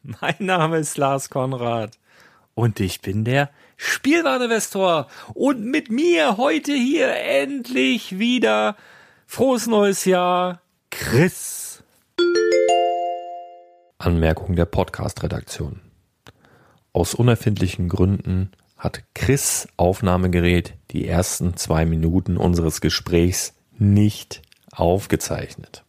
Mein 0.20 0.36
Name 0.38 0.78
ist 0.78 0.96
Lars 0.96 1.28
Konrad 1.28 1.98
und 2.54 2.80
ich 2.80 3.02
bin 3.02 3.24
der 3.24 3.50
Spielwareninvestor 3.76 5.08
und 5.34 5.62
mit 5.62 5.90
mir 5.90 6.38
heute 6.38 6.72
hier 6.72 7.14
endlich 7.16 8.18
wieder 8.18 8.76
frohes 9.26 9.66
neues 9.66 10.06
Jahr 10.06 10.62
Chris. 10.90 11.82
Anmerkung 13.98 14.56
der 14.56 14.64
Podcast-Redaktion. 14.64 15.82
Aus 16.94 17.14
unerfindlichen 17.14 17.90
Gründen 17.90 18.52
hat 18.78 19.02
Chris 19.14 19.68
Aufnahmegerät 19.76 20.74
die 20.92 21.06
ersten 21.06 21.58
zwei 21.58 21.84
Minuten 21.84 22.38
unseres 22.38 22.80
Gesprächs 22.80 23.52
nicht 23.76 24.40
aufgezeichnet. 24.72 25.84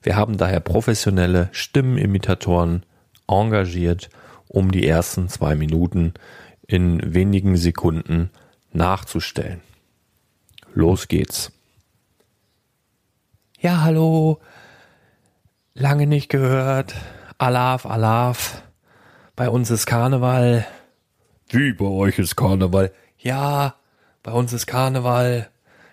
Wir 0.00 0.16
haben 0.16 0.38
daher 0.38 0.60
professionelle 0.60 1.50
Stimmenimitatoren 1.52 2.85
engagiert, 3.28 4.10
um 4.48 4.70
die 4.70 4.86
ersten 4.86 5.28
zwei 5.28 5.54
Minuten 5.54 6.14
in 6.66 7.14
wenigen 7.14 7.56
Sekunden 7.56 8.30
nachzustellen. 8.72 9.60
Los 10.74 11.08
geht's. 11.08 11.52
Ja, 13.58 13.82
hallo. 13.82 14.40
Lange 15.74 16.06
nicht 16.06 16.28
gehört. 16.28 16.94
Alaf, 17.38 17.86
Alaf. 17.86 18.62
Bei 19.34 19.48
uns 19.48 19.70
ist 19.70 19.86
Karneval. 19.86 20.66
Wie 21.48 21.72
bei 21.72 21.86
euch 21.86 22.18
ist 22.18 22.36
Karneval? 22.36 22.92
Ja, 23.18 23.76
bei 24.22 24.32
uns 24.32 24.52
ist 24.52 24.66
Karneval. 24.66 25.48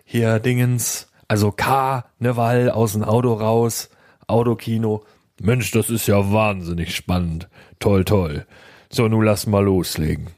Hier 0.06 0.40
Dingens. 0.40 1.08
Also 1.28 1.52
Karneval 1.52 2.70
aus 2.70 2.94
dem 2.94 3.04
Auto 3.04 3.34
raus. 3.34 3.90
Autokino. 4.28 5.06
Mensch, 5.44 5.72
das 5.72 5.90
ist 5.90 6.08
ja 6.08 6.32
wahnsinnig 6.32 6.96
spannend. 6.96 7.50
Toll, 7.80 8.06
toll. 8.06 8.48
So, 8.90 9.10
nun 9.10 9.26
lass 9.26 9.46
mal 9.46 9.66
loslegen. 9.66 10.30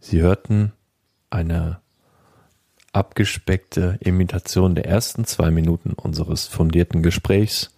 Sie 0.00 0.20
hörten 0.20 0.72
eine 1.30 1.80
abgespeckte 2.92 3.98
Imitation 4.00 4.74
der 4.74 4.84
ersten 4.84 5.24
zwei 5.24 5.50
Minuten 5.50 5.94
unseres 5.94 6.46
fundierten 6.46 7.02
Gesprächs. 7.02 7.74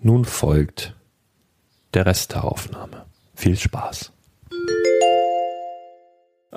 Nun 0.00 0.24
folgt 0.24 0.96
der 1.94 2.06
Rest 2.06 2.32
der 2.32 2.42
Aufnahme. 2.42 3.06
Viel 3.36 3.56
Spaß. 3.56 4.15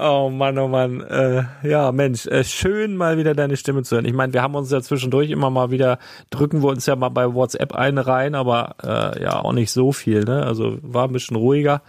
Oh 0.02 0.30
Mann, 0.30 0.58
oh 0.58 0.70
Mann. 0.70 1.02
Äh, 1.02 1.44
ja, 1.64 1.92
Mensch, 1.92 2.26
äh, 2.28 2.46
schön 2.46 2.96
mal 2.96 3.18
wieder 3.18 3.34
deine 3.34 3.58
Stimme 3.58 3.84
zu 3.84 3.96
hören. 3.96 4.06
Ich 4.06 4.14
meine, 4.14 4.32
wir 4.32 4.42
haben 4.42 4.56
uns 4.56 4.72
ja 4.72 4.82
zwischendurch 4.82 5.30
immer 5.30 5.50
mal 5.50 5.72
wieder, 5.72 6.00
drücken 6.30 6.64
wir 6.64 6.70
uns 6.70 6.86
ja 6.86 6.96
mal 6.96 7.10
bei 7.10 7.34
WhatsApp 7.34 7.74
eine 7.74 8.08
rein, 8.08 8.34
aber 8.34 8.76
äh, 8.82 9.22
ja, 9.24 9.42
auch 9.42 9.52
nicht 9.52 9.72
so 9.72 9.92
viel, 9.92 10.24
ne? 10.24 10.46
Also 10.46 10.78
war 10.82 11.06
ein 11.08 11.12
bisschen 11.12 11.36
ruhiger. 11.36 11.82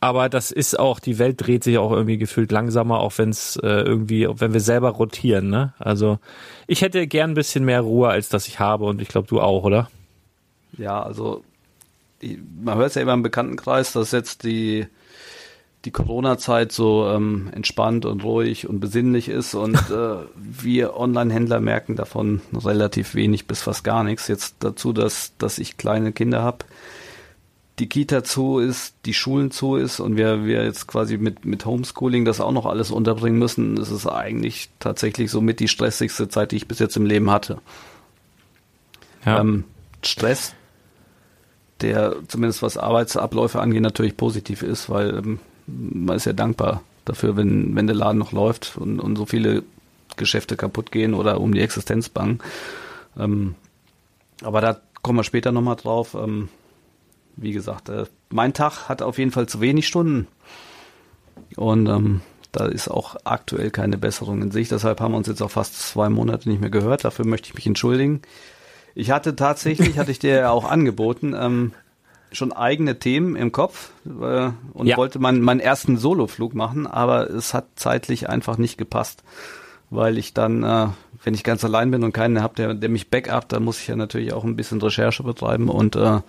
aber 0.00 0.28
das 0.28 0.50
ist 0.52 0.78
auch, 0.78 1.00
die 1.00 1.18
Welt 1.18 1.44
dreht 1.44 1.64
sich 1.64 1.78
auch 1.78 1.90
irgendwie 1.90 2.18
gefühlt 2.18 2.52
langsamer, 2.52 3.00
auch 3.00 3.12
wenn 3.18 3.30
es 3.30 3.56
äh, 3.56 3.66
irgendwie, 3.68 4.28
wenn 4.28 4.52
wir 4.52 4.60
selber 4.60 4.90
rotieren, 4.90 5.50
ne? 5.50 5.74
Also 5.78 6.18
ich 6.68 6.82
hätte 6.82 7.06
gern 7.06 7.32
ein 7.32 7.34
bisschen 7.34 7.64
mehr 7.64 7.80
Ruhe, 7.80 8.08
als 8.08 8.28
das 8.28 8.46
ich 8.46 8.60
habe 8.60 8.84
und 8.84 9.02
ich 9.02 9.08
glaube, 9.08 9.26
du 9.26 9.40
auch, 9.40 9.64
oder? 9.64 9.90
Ja, 10.76 11.02
also 11.02 11.42
man 12.62 12.76
hört 12.76 12.88
es 12.90 12.94
ja 12.94 13.02
immer 13.02 13.14
im 13.14 13.22
Bekanntenkreis, 13.22 13.92
dass 13.92 14.12
jetzt 14.12 14.44
die 14.44 14.86
die 15.84 15.90
Corona-Zeit 15.90 16.72
so 16.72 17.06
ähm, 17.08 17.50
entspannt 17.52 18.04
und 18.04 18.24
ruhig 18.24 18.68
und 18.68 18.80
besinnlich 18.80 19.28
ist 19.28 19.54
und 19.54 19.76
äh, 19.90 20.16
wir 20.34 20.96
Online-Händler 20.96 21.60
merken 21.60 21.96
davon 21.96 22.40
relativ 22.52 23.14
wenig 23.14 23.46
bis 23.46 23.62
fast 23.62 23.84
gar 23.84 24.02
nichts. 24.04 24.28
Jetzt 24.28 24.56
dazu, 24.60 24.92
dass, 24.92 25.36
dass 25.38 25.58
ich 25.58 25.76
kleine 25.76 26.12
Kinder 26.12 26.42
habe, 26.42 26.64
die 27.78 27.88
Kita 27.88 28.24
zu 28.24 28.58
ist, 28.58 28.94
die 29.04 29.14
Schulen 29.14 29.50
zu 29.50 29.76
ist 29.76 30.00
und 30.00 30.16
wir, 30.16 30.44
wir 30.44 30.64
jetzt 30.64 30.88
quasi 30.88 31.16
mit, 31.16 31.44
mit 31.44 31.64
Homeschooling 31.64 32.24
das 32.24 32.40
auch 32.40 32.52
noch 32.52 32.66
alles 32.66 32.90
unterbringen 32.90 33.38
müssen, 33.38 33.76
ist 33.76 33.90
es 33.90 34.06
eigentlich 34.06 34.70
tatsächlich 34.80 35.30
somit 35.30 35.60
die 35.60 35.68
stressigste 35.68 36.28
Zeit, 36.28 36.52
die 36.52 36.56
ich 36.56 36.66
bis 36.66 36.80
jetzt 36.80 36.96
im 36.96 37.06
Leben 37.06 37.30
hatte. 37.30 37.58
Ja. 39.24 39.40
Ähm, 39.40 39.64
Stress, 40.02 40.54
der 41.80 42.16
zumindest 42.26 42.62
was 42.62 42.76
Arbeitsabläufe 42.76 43.60
angeht, 43.60 43.82
natürlich 43.82 44.16
positiv 44.16 44.62
ist, 44.62 44.90
weil 44.90 45.16
ähm, 45.16 45.40
man 45.68 46.16
ist 46.16 46.24
ja 46.24 46.32
dankbar 46.32 46.82
dafür, 47.04 47.36
wenn, 47.36 47.74
wenn 47.76 47.86
der 47.86 47.96
Laden 47.96 48.18
noch 48.18 48.32
läuft 48.32 48.76
und, 48.76 49.00
und 49.00 49.16
so 49.16 49.26
viele 49.26 49.62
Geschäfte 50.16 50.56
kaputt 50.56 50.92
gehen 50.92 51.14
oder 51.14 51.40
um 51.40 51.52
die 51.52 51.60
Existenz 51.60 52.08
bangen. 52.08 52.40
Ähm, 53.18 53.54
aber 54.42 54.60
da 54.60 54.80
kommen 55.02 55.18
wir 55.18 55.24
später 55.24 55.52
nochmal 55.52 55.76
drauf. 55.76 56.14
Ähm, 56.14 56.48
wie 57.36 57.52
gesagt, 57.52 57.88
äh, 57.88 58.06
mein 58.30 58.52
Tag 58.52 58.88
hat 58.88 59.02
auf 59.02 59.18
jeden 59.18 59.30
Fall 59.30 59.46
zu 59.46 59.60
wenig 59.60 59.86
Stunden. 59.86 60.26
Und 61.56 61.86
ähm, 61.86 62.20
da 62.52 62.66
ist 62.66 62.88
auch 62.88 63.16
aktuell 63.24 63.70
keine 63.70 63.98
Besserung 63.98 64.42
in 64.42 64.50
sich. 64.50 64.68
Deshalb 64.68 65.00
haben 65.00 65.12
wir 65.12 65.18
uns 65.18 65.28
jetzt 65.28 65.42
auch 65.42 65.50
fast 65.50 65.78
zwei 65.78 66.08
Monate 66.08 66.48
nicht 66.48 66.60
mehr 66.60 66.70
gehört. 66.70 67.04
Dafür 67.04 67.26
möchte 67.26 67.48
ich 67.48 67.54
mich 67.54 67.66
entschuldigen. 67.66 68.22
Ich 68.94 69.10
hatte 69.10 69.36
tatsächlich, 69.36 69.98
hatte 69.98 70.10
ich 70.10 70.18
dir 70.18 70.34
ja 70.34 70.50
auch 70.50 70.64
angeboten, 70.64 71.34
ähm, 71.38 71.72
schon 72.32 72.52
eigene 72.52 72.98
Themen 72.98 73.36
im 73.36 73.52
Kopf 73.52 73.90
äh, 74.06 74.50
und 74.72 74.86
ja. 74.86 74.96
wollte 74.96 75.18
man 75.18 75.40
meinen 75.40 75.60
ersten 75.60 75.96
Soloflug 75.96 76.54
machen, 76.54 76.86
aber 76.86 77.30
es 77.30 77.54
hat 77.54 77.66
zeitlich 77.76 78.28
einfach 78.28 78.58
nicht 78.58 78.78
gepasst, 78.78 79.22
weil 79.90 80.18
ich 80.18 80.34
dann, 80.34 80.62
äh, 80.62 80.88
wenn 81.24 81.34
ich 81.34 81.44
ganz 81.44 81.64
allein 81.64 81.90
bin 81.90 82.04
und 82.04 82.12
keinen 82.12 82.42
habe, 82.42 82.54
der, 82.54 82.74
der 82.74 82.88
mich 82.88 83.10
backup, 83.10 83.48
dann 83.48 83.64
muss 83.64 83.80
ich 83.80 83.88
ja 83.88 83.96
natürlich 83.96 84.32
auch 84.32 84.44
ein 84.44 84.56
bisschen 84.56 84.80
Recherche 84.80 85.22
betreiben 85.22 85.68
und 85.68 85.96
äh, 85.96 86.20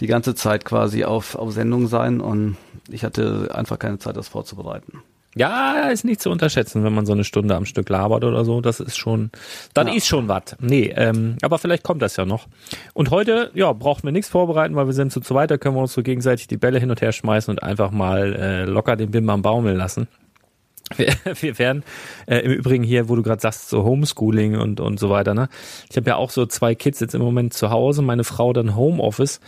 die 0.00 0.06
ganze 0.06 0.34
Zeit 0.34 0.64
quasi 0.64 1.04
auf, 1.04 1.34
auf 1.34 1.52
Sendung 1.52 1.86
sein 1.86 2.20
und 2.20 2.56
ich 2.88 3.04
hatte 3.04 3.50
einfach 3.54 3.78
keine 3.78 3.98
Zeit, 3.98 4.16
das 4.16 4.28
vorzubereiten. 4.28 5.02
Ja, 5.36 5.88
ist 5.90 6.04
nicht 6.04 6.20
zu 6.20 6.28
unterschätzen, 6.28 6.82
wenn 6.82 6.92
man 6.92 7.06
so 7.06 7.12
eine 7.12 7.22
Stunde 7.22 7.54
am 7.54 7.64
Stück 7.64 7.88
labert 7.88 8.24
oder 8.24 8.44
so. 8.44 8.60
Das 8.60 8.80
ist 8.80 8.96
schon, 8.96 9.30
dann 9.74 9.86
ja. 9.86 9.94
ist 9.94 10.08
schon 10.08 10.26
was. 10.26 10.56
Nee, 10.58 10.92
ähm, 10.96 11.36
aber 11.42 11.58
vielleicht 11.58 11.84
kommt 11.84 12.02
das 12.02 12.16
ja 12.16 12.24
noch. 12.24 12.48
Und 12.94 13.10
heute, 13.10 13.52
ja, 13.54 13.72
brauchen 13.72 14.02
wir 14.02 14.12
nichts 14.12 14.28
vorbereiten, 14.28 14.74
weil 14.74 14.86
wir 14.86 14.92
sind 14.92 15.12
zu 15.12 15.20
zweit, 15.20 15.52
da 15.52 15.56
können 15.56 15.76
wir 15.76 15.82
uns 15.82 15.92
so 15.92 16.02
gegenseitig 16.02 16.48
die 16.48 16.56
Bälle 16.56 16.80
hin 16.80 16.90
und 16.90 17.00
her 17.00 17.12
schmeißen 17.12 17.52
und 17.52 17.62
einfach 17.62 17.92
mal 17.92 18.34
äh, 18.34 18.64
locker 18.64 18.96
den 18.96 19.12
Bim 19.12 19.30
am 19.30 19.42
Baumeln 19.42 19.76
lassen. 19.76 20.08
Wir, 20.96 21.14
wir 21.40 21.56
werden 21.60 21.84
äh, 22.26 22.38
im 22.38 22.50
Übrigen 22.50 22.82
hier, 22.82 23.08
wo 23.08 23.14
du 23.14 23.22
gerade 23.22 23.40
sagst, 23.40 23.68
so 23.68 23.84
Homeschooling 23.84 24.58
und 24.58 24.80
und 24.80 24.98
so 24.98 25.08
weiter, 25.08 25.34
ne? 25.34 25.48
Ich 25.88 25.96
habe 25.96 26.10
ja 26.10 26.16
auch 26.16 26.30
so 26.30 26.46
zwei 26.46 26.74
Kids 26.74 26.98
jetzt 26.98 27.14
im 27.14 27.22
Moment 27.22 27.54
zu 27.54 27.70
Hause, 27.70 28.02
meine 28.02 28.24
Frau 28.24 28.52
dann 28.52 28.74
Homeoffice. 28.74 29.38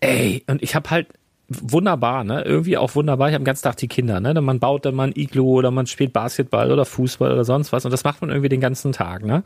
Ey, 0.00 0.42
und 0.48 0.64
ich 0.64 0.74
habe 0.74 0.90
halt 0.90 1.06
wunderbar, 1.48 2.24
ne? 2.24 2.42
Irgendwie 2.42 2.76
auch 2.76 2.94
wunderbar. 2.94 3.28
Ich 3.28 3.34
habe 3.34 3.42
den 3.42 3.46
ganzen 3.46 3.64
Tag 3.64 3.76
die 3.76 3.88
Kinder, 3.88 4.20
ne? 4.20 4.40
Man 4.40 4.60
baut 4.60 4.84
dann 4.84 4.94
mal 4.94 5.08
ein 5.08 5.16
Iglu 5.16 5.58
oder 5.58 5.70
man 5.70 5.86
spielt 5.86 6.12
Basketball 6.12 6.72
oder 6.72 6.84
Fußball 6.84 7.32
oder 7.32 7.44
sonst 7.44 7.72
was 7.72 7.84
und 7.84 7.90
das 7.90 8.04
macht 8.04 8.20
man 8.20 8.30
irgendwie 8.30 8.48
den 8.48 8.60
ganzen 8.60 8.92
Tag, 8.92 9.24
ne? 9.24 9.42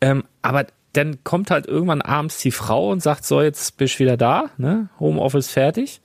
Ähm, 0.00 0.24
aber 0.42 0.66
dann 0.92 1.22
kommt 1.24 1.50
halt 1.50 1.66
irgendwann 1.66 2.00
abends 2.00 2.38
die 2.38 2.50
Frau 2.50 2.90
und 2.90 3.02
sagt, 3.02 3.24
so, 3.24 3.42
jetzt 3.42 3.76
bist 3.76 3.96
du 3.96 4.00
wieder 4.00 4.16
da, 4.16 4.46
ne? 4.56 4.88
Homeoffice 4.98 5.50
fertig. 5.50 6.00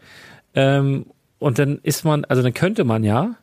Ähm, 0.53 1.05
und 1.39 1.59
dann 1.59 1.79
ist 1.83 2.03
man, 2.03 2.25
also 2.25 2.41
dann 2.41 2.53
könnte 2.53 2.83
man 2.83 3.03
ja, 3.03 3.35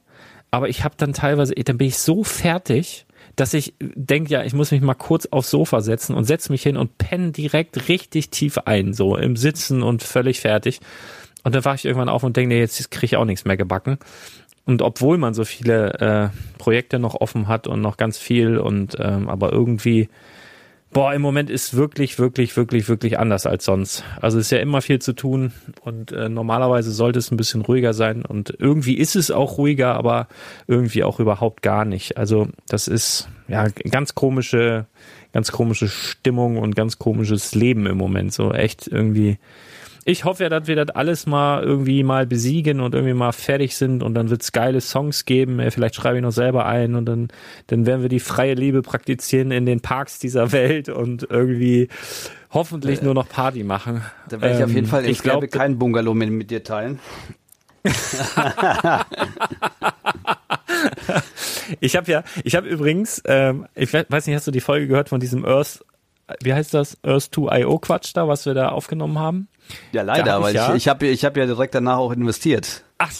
aber 0.51 0.69
ich 0.69 0.85
habe 0.85 0.95
dann 0.97 1.13
teilweise, 1.13 1.55
dann 1.55 1.79
bin 1.79 1.89
ich 1.89 1.99
so 1.99 2.25
fertig, 2.25 3.07
dass 3.37 3.55
ich 3.55 3.75
denke, 3.81 4.31
ja, 4.33 4.43
ich 4.43 4.53
muss 4.53 4.71
mich 4.71 4.81
mal 4.81 4.95
kurz 4.95 5.27
aufs 5.27 5.51
Sofa 5.51 5.81
setzen 5.81 6.15
und 6.15 6.25
setze 6.25 6.51
mich 6.51 6.63
hin 6.63 6.77
und 6.77 6.99
penne 6.99 7.31
direkt 7.31 7.89
richtig 7.89 8.31
tief 8.31 8.59
ein, 8.59 8.95
so 8.95 9.17
im 9.17 9.37
Sitzen 9.37 9.83
und 9.83 10.03
völlig 10.03 10.41
fertig. 10.41 10.81
Und 11.45 11.55
dann 11.55 11.65
wache 11.65 11.77
ich 11.77 11.85
irgendwann 11.85 12.09
auf 12.09 12.23
und 12.23 12.37
denke, 12.37 12.55
nee, 12.55 12.61
jetzt 12.61 12.91
kriege 12.91 13.07
ich 13.07 13.17
auch 13.17 13.25
nichts 13.25 13.45
mehr 13.45 13.57
gebacken. 13.57 13.99
Und 14.65 14.83
obwohl 14.83 15.17
man 15.17 15.33
so 15.33 15.45
viele 15.45 15.95
äh, 15.95 16.59
Projekte 16.59 16.99
noch 16.99 17.15
offen 17.15 17.49
hat 17.49 17.67
und 17.67 17.81
noch 17.81 17.97
ganz 17.97 18.19
viel 18.19 18.59
und 18.59 18.97
ähm, 19.01 19.29
aber 19.31 19.51
irgendwie, 19.51 20.11
boah, 20.93 21.15
im 21.15 21.23
Moment 21.23 21.49
ist 21.49 21.75
wirklich, 21.75 22.19
wirklich, 22.19 22.55
wirklich, 22.55 22.87
wirklich 22.87 23.19
anders 23.19 23.47
als 23.47 23.65
sonst. 23.65 24.05
Also 24.21 24.39
es 24.39 24.47
ist 24.47 24.51
ja 24.51 24.59
immer 24.59 24.83
viel 24.83 24.99
zu 24.99 25.15
tun 25.15 25.53
und 25.81 26.13
äh, 26.13 26.29
normalerweise 26.29 26.91
sollte 26.91 27.19
es 27.19 27.31
ein 27.31 27.39
bisschen 27.39 27.63
ruhiger 27.63 27.95
sein 27.95 28.27
und 28.27 28.55
irgendwie 28.59 28.99
ist 28.99 29.17
es 29.17 29.31
auch 29.31 29.57
ruhiger, 29.57 29.95
aber 29.95 30.29
irgendwie 30.67 31.03
auch 31.03 31.19
überhaupt 31.19 31.63
gar 31.63 31.87
nicht. 31.87 32.19
Also 32.19 32.49
das 32.69 32.89
ist 32.89 33.31
ja 33.49 33.69
ganz 33.91 34.15
komische, 34.15 34.85
ganz 35.33 35.51
komische 35.51 35.89
Stimmung 35.89 36.59
und 36.59 36.77
ganz 36.77 36.99
komisches 36.99 37.55
Leben 37.55 37.87
im 37.87 37.97
Moment. 37.97 38.35
So 38.35 38.53
echt 38.53 38.87
irgendwie 38.87 39.39
ich 40.09 40.25
hoffe 40.25 40.45
ja, 40.45 40.49
dass 40.49 40.67
wir 40.67 40.75
das 40.75 40.89
alles 40.97 41.27
mal 41.27 41.63
irgendwie 41.63 42.03
mal 42.03 42.27
besiegen 42.27 42.81
und 42.81 42.95
irgendwie 42.95 43.13
mal 43.13 43.33
fertig 43.33 43.77
sind 43.77 44.03
und 44.03 44.15
dann 44.15 44.31
wird 44.31 44.41
es 44.41 44.53
geile 44.53 44.81
Songs 44.81 45.27
geben. 45.27 45.61
Vielleicht 45.71 45.97
schreibe 45.97 46.17
ich 46.17 46.23
noch 46.23 46.33
selber 46.33 46.65
ein 46.65 46.95
und 46.95 47.05
dann, 47.05 47.29
dann 47.67 47.85
werden 47.85 48.01
wir 48.01 48.09
die 48.09 48.19
freie 48.19 48.55
Liebe 48.55 48.81
praktizieren 48.81 49.51
in 49.51 49.67
den 49.67 49.81
Parks 49.81 50.19
dieser 50.19 50.51
Welt 50.53 50.89
und 50.89 51.27
irgendwie 51.29 51.89
hoffentlich 52.51 53.03
äh, 53.03 53.05
nur 53.05 53.13
noch 53.13 53.29
Party 53.29 53.65
machen. 53.65 54.01
Da 54.31 54.41
werde 54.41 54.55
ich 54.55 54.61
ähm, 54.61 54.65
auf 54.65 54.71
jeden 54.71 54.87
ähm, 54.87 54.91
Fall 54.91 55.05
ich 55.05 55.21
glaube 55.21 55.47
kein 55.47 55.79
Bungalow 55.79 56.15
mit, 56.15 56.31
mit 56.31 56.51
dir 56.51 56.65
teilen. 56.65 57.01
ich 61.81 61.97
habe 61.97 62.11
ja, 62.11 62.25
ich 62.45 62.57
habe 62.57 62.67
übrigens, 62.67 63.21
ähm, 63.27 63.67
ich 63.75 63.93
weiß 63.93 64.27
nicht, 64.27 64.37
hast 64.37 64.47
du 64.47 64.53
die 64.53 64.61
Folge 64.61 64.87
gehört 64.87 65.11
von 65.11 65.21
diesem 65.21 65.45
Earth, 65.45 65.85
wie 66.43 66.55
heißt 66.55 66.75
das, 66.75 66.99
Earth 67.03 67.35
2 67.35 67.61
IO 67.61 67.79
Quatsch 67.79 68.13
da, 68.15 68.29
was 68.29 68.47
wir 68.47 68.55
da 68.55 68.71
aufgenommen 68.71 69.19
haben? 69.19 69.49
Ja, 69.93 70.03
leider, 70.03 70.43
weil 70.43 70.51
ich, 70.51 70.57
ja. 70.57 70.75
ich 70.75 70.89
habe 70.89 71.07
ich 71.07 71.25
hab 71.25 71.37
ja 71.37 71.47
direkt 71.47 71.75
danach 71.75 71.99
auch 71.99 72.13
investiert. 72.13 72.85
Ach, 72.99 73.13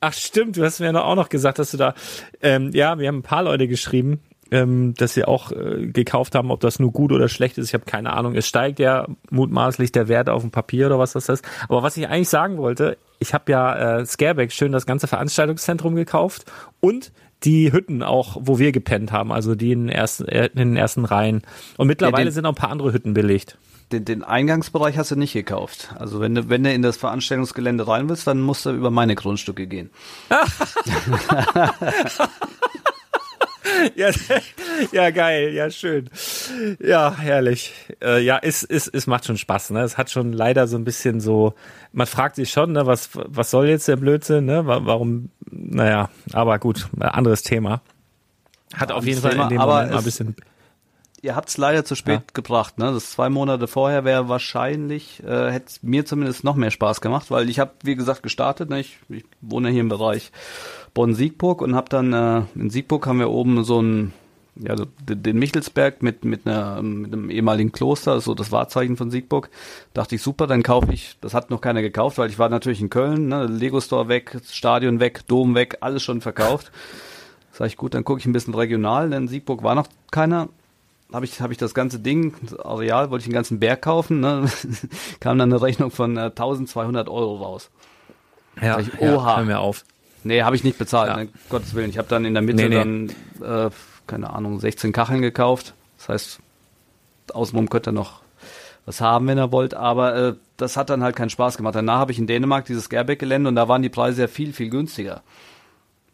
ach 0.00 0.12
stimmt, 0.12 0.56
du 0.56 0.64
hast 0.64 0.80
mir 0.80 0.92
ja 0.92 1.02
auch 1.02 1.14
noch 1.14 1.28
gesagt, 1.28 1.58
dass 1.58 1.70
du 1.70 1.76
da, 1.76 1.94
ähm, 2.42 2.70
ja, 2.72 2.98
wir 2.98 3.08
haben 3.08 3.18
ein 3.18 3.22
paar 3.22 3.42
Leute 3.42 3.68
geschrieben, 3.68 4.20
ähm, 4.50 4.94
dass 4.96 5.14
sie 5.14 5.24
auch 5.24 5.50
äh, 5.52 5.86
gekauft 5.86 6.34
haben, 6.34 6.50
ob 6.50 6.60
das 6.60 6.78
nur 6.78 6.92
gut 6.92 7.12
oder 7.12 7.28
schlecht 7.28 7.58
ist. 7.58 7.68
Ich 7.68 7.74
habe 7.74 7.84
keine 7.84 8.12
Ahnung. 8.12 8.34
Es 8.34 8.46
steigt 8.46 8.78
ja 8.78 9.06
mutmaßlich 9.30 9.92
der 9.92 10.08
Wert 10.08 10.28
auf 10.28 10.42
dem 10.42 10.50
Papier 10.50 10.86
oder 10.86 10.98
was 10.98 11.12
das 11.12 11.28
ist. 11.28 11.44
Aber 11.68 11.82
was 11.82 11.96
ich 11.96 12.08
eigentlich 12.08 12.28
sagen 12.28 12.58
wollte, 12.58 12.96
ich 13.18 13.34
habe 13.34 13.50
ja 13.50 13.98
äh, 13.98 14.06
Scareback 14.06 14.52
schön 14.52 14.72
das 14.72 14.86
ganze 14.86 15.06
Veranstaltungszentrum 15.06 15.96
gekauft 15.96 16.44
und 16.80 17.12
die 17.46 17.72
Hütten 17.72 18.02
auch, 18.02 18.36
wo 18.40 18.58
wir 18.58 18.72
gepennt 18.72 19.12
haben, 19.12 19.32
also 19.32 19.54
die 19.54 19.72
in 19.72 19.86
den 19.86 19.88
ersten, 19.88 20.26
äh, 20.26 20.50
in 20.52 20.58
den 20.58 20.76
ersten 20.76 21.04
Reihen. 21.04 21.42
Und 21.76 21.86
mittlerweile 21.86 22.26
ja, 22.26 22.30
sind 22.32 22.44
auch 22.44 22.50
ein 22.50 22.56
paar 22.56 22.70
andere 22.70 22.92
Hütten 22.92 23.14
belegt 23.14 23.56
den, 23.92 24.04
den 24.04 24.24
Eingangsbereich 24.24 24.98
hast 24.98 25.12
du 25.12 25.16
nicht 25.16 25.32
gekauft. 25.32 25.94
Also 25.96 26.20
wenn 26.20 26.34
du, 26.34 26.48
wenn 26.48 26.64
du 26.64 26.72
in 26.72 26.82
das 26.82 26.96
Veranstaltungsgelände 26.96 27.86
rein 27.86 28.08
willst, 28.08 28.26
dann 28.26 28.40
musst 28.40 28.66
du 28.66 28.70
über 28.70 28.90
meine 28.90 29.14
Grundstücke 29.14 29.66
gehen. 29.66 29.90
ja, 33.96 34.10
ja, 34.92 35.10
geil, 35.10 35.52
ja, 35.52 35.70
schön. 35.70 36.10
Ja, 36.80 37.16
herrlich. 37.16 37.72
Äh, 38.02 38.22
ja, 38.22 38.38
es, 38.42 38.62
es, 38.62 38.88
es 38.88 39.06
macht 39.06 39.24
schon 39.24 39.38
Spaß, 39.38 39.70
ne? 39.70 39.82
Es 39.82 39.98
hat 39.98 40.10
schon 40.10 40.32
leider 40.32 40.66
so 40.66 40.76
ein 40.76 40.84
bisschen 40.84 41.20
so, 41.20 41.54
man 41.92 42.06
fragt 42.06 42.36
sich 42.36 42.50
schon, 42.50 42.72
ne, 42.72 42.86
was, 42.86 43.10
was 43.14 43.50
soll 43.50 43.68
jetzt 43.68 43.88
der 43.88 43.96
Blödsinn, 43.96 44.44
ne? 44.44 44.66
Warum, 44.66 45.30
naja, 45.50 46.10
aber 46.32 46.58
gut, 46.58 46.88
anderes 46.98 47.42
Thema. 47.42 47.82
Hat 48.74 48.90
ja, 48.90 48.96
auf 48.96 49.06
jeden 49.06 49.20
Fall 49.20 49.32
in 49.32 49.48
dem 49.48 49.58
Moment 49.58 49.90
mal 49.90 49.98
ein 49.98 50.04
bisschen 50.04 50.36
ihr 51.26 51.34
habt 51.34 51.48
es 51.48 51.56
leider 51.56 51.84
zu 51.84 51.94
spät 51.94 52.20
ja. 52.20 52.32
gebracht. 52.32 52.78
Ne? 52.78 52.92
Das 52.92 53.10
zwei 53.10 53.28
Monate 53.28 53.66
vorher 53.66 54.04
wäre 54.04 54.28
wahrscheinlich, 54.28 55.22
äh, 55.24 55.50
hätte 55.50 55.74
mir 55.82 56.06
zumindest 56.06 56.44
noch 56.44 56.54
mehr 56.54 56.70
Spaß 56.70 57.00
gemacht, 57.00 57.30
weil 57.30 57.50
ich 57.50 57.58
habe, 57.58 57.72
wie 57.82 57.96
gesagt, 57.96 58.22
gestartet. 58.22 58.70
Ne? 58.70 58.80
Ich, 58.80 58.98
ich 59.08 59.24
wohne 59.40 59.70
hier 59.70 59.80
im 59.80 59.88
Bereich 59.88 60.30
Bonn-Siegburg 60.96 61.60
und 61.60 61.74
habe 61.74 61.90
dann 61.90 62.12
äh, 62.12 62.42
in 62.54 62.70
Siegburg 62.70 63.06
haben 63.06 63.18
wir 63.18 63.30
oben 63.30 63.62
so 63.64 63.82
ein 63.82 64.14
ja, 64.58 64.74
den 64.74 65.38
Michelsberg 65.38 66.02
mit, 66.02 66.24
mit, 66.24 66.46
einer, 66.46 66.80
mit 66.80 67.12
einem 67.12 67.28
ehemaligen 67.28 67.72
Kloster, 67.72 68.22
so 68.22 68.34
das 68.34 68.52
Wahrzeichen 68.52 68.96
von 68.96 69.10
Siegburg. 69.10 69.50
Dachte 69.92 70.14
ich, 70.14 70.22
super, 70.22 70.46
dann 70.46 70.62
kaufe 70.62 70.94
ich, 70.94 71.18
das 71.20 71.34
hat 71.34 71.50
noch 71.50 71.60
keiner 71.60 71.82
gekauft, 71.82 72.16
weil 72.16 72.30
ich 72.30 72.38
war 72.38 72.48
natürlich 72.48 72.80
in 72.80 72.88
Köln, 72.88 73.28
ne, 73.28 73.44
Lego 73.44 73.82
Store 73.82 74.08
weg, 74.08 74.40
Stadion 74.50 74.98
weg, 74.98 75.26
Dom 75.26 75.54
weg, 75.54 75.76
alles 75.80 76.02
schon 76.02 76.22
verkauft. 76.22 76.72
Sag 77.52 77.66
ich, 77.66 77.76
gut, 77.76 77.92
dann 77.92 78.04
gucke 78.04 78.20
ich 78.20 78.24
ein 78.24 78.32
bisschen 78.32 78.54
regional, 78.54 79.10
denn 79.10 79.28
Siegburg 79.28 79.62
war 79.62 79.74
noch 79.74 79.88
keiner 80.10 80.48
habe 81.12 81.24
ich, 81.24 81.40
hab 81.40 81.50
ich 81.50 81.58
das 81.58 81.74
ganze 81.74 82.00
Ding, 82.00 82.34
das 82.42 82.58
Areal, 82.58 83.10
wollte 83.10 83.22
ich 83.22 83.28
den 83.28 83.34
ganzen 83.34 83.60
Berg 83.60 83.82
kaufen, 83.82 84.20
ne? 84.20 84.46
kam 85.20 85.38
dann 85.38 85.52
eine 85.52 85.62
Rechnung 85.62 85.90
von 85.90 86.16
äh, 86.16 86.22
1200 86.22 87.08
Euro 87.08 87.36
raus. 87.36 87.70
Ja, 88.60 88.80
ich, 88.80 88.88
ja, 89.00 89.14
oha. 89.14 89.36
hör 89.36 89.44
mir 89.44 89.60
auf. 89.60 89.84
Nee, 90.26 90.42
habe 90.42 90.56
ich 90.56 90.64
nicht 90.64 90.78
bezahlt, 90.78 91.08
Ja. 91.10 91.16
ne? 91.16 91.28
Gottes 91.48 91.74
Willen. 91.74 91.90
Ich 91.90 91.98
habe 91.98 92.08
dann 92.08 92.24
in 92.24 92.34
der 92.34 92.42
Mitte 92.42 92.68
Nee, 92.68 92.84
nee. 92.84 93.10
dann, 93.40 93.66
äh, 93.66 93.70
keine 94.06 94.30
Ahnung, 94.30 94.60
16 94.60 94.92
Kacheln 94.92 95.22
gekauft. 95.22 95.74
Das 95.98 96.08
heißt, 96.08 96.40
außenrum 97.32 97.68
könnt 97.68 97.88
ihr 97.88 97.92
noch 97.92 98.20
was 98.84 99.00
haben, 99.00 99.26
wenn 99.26 99.38
ihr 99.38 99.50
wollt. 99.52 99.74
Aber 99.74 100.14
äh, 100.16 100.34
das 100.56 100.76
hat 100.76 100.90
dann 100.90 101.02
halt 101.02 101.16
keinen 101.16 101.30
Spaß 101.30 101.56
gemacht. 101.56 101.74
Danach 101.74 101.98
habe 101.98 102.12
ich 102.12 102.18
in 102.18 102.26
Dänemark 102.26 102.64
dieses 102.66 102.88
Gerbeck-Gelände 102.88 103.48
und 103.48 103.56
da 103.56 103.68
waren 103.68 103.82
die 103.82 103.88
Preise 103.88 104.22
ja 104.22 104.28
viel, 104.28 104.52
viel 104.52 104.70
günstiger. 104.70 105.22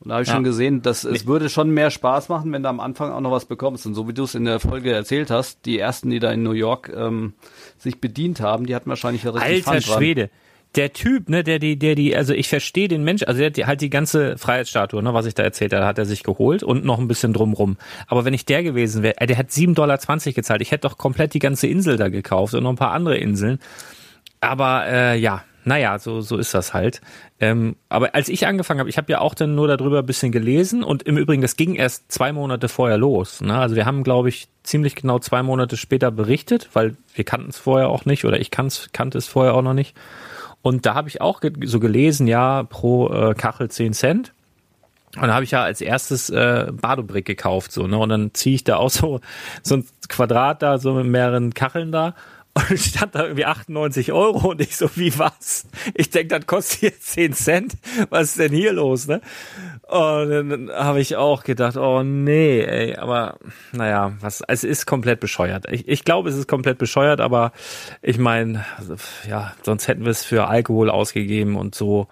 Und 0.01 0.09
da 0.09 0.15
habe 0.15 0.23
ich 0.25 0.29
Ja. 0.31 0.35
schon 0.35 0.43
gesehen, 0.45 0.83
dass 0.83 1.05
es 1.05 1.27
würde 1.27 1.49
schon 1.49 1.71
mehr 1.71 1.91
Spaß 1.91 2.29
machen, 2.29 2.51
wenn 2.53 2.63
du 2.65 2.69
am 2.69 2.81
Anfang 2.81 3.13
auch 3.13 3.21
noch 3.21 3.31
was 3.31 3.45
bekommst. 3.45 3.87
Und 3.87 3.95
so 3.95 4.09
wie 4.09 4.13
du 4.15 4.25
es 4.25 4.35
in 4.35 4.45
der 4.47 4.59
Folge 4.59 4.91
erzählt 4.93 5.31
hast, 5.31 5.65
die 5.65 5.79
ersten, 5.79 6.11
die 6.11 6.19
da 6.19 6.33
in 6.33 6.43
New 6.43 6.53
York 6.53 6.91
ähm, 6.97 7.35
sich 7.79 8.01
bedient 8.01 8.41
haben, 8.41 8.67
die 8.67 8.75
hatten 8.75 8.89
wahrscheinlich 8.91 9.23
ja 9.23 9.31
richtig 9.31 9.67
Alter 9.69 9.81
Fun 9.83 9.95
dran. 10.15 10.29
Der 10.75 10.93
Typ, 10.93 11.29
ne, 11.29 11.45
der 11.45 11.59
die, 11.59 11.79
der 11.79 11.95
die, 11.95 12.17
also 12.17 12.33
ich 12.33 12.49
verstehe 12.49 12.89
den 12.89 13.05
Mensch, 13.05 13.23
also 13.25 13.39
der 13.39 13.47
hat 13.47 13.57
die, 13.57 13.67
halt 13.67 13.81
die 13.83 13.91
ganze 13.91 14.39
Freiheitsstatue, 14.39 15.03
ne, 15.03 15.13
was 15.13 15.27
ich 15.27 15.35
da 15.35 15.43
erzählt 15.43 15.73
habe, 15.75 15.85
hat 15.85 15.99
er 15.99 16.07
sich 16.07 16.23
geholt 16.23 16.63
und 16.63 16.85
noch 16.85 16.99
ein 16.99 17.09
bisschen 17.09 17.33
drumrum. 17.33 17.77
Aber 18.07 18.25
wenn 18.25 18.35
ich 18.35 18.47
der 18.47 18.63
gewesen 18.63 19.03
wäre, 19.03 19.21
äh, 19.21 19.27
der 19.27 19.37
hat 19.37 19.51
7,20 19.51 19.75
Dollar 19.75 19.99
gezahlt. 19.99 20.63
Ich 20.63 20.71
hätte 20.71 20.89
doch 20.89 20.97
komplett 20.97 21.35
die 21.35 21.41
ganze 21.41 21.67
Insel 21.67 21.97
da 21.97 22.09
gekauft 22.09 22.55
und 22.55 22.63
noch 22.63 22.71
ein 22.71 22.77
paar 22.77 22.93
andere 22.93 23.19
Inseln. 23.19 23.59
Aber 24.41 24.87
äh, 24.87 25.19
ja, 25.19 25.45
naja, 25.65 25.99
so, 25.99 26.21
so 26.21 26.39
ist 26.39 26.55
das 26.55 26.75
halt. 26.75 27.01
Ähm, 27.39 27.77
aber 27.89 28.15
als 28.15 28.29
ich 28.29 28.47
angefangen 28.47 28.81
habe, 28.81 28.91
ich 28.91 28.97
habe 28.97 29.13
ja 29.13 29.21
auch 29.21 29.35
dann 29.35 29.55
nur 29.55 29.69
darüber 29.69 30.01
ein 30.01 30.07
bisschen 30.07 30.33
gelesen 30.33 30.83
und 30.83 31.05
im 31.05 31.17
Übrigen, 31.17 31.43
das 31.43 31.57
ging 31.57 31.75
erst 31.77 32.11
zwei 32.11 32.33
Monate 32.33 32.69
vorher 32.69 32.99
los. 32.99 33.41
Ne? 33.41 33.57
Also 33.57 33.77
wir 33.77 33.87
haben, 33.87 34.03
glaube 34.03 34.29
ich, 34.29 34.49
ziemlich 34.65 34.97
genau 34.97 35.19
zwei 35.21 35.43
Monate 35.43 35.77
später 35.77 36.11
berichtet, 36.11 36.69
weil 36.73 36.97
wir 37.15 37.25
kannten 37.25 37.51
es 37.51 37.59
vorher 37.59 37.89
auch 37.89 38.05
nicht 38.05 38.25
oder 38.25 38.41
ich 38.41 38.51
kann's, 38.51 38.89
kannte 38.93 39.19
es 39.19 39.29
vorher 39.29 39.55
auch 39.55 39.63
noch 39.63 39.75
nicht. 39.75 39.95
Und 40.63 40.87
da 40.87 40.95
habe 40.95 41.09
ich 41.09 41.21
auch 41.21 41.41
ge 41.41 41.53
so 41.65 41.81
gelesen, 41.81 42.27
ja, 42.27 42.63
pro 42.63 43.09
äh, 43.09 43.35
Kachel 43.35 43.71
10 43.71 43.93
Cent. 43.93 44.33
Und 45.17 45.29
da 45.29 45.35
habe 45.35 45.45
ich 45.45 45.51
ja 45.51 45.63
als 45.63 45.81
erstes 45.81 46.31
äh, 46.31 46.73
Badobrick 46.73 47.27
gekauft, 47.27 47.73
so, 47.73 47.87
ne? 47.87 47.99
Und 47.99 48.09
dann 48.09 48.33
ziehe 48.33 48.55
ich 48.55 48.65
da 48.65 48.77
auch 48.77 48.89
so, 48.89 49.21
so 49.63 49.77
ein 49.77 49.85
Quadrat 50.09 50.63
da, 50.63 50.79
so 50.79 50.95
mit 50.95 51.07
mehreren 51.07 51.53
Kacheln 51.53 51.93
da. 51.93 52.15
Und 52.55 52.79
stand 52.79 53.15
da 53.15 53.23
irgendwie 53.23 53.47
98 53.47 54.13
Euro 54.13 54.51
und 54.51 54.61
ich 54.61 54.77
so, 54.77 54.91
wie 54.97 55.19
was? 55.19 55.67
Ich 55.95 56.11
denk, 56.11 56.29
das 56.29 56.47
kostet 56.47 56.83
jetzt 56.83 57.07
10 57.13 57.33
Cent. 57.33 57.73
Was 58.11 58.31
ist 58.31 58.39
denn 58.39 58.53
hier 58.53 58.75
los, 58.75 59.07
ne? 59.07 59.23
Und 59.89 60.31
dann 60.31 60.71
habe 60.71 61.01
ich 61.01 61.17
auch 61.17 61.45
gedacht, 61.45 61.79
oh 61.79 62.03
nee, 62.03 62.61
ey, 62.61 62.97
aber 62.97 63.39
naja, 63.73 64.13
was, 64.21 64.43
es 64.47 64.65
ist 64.65 64.85
komplett 64.85 65.21
bescheuert. 65.21 65.65
Ich, 65.71 65.89
ich 65.89 66.05
glaube, 66.05 66.29
es 66.29 66.37
ist 66.37 66.47
komplett 66.47 66.77
bescheuert, 66.77 67.23
aber 67.23 67.53
ich 68.03 68.19
meine, 68.19 68.67
also, 68.77 68.97
ja, 69.27 69.55
sonst 69.63 69.89
hätten 69.89 70.05
wir 70.05 70.11
es 70.11 70.25
für 70.25 70.47
Alkohol 70.47 70.91
ausgegeben 70.91 71.57
und 71.57 71.75
so. 71.75 72.09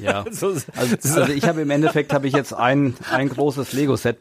Ja. 0.00 0.24
so 0.30 0.48
Also, 0.76 0.96
also 1.02 1.32
ich 1.32 1.48
habe 1.48 1.62
im 1.62 1.70
Endeffekt 1.70 2.12
habe 2.12 2.28
ich 2.28 2.34
jetzt 2.34 2.52
ein, 2.52 2.94
ein 3.10 3.28
großes 3.28 3.72
Lego-Set 3.72 4.18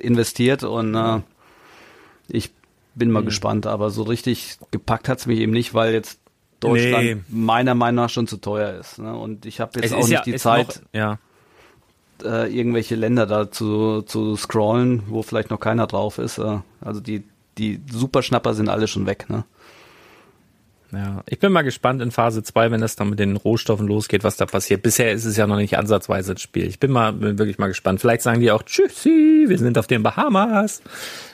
investiert 0.00 0.64
und 0.64 0.94
äh, 0.96 1.20
ich 2.28 2.50
bin 2.94 3.08
Mhm. 3.08 3.14
mal 3.14 3.24
gespannt, 3.24 3.66
aber 3.66 3.90
so 3.90 4.02
richtig 4.02 4.58
gepackt 4.70 5.08
hat's 5.08 5.26
mich 5.26 5.38
eben 5.40 5.52
nicht, 5.52 5.74
weil 5.74 5.92
jetzt 5.92 6.18
Deutschland 6.60 7.04
Nee. 7.04 7.16
meiner 7.28 7.74
Meinung 7.74 8.04
nach 8.04 8.10
schon 8.10 8.26
zu 8.26 8.36
teuer 8.36 8.78
ist. 8.78 8.98
Ne? 8.98 9.14
Und 9.16 9.46
ich 9.46 9.60
habe 9.60 9.72
jetzt 9.76 9.86
es 9.86 9.92
auch 9.92 10.02
nicht 10.02 10.10
ja, 10.10 10.22
die 10.22 10.34
Zeit, 10.36 10.82
Noch, 10.92 10.98
ja. 11.00 11.18
äh, 12.22 12.54
irgendwelche 12.54 12.96
Länder 12.96 13.26
da 13.26 13.50
zu, 13.50 14.02
zu 14.02 14.36
scrollen, 14.36 15.02
wo 15.06 15.22
vielleicht 15.22 15.50
noch 15.50 15.60
keiner 15.60 15.86
drauf 15.86 16.18
ist. 16.18 16.36
Äh, 16.38 16.58
also 16.82 17.00
die, 17.00 17.22
die 17.56 17.80
Superschnapper 17.90 18.52
sind 18.54 18.68
alle 18.68 18.88
schon 18.88 19.06
weg. 19.06 19.30
Ne? 19.30 19.44
Ja, 20.92 21.22
ich 21.26 21.38
bin 21.38 21.52
mal 21.52 21.62
gespannt 21.62 22.02
in 22.02 22.10
Phase 22.10 22.42
2, 22.42 22.72
wenn 22.72 22.80
das 22.80 22.96
dann 22.96 23.10
mit 23.10 23.20
den 23.20 23.36
Rohstoffen 23.36 23.86
losgeht, 23.86 24.24
was 24.24 24.36
da 24.36 24.44
passiert. 24.44 24.82
Bisher 24.82 25.12
ist 25.12 25.24
es 25.24 25.36
ja 25.36 25.46
noch 25.46 25.56
nicht 25.56 25.78
ansatzweise 25.78 26.34
das 26.34 26.42
Spiel. 26.42 26.66
Ich 26.66 26.80
bin 26.80 26.90
mal 26.90 27.12
bin 27.12 27.38
wirklich 27.38 27.58
mal 27.58 27.68
gespannt. 27.68 28.00
Vielleicht 28.00 28.22
sagen 28.22 28.40
die 28.40 28.50
auch 28.50 28.64
Tschüssi, 28.64 29.44
wir 29.46 29.56
sind 29.58 29.78
auf 29.78 29.86
den 29.86 30.02
Bahamas. 30.02 30.82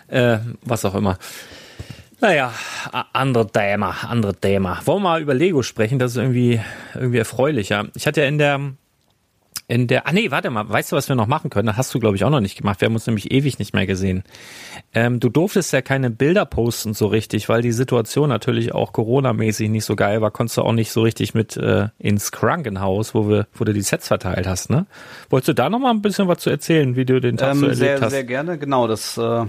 Äh, 0.08 0.38
was 0.62 0.84
auch 0.84 0.94
immer. 0.94 1.18
Naja, 2.20 2.52
andere 3.12 3.46
Thema, 3.46 3.94
andere 4.08 4.34
Thema. 4.34 4.80
Wollen 4.86 5.02
wir 5.02 5.08
mal 5.10 5.20
über 5.20 5.34
Lego 5.34 5.62
sprechen? 5.62 5.98
Das 5.98 6.12
ist 6.12 6.16
irgendwie, 6.16 6.60
irgendwie 6.94 7.18
erfreulicher. 7.18 7.88
Ich 7.94 8.06
hatte 8.06 8.22
ja 8.22 8.26
in 8.26 8.38
der, 8.38 8.58
in 9.68 9.86
der, 9.86 10.06
ah 10.06 10.12
nee, 10.12 10.30
warte 10.30 10.48
mal, 10.48 10.66
weißt 10.66 10.92
du, 10.92 10.96
was 10.96 11.10
wir 11.10 11.16
noch 11.16 11.26
machen 11.26 11.50
können? 11.50 11.66
Das 11.66 11.76
hast 11.76 11.92
du, 11.92 11.98
glaube 11.98 12.16
ich, 12.16 12.24
auch 12.24 12.30
noch 12.30 12.40
nicht 12.40 12.56
gemacht. 12.56 12.80
Wir 12.80 12.86
haben 12.86 12.94
uns 12.94 13.06
nämlich 13.06 13.32
ewig 13.32 13.58
nicht 13.58 13.74
mehr 13.74 13.86
gesehen. 13.86 14.22
Ähm, 14.94 15.20
du 15.20 15.28
durftest 15.28 15.74
ja 15.74 15.82
keine 15.82 16.08
Bilder 16.08 16.46
posten 16.46 16.94
so 16.94 17.06
richtig, 17.08 17.50
weil 17.50 17.60
die 17.60 17.72
Situation 17.72 18.30
natürlich 18.30 18.72
auch 18.72 18.94
Corona-mäßig 18.94 19.68
nicht 19.68 19.84
so 19.84 19.94
geil 19.94 20.22
war. 20.22 20.30
Konntest 20.30 20.56
du 20.56 20.62
auch 20.62 20.72
nicht 20.72 20.92
so 20.92 21.02
richtig 21.02 21.34
mit 21.34 21.58
äh, 21.58 21.88
ins 21.98 22.32
Krankenhaus, 22.32 23.14
wo 23.14 23.28
wir, 23.28 23.46
wo 23.52 23.64
du 23.64 23.74
die 23.74 23.82
Sets 23.82 24.08
verteilt 24.08 24.46
hast, 24.46 24.70
ne? 24.70 24.86
Wolltest 25.28 25.48
du 25.48 25.52
da 25.52 25.68
noch 25.68 25.80
mal 25.80 25.90
ein 25.90 26.00
bisschen 26.00 26.28
was 26.28 26.38
zu 26.38 26.48
erzählen, 26.48 26.96
wie 26.96 27.04
du 27.04 27.20
den 27.20 27.36
Tag 27.36 27.56
so 27.56 27.64
Ähm, 27.66 27.70
erlebt 27.72 27.78
sehr, 27.78 28.00
hast? 28.00 28.10
sehr 28.12 28.24
gerne, 28.24 28.56
genau. 28.56 28.86
Das, 28.86 29.18
äh, 29.18 29.44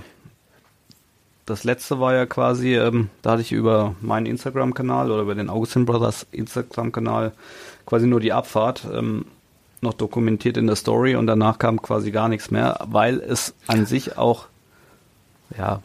das 1.47 1.63
letzte 1.63 1.99
war 1.99 2.13
ja 2.13 2.25
quasi, 2.25 2.75
ähm, 2.75 3.09
da 3.21 3.31
hatte 3.31 3.41
ich 3.41 3.53
über 3.53 3.95
meinen 4.01 4.25
Instagram-Kanal 4.25 5.09
oder 5.09 5.21
über 5.21 5.33
den 5.33 5.49
Augustin 5.49 5.85
Brothers 5.85 6.27
Instagram-Kanal 6.31 7.31
quasi 7.85 8.05
nur 8.05 8.19
die 8.19 8.33
Abfahrt 8.33 8.85
ähm, 8.93 9.25
noch 9.81 9.93
dokumentiert 9.93 10.57
in 10.57 10.67
der 10.67 10.75
Story 10.75 11.15
und 11.15 11.25
danach 11.25 11.57
kam 11.57 11.81
quasi 11.81 12.11
gar 12.11 12.27
nichts 12.27 12.51
mehr, 12.51 12.79
weil 12.85 13.19
es 13.19 13.55
an 13.65 13.85
sich 13.85 14.17
auch, 14.17 14.47
ja, 15.57 15.81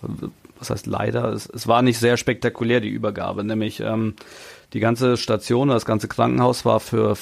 was 0.58 0.70
heißt 0.70 0.86
leider, 0.86 1.32
es, 1.32 1.46
es 1.46 1.68
war 1.68 1.82
nicht 1.82 1.98
sehr 1.98 2.16
spektakulär, 2.16 2.80
die 2.80 2.88
Übergabe, 2.88 3.44
nämlich 3.44 3.78
ähm, 3.78 4.16
die 4.72 4.80
ganze 4.80 5.16
Station, 5.16 5.68
das 5.68 5.84
ganze 5.84 6.08
Krankenhaus 6.08 6.64
war 6.64 6.80
für 6.80 7.14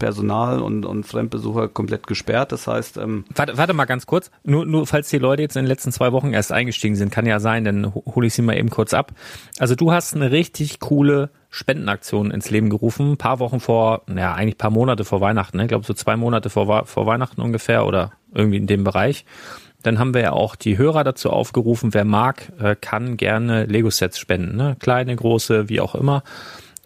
Fremdpersonal 0.00 0.60
und, 0.60 0.86
und 0.86 1.04
Fremdbesucher 1.04 1.68
komplett 1.68 2.06
gesperrt. 2.06 2.52
Das 2.52 2.66
heißt, 2.66 2.96
ähm, 2.96 3.24
Warte, 3.34 3.56
warte 3.58 3.74
mal 3.74 3.84
ganz 3.84 4.06
kurz. 4.06 4.30
Nur, 4.42 4.64
nur 4.66 4.86
falls 4.86 5.10
die 5.10 5.18
Leute 5.18 5.42
jetzt 5.42 5.56
in 5.56 5.62
den 5.64 5.68
letzten 5.68 5.92
zwei 5.92 6.12
Wochen 6.12 6.32
erst 6.32 6.52
eingestiegen 6.52 6.96
sind, 6.96 7.12
kann 7.12 7.26
ja 7.26 7.38
sein, 7.38 7.64
dann 7.64 7.94
ho- 7.94 8.02
hole 8.14 8.26
ich 8.26 8.34
sie 8.34 8.42
mal 8.42 8.56
eben 8.56 8.70
kurz 8.70 8.94
ab. 8.94 9.12
Also 9.58 9.74
du 9.74 9.92
hast 9.92 10.14
eine 10.14 10.30
richtig 10.30 10.80
coole 10.80 11.30
Spendenaktion 11.50 12.30
ins 12.30 12.50
Leben 12.50 12.70
gerufen, 12.70 13.12
ein 13.12 13.16
paar 13.18 13.38
Wochen 13.40 13.60
vor, 13.60 14.02
ja 14.16 14.34
eigentlich 14.34 14.56
paar 14.58 14.70
Monate 14.70 15.04
vor 15.04 15.20
Weihnachten, 15.20 15.56
ne? 15.58 15.64
ich 15.64 15.68
glaube 15.68 15.84
so 15.84 15.94
zwei 15.94 16.16
Monate 16.16 16.48
vor, 16.48 16.86
vor 16.86 17.06
Weihnachten 17.06 17.40
ungefähr 17.42 17.86
oder 17.86 18.12
irgendwie 18.32 18.56
in 18.58 18.66
dem 18.66 18.84
Bereich. 18.84 19.24
Dann 19.82 19.98
haben 19.98 20.12
wir 20.14 20.20
ja 20.20 20.32
auch 20.32 20.56
die 20.56 20.76
Hörer 20.78 21.04
dazu 21.04 21.30
aufgerufen, 21.30 21.94
wer 21.94 22.04
mag, 22.04 22.52
äh, 22.60 22.76
kann 22.78 23.16
gerne 23.16 23.64
Lego-Sets 23.64 24.18
spenden, 24.18 24.56
ne? 24.56 24.76
kleine, 24.78 25.14
große, 25.16 25.68
wie 25.68 25.80
auch 25.80 25.94
immer. 25.94 26.22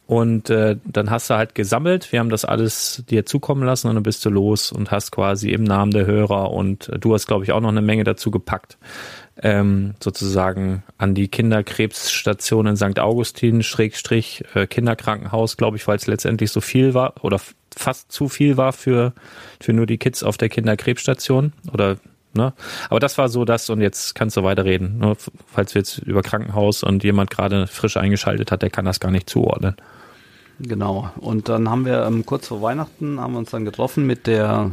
Und 0.06 0.50
äh, 0.50 0.76
dann 0.84 1.11
hast 1.11 1.30
du 1.30 1.34
halt 1.34 1.54
gesammelt, 1.54 2.12
wir 2.12 2.20
haben 2.20 2.28
das 2.28 2.44
alles 2.44 3.04
dir 3.08 3.25
zukommen 3.25 3.62
lassen 3.62 3.88
und 3.88 3.94
dann 3.94 4.02
bist 4.02 4.23
du 4.26 4.30
los 4.30 4.70
und 4.70 4.90
hast 4.90 5.12
quasi 5.12 5.50
im 5.50 5.64
Namen 5.64 5.92
der 5.92 6.04
Hörer 6.04 6.50
und 6.50 6.90
äh, 6.90 6.99
du 6.99 7.14
hast, 7.14 7.26
glaube 7.26 7.44
ich, 7.44 7.52
auch 7.52 7.61
noch 7.61 7.70
eine 7.70 7.80
Menge 7.80 8.04
dazu 8.04 8.30
gepackt, 8.30 8.76
ähm, 9.40 9.94
sozusagen 10.02 10.82
an 10.99 11.14
die 11.14 11.28
Kinderkrebsstation 11.28 12.66
in 12.66 12.76
St. 12.76 12.99
Augustin, 12.99 13.62
Schrägstrich, 13.62 14.44
äh, 14.54 14.66
Kinderkrankenhaus, 14.66 15.56
glaube 15.56 15.78
ich, 15.78 15.88
weil 15.88 15.96
es 15.96 16.06
letztendlich 16.06 16.50
so 16.50 16.61
viel 16.61 16.92
war 16.92 17.14
oder 17.23 17.40
fast 17.75 18.12
zu 18.12 18.28
viel 18.28 18.58
war 18.58 18.75
für, 18.75 19.14
für 19.58 19.73
nur 19.73 19.87
die 19.87 19.99
Kids 19.99 20.23
auf 20.23 20.37
der 20.37 20.50
Kinderkrebsstation 20.50 21.54
oder 21.73 21.96
Ne? 22.37 22.52
Aber 22.90 22.99
das 22.99 23.16
war 23.16 23.28
so 23.28 23.44
das 23.44 23.70
und 23.70 23.80
jetzt 23.80 24.16
kannst 24.16 24.37
du 24.37 24.42
weiterreden. 24.42 24.99
Ne? 24.99 25.14
Falls 25.52 25.73
wir 25.75 25.80
jetzt 25.80 25.99
über 25.99 26.20
Krankenhaus 26.23 26.82
und 26.82 27.04
jemand 27.04 27.30
gerade 27.30 27.68
frisch 27.68 27.96
eingeschaltet 27.96 28.50
hat, 28.50 28.62
der 28.62 28.70
kann 28.70 28.84
das 28.84 28.99
gar 28.99 29.12
nicht 29.12 29.30
zuordnen. 29.30 29.76
Genau. 30.61 31.11
Und 31.16 31.49
dann 31.49 31.68
haben 31.68 31.84
wir 31.84 32.04
ähm, 32.06 32.25
kurz 32.25 32.49
vor 32.49 32.62
Weihnachten 32.62 33.20
haben 33.20 33.32
wir 33.32 33.38
uns 33.38 33.50
dann 33.50 33.64
getroffen 33.64 34.06
mit 34.06 34.26
der 34.26 34.70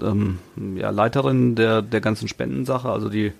ähm, 0.00 0.38
ja, 0.76 0.90
Leiterin 0.90 1.54
der, 1.54 1.82
der 1.82 2.00
ganzen 2.00 2.28
Spendensache. 2.28 2.88
Also 2.88 3.08
die, 3.08 3.32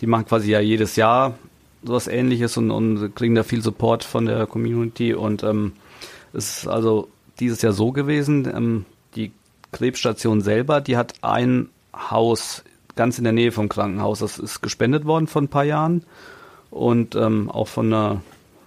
die 0.00 0.06
machen 0.06 0.26
quasi 0.26 0.50
ja 0.50 0.60
jedes 0.60 0.96
Jahr 0.96 1.34
sowas 1.82 2.08
ähnliches 2.08 2.56
und, 2.56 2.70
und 2.70 3.14
kriegen 3.14 3.34
da 3.34 3.42
viel 3.42 3.62
Support 3.62 4.04
von 4.04 4.26
der 4.26 4.46
Community. 4.46 5.14
Und 5.14 5.42
ähm, 5.42 5.72
es 6.32 6.58
ist 6.58 6.68
also 6.68 7.08
dieses 7.40 7.62
Jahr 7.62 7.72
so 7.72 7.92
gewesen, 7.92 8.46
ähm, 8.54 8.84
die 9.14 9.32
Krebsstation 9.72 10.40
selber, 10.40 10.80
die 10.80 10.96
hat 10.96 11.14
ein 11.22 11.68
Haus 11.94 12.62
ganz 12.94 13.18
in 13.18 13.24
der 13.24 13.32
Nähe 13.32 13.52
vom 13.52 13.68
Krankenhaus. 13.68 14.20
Das 14.20 14.38
ist 14.38 14.62
gespendet 14.62 15.04
worden 15.04 15.26
vor 15.26 15.42
ein 15.42 15.48
paar 15.48 15.64
Jahren 15.64 16.04
und 16.70 17.14
ähm, 17.14 17.50
auch 17.50 17.68
von 17.68 17.92
einer, 17.92 18.22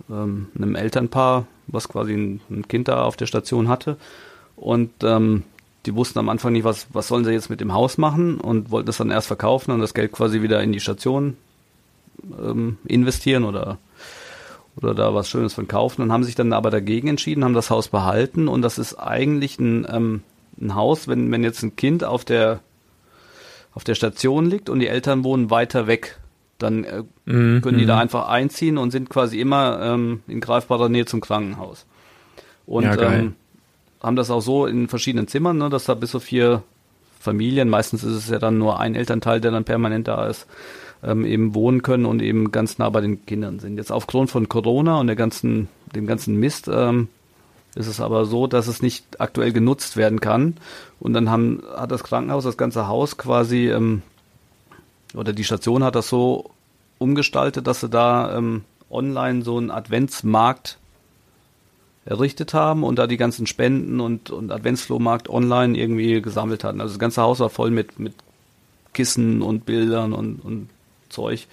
ähm, 0.09 0.47
einem 0.55 0.75
Elternpaar, 0.75 1.47
was 1.71 1.89
quasi 1.89 2.13
ein, 2.13 2.41
ein 2.49 2.67
Kind 2.67 2.87
da 2.87 3.03
auf 3.03 3.17
der 3.17 3.25
Station 3.25 3.67
hatte. 3.67 3.97
Und 4.55 4.91
ähm, 5.03 5.43
die 5.85 5.95
wussten 5.95 6.19
am 6.19 6.29
Anfang 6.29 6.53
nicht, 6.53 6.65
was, 6.65 6.87
was 6.91 7.07
sollen 7.07 7.23
sie 7.23 7.31
jetzt 7.31 7.49
mit 7.49 7.61
dem 7.61 7.73
Haus 7.73 7.97
machen 7.97 8.39
und 8.39 8.71
wollten 8.71 8.89
es 8.89 8.97
dann 8.97 9.11
erst 9.11 9.27
verkaufen 9.27 9.71
und 9.71 9.79
das 9.79 9.93
Geld 9.93 10.11
quasi 10.11 10.41
wieder 10.41 10.61
in 10.61 10.73
die 10.73 10.81
Station 10.81 11.37
ähm, 12.37 12.77
investieren 12.85 13.45
oder, 13.45 13.77
oder 14.75 14.93
da 14.93 15.13
was 15.15 15.29
Schönes 15.29 15.53
von 15.53 15.67
kaufen 15.67 16.01
und 16.01 16.11
haben 16.11 16.25
sich 16.25 16.35
dann 16.35 16.51
aber 16.51 16.69
dagegen 16.69 17.07
entschieden, 17.07 17.45
haben 17.45 17.53
das 17.53 17.69
Haus 17.69 17.87
behalten 17.87 18.47
und 18.49 18.61
das 18.61 18.77
ist 18.77 18.95
eigentlich 18.95 19.57
ein, 19.59 19.87
ähm, 19.89 20.23
ein 20.59 20.75
Haus, 20.75 21.07
wenn, 21.07 21.31
wenn 21.31 21.43
jetzt 21.43 21.63
ein 21.63 21.75
Kind 21.75 22.03
auf 22.03 22.25
der 22.25 22.59
auf 23.73 23.83
der 23.83 23.95
Station 23.95 24.49
liegt 24.49 24.69
und 24.69 24.79
die 24.79 24.87
Eltern 24.87 25.23
wohnen 25.23 25.49
weiter 25.49 25.87
weg, 25.87 26.18
dann 26.59 26.83
äh, 26.83 27.03
Mhm, 27.25 27.61
können 27.61 27.77
die 27.77 27.85
da 27.85 27.97
einfach 27.99 28.27
einziehen 28.27 28.77
und 28.77 28.91
sind 28.91 29.09
quasi 29.09 29.39
immer 29.39 29.79
ähm, 29.81 30.21
in 30.27 30.39
greifbarer 30.39 30.89
Nähe 30.89 31.05
zum 31.05 31.21
Krankenhaus. 31.21 31.85
Und 32.65 32.83
Ja, 32.83 32.95
ähm, 32.95 33.35
haben 34.01 34.15
das 34.15 34.31
auch 34.31 34.41
so 34.41 34.65
in 34.65 34.87
verschiedenen 34.87 35.27
Zimmern, 35.27 35.57
ne, 35.57 35.69
dass 35.69 35.85
da 35.85 35.93
bis 35.93 36.11
zu 36.11 36.19
vier 36.19 36.63
Familien, 37.19 37.69
meistens 37.69 38.03
ist 38.03 38.13
es 38.13 38.29
ja 38.29 38.39
dann 38.39 38.57
nur 38.57 38.79
ein 38.79 38.95
Elternteil, 38.95 39.41
der 39.41 39.51
dann 39.51 39.65
permanent 39.65 40.07
da 40.07 40.27
ist, 40.27 40.47
ähm, 41.03 41.25
eben 41.25 41.53
wohnen 41.53 41.81
können 41.81 42.05
und 42.05 42.21
eben 42.21 42.51
ganz 42.51 42.77
nah 42.77 42.89
bei 42.89 43.01
den 43.01 43.25
Kindern 43.25 43.59
sind. 43.59 43.77
Jetzt 43.77 43.91
aufgrund 43.91 44.29
von 44.29 44.47
Corona 44.47 44.99
und 44.99 45.07
der 45.07 45.15
ganzen, 45.15 45.67
dem 45.95 46.07
ganzen 46.07 46.35
Mist 46.35 46.69
ähm, 46.71 47.09
ist 47.75 47.87
es 47.87 47.99
aber 47.99 48.25
so, 48.25 48.47
dass 48.47 48.67
es 48.67 48.81
nicht 48.81 49.19
aktuell 49.19 49.51
genutzt 49.51 49.97
werden 49.97 50.19
kann. 50.21 50.55
Und 50.99 51.13
dann 51.13 51.29
haben, 51.29 51.61
hat 51.75 51.91
das 51.91 52.03
Krankenhaus, 52.03 52.43
das 52.43 52.57
ganze 52.57 52.87
Haus 52.87 53.17
quasi, 53.17 53.69
ähm, 53.69 54.01
oder 55.13 55.33
die 55.33 55.43
Station 55.43 55.83
hat 55.83 55.95
das 55.95 56.09
so 56.09 56.51
umgestaltet, 56.97 57.67
dass 57.67 57.81
sie 57.81 57.89
da 57.89 58.37
ähm, 58.37 58.63
online 58.89 59.43
so 59.43 59.57
einen 59.57 59.71
Adventsmarkt 59.71 60.77
errichtet 62.05 62.53
haben 62.53 62.83
und 62.83 62.97
da 62.97 63.07
die 63.07 63.17
ganzen 63.17 63.45
Spenden 63.45 63.99
und, 63.99 64.31
und 64.31 64.51
Adventsflohmarkt 64.51 65.29
online 65.29 65.77
irgendwie 65.77 66.21
gesammelt 66.21 66.63
hatten. 66.63 66.81
Also 66.81 66.93
das 66.93 66.99
ganze 66.99 67.21
Haus 67.21 67.39
war 67.39 67.49
voll 67.49 67.71
mit, 67.71 67.99
mit 67.99 68.13
Kissen 68.93 69.41
und 69.41 69.65
Bildern 69.65 70.13
und, 70.13 70.39
und 70.43 70.69
Zeug. 71.09 71.47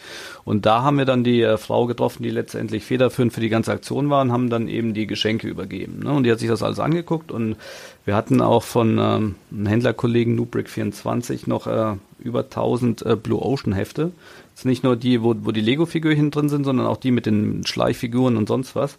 Und 0.44 0.66
da 0.66 0.82
haben 0.82 0.98
wir 0.98 1.04
dann 1.04 1.25
die 1.25 1.42
äh, 1.42 1.56
Frau 1.58 1.86
getroffen, 1.86 2.22
die 2.22 2.30
letztendlich 2.30 2.84
federführend 2.84 3.32
für 3.32 3.40
die 3.40 3.48
ganze 3.48 3.72
Aktion 3.72 4.10
war 4.10 4.22
und 4.22 4.32
haben 4.32 4.50
dann 4.50 4.68
eben 4.68 4.94
die 4.94 5.06
Geschenke 5.06 5.48
übergeben. 5.48 6.00
Ne? 6.04 6.12
Und 6.12 6.25
die 6.25 6.32
hat 6.32 6.38
sich 6.38 6.48
das 6.48 6.62
alles 6.62 6.78
angeguckt 6.78 7.32
und 7.32 7.56
wir 8.04 8.14
hatten 8.14 8.40
auch 8.40 8.62
von 8.62 8.98
ähm, 8.98 9.34
einem 9.50 9.66
Händlerkollegen 9.66 10.38
Nubrick24 10.38 11.48
noch 11.48 11.66
äh, 11.66 11.96
über 12.18 12.40
1000 12.40 13.02
äh, 13.02 13.16
Blue 13.16 13.40
Ocean 13.40 13.72
Hefte. 13.72 14.12
Das 14.54 14.62
sind 14.62 14.70
nicht 14.70 14.84
nur 14.84 14.96
die, 14.96 15.22
wo, 15.22 15.34
wo 15.42 15.52
die 15.52 15.60
Lego-Figürchen 15.60 16.30
drin 16.30 16.48
sind, 16.48 16.64
sondern 16.64 16.86
auch 16.86 16.96
die 16.96 17.10
mit 17.10 17.26
den 17.26 17.66
Schleichfiguren 17.66 18.36
und 18.36 18.48
sonst 18.48 18.75
was. 18.76 18.96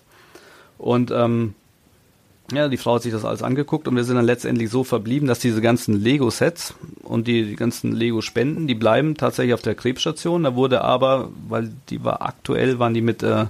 Und 0.77 1.11
ähm, 1.11 1.55
ja, 2.51 2.70
die 2.70 2.77
Frau 2.77 2.96
hat 2.96 3.04
sich 3.04 3.12
das 3.12 3.25
alles 3.25 3.44
angeguckt 3.44 3.88
und 3.88 3.96
wir 3.96 4.06
sind 4.06 4.16
dann 4.16 4.25
letztendlich 4.25 4.70
so 4.70 4.84
verblieben, 4.84 5.27
dass 5.27 5.39
diese 5.39 5.62
ganzen 5.62 6.01
Lego-Sets 6.01 6.75
und 7.04 7.27
die, 7.27 7.44
die 7.44 7.56
ganzen 7.56 7.92
Lego-Spenden, 7.92 8.68
die 8.68 8.75
bleiben 8.75 9.16
tatsächlich 9.16 9.54
auf 9.54 9.62
der 9.62 9.75
Krebsstation. 9.75 10.44
Da 10.44 10.56
wurde 10.56 10.82
aber, 10.82 11.30
weil 11.50 11.72
die 11.89 12.04
war 12.04 12.22
aktuell, 12.22 12.80
waren 12.80 12.94
die 12.94 13.01
mit 13.01 13.22
äh, 13.22 13.48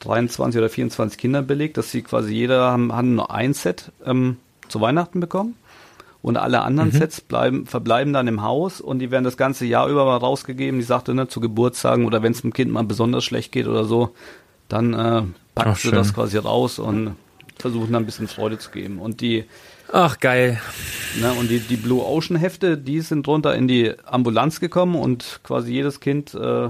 23 0.00 0.58
oder 0.58 0.68
24 0.68 1.18
Kindern 1.18 1.46
belegt, 1.46 1.76
dass 1.76 1.90
sie 1.90 2.02
quasi 2.02 2.32
jeder 2.32 2.70
haben, 2.70 2.92
haben 2.92 3.16
nur 3.16 3.32
ein 3.32 3.52
Set 3.52 3.90
ähm, 4.04 4.36
zu 4.68 4.80
Weihnachten 4.80 5.18
bekommen. 5.18 5.56
Und 6.22 6.36
alle 6.36 6.62
anderen 6.62 6.90
mhm. 6.90 6.98
Sets 6.98 7.20
bleiben, 7.20 7.66
verbleiben 7.66 8.12
dann 8.12 8.26
im 8.26 8.42
Haus 8.42 8.80
und 8.80 8.98
die 8.98 9.10
werden 9.10 9.24
das 9.24 9.36
ganze 9.36 9.64
Jahr 9.64 9.88
über 9.88 10.04
mal 10.04 10.16
rausgegeben. 10.16 10.80
Die 10.80 10.86
sagte, 10.86 11.14
ne, 11.14 11.28
zu 11.28 11.40
Geburtstagen 11.40 12.04
oder 12.04 12.22
wenn 12.22 12.32
es 12.32 12.42
dem 12.42 12.52
Kind 12.52 12.72
mal 12.72 12.82
besonders 12.84 13.24
schlecht 13.24 13.52
geht 13.52 13.68
oder 13.68 13.84
so, 13.84 14.10
dann 14.68 14.94
äh, 14.94 15.22
packt 15.54 15.78
sie 15.78 15.90
das 15.90 16.14
quasi 16.14 16.38
raus 16.38 16.80
und 16.80 17.14
versuchen 17.66 17.92
dann 17.92 18.04
ein 18.04 18.06
bisschen 18.06 18.28
Freude 18.28 18.58
zu 18.58 18.70
geben. 18.70 19.00
Und 19.00 19.20
die 19.20 19.44
Ach, 19.92 20.18
geil. 20.18 20.60
Ne, 21.20 21.32
und 21.32 21.48
die, 21.48 21.60
die 21.60 21.76
Blue 21.76 22.04
Ocean 22.04 22.36
Hefte, 22.36 22.76
die 22.76 23.00
sind 23.00 23.26
drunter 23.26 23.54
in 23.54 23.68
die 23.68 23.92
Ambulanz 24.04 24.60
gekommen 24.60 24.96
und 24.96 25.40
quasi 25.42 25.72
jedes 25.72 26.00
Kind, 26.00 26.34
äh, 26.34 26.68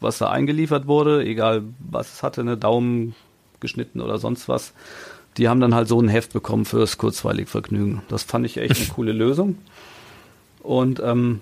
was 0.00 0.18
da 0.18 0.30
eingeliefert 0.30 0.86
wurde, 0.86 1.24
egal 1.24 1.62
was 1.78 2.14
es 2.14 2.22
hatte, 2.22 2.40
eine 2.40 2.56
Daumen 2.56 3.14
geschnitten 3.60 4.00
oder 4.00 4.18
sonst 4.18 4.48
was, 4.48 4.72
die 5.36 5.48
haben 5.48 5.60
dann 5.60 5.74
halt 5.74 5.88
so 5.88 6.00
ein 6.00 6.08
Heft 6.08 6.32
bekommen 6.32 6.64
fürs 6.64 6.98
kurzweilig 6.98 7.48
Vergnügen. 7.48 8.02
Das 8.08 8.22
fand 8.24 8.46
ich 8.46 8.56
echt 8.56 8.76
eine 8.76 8.88
coole 8.94 9.12
Lösung. 9.12 9.58
Und 10.60 11.00
ähm, 11.00 11.40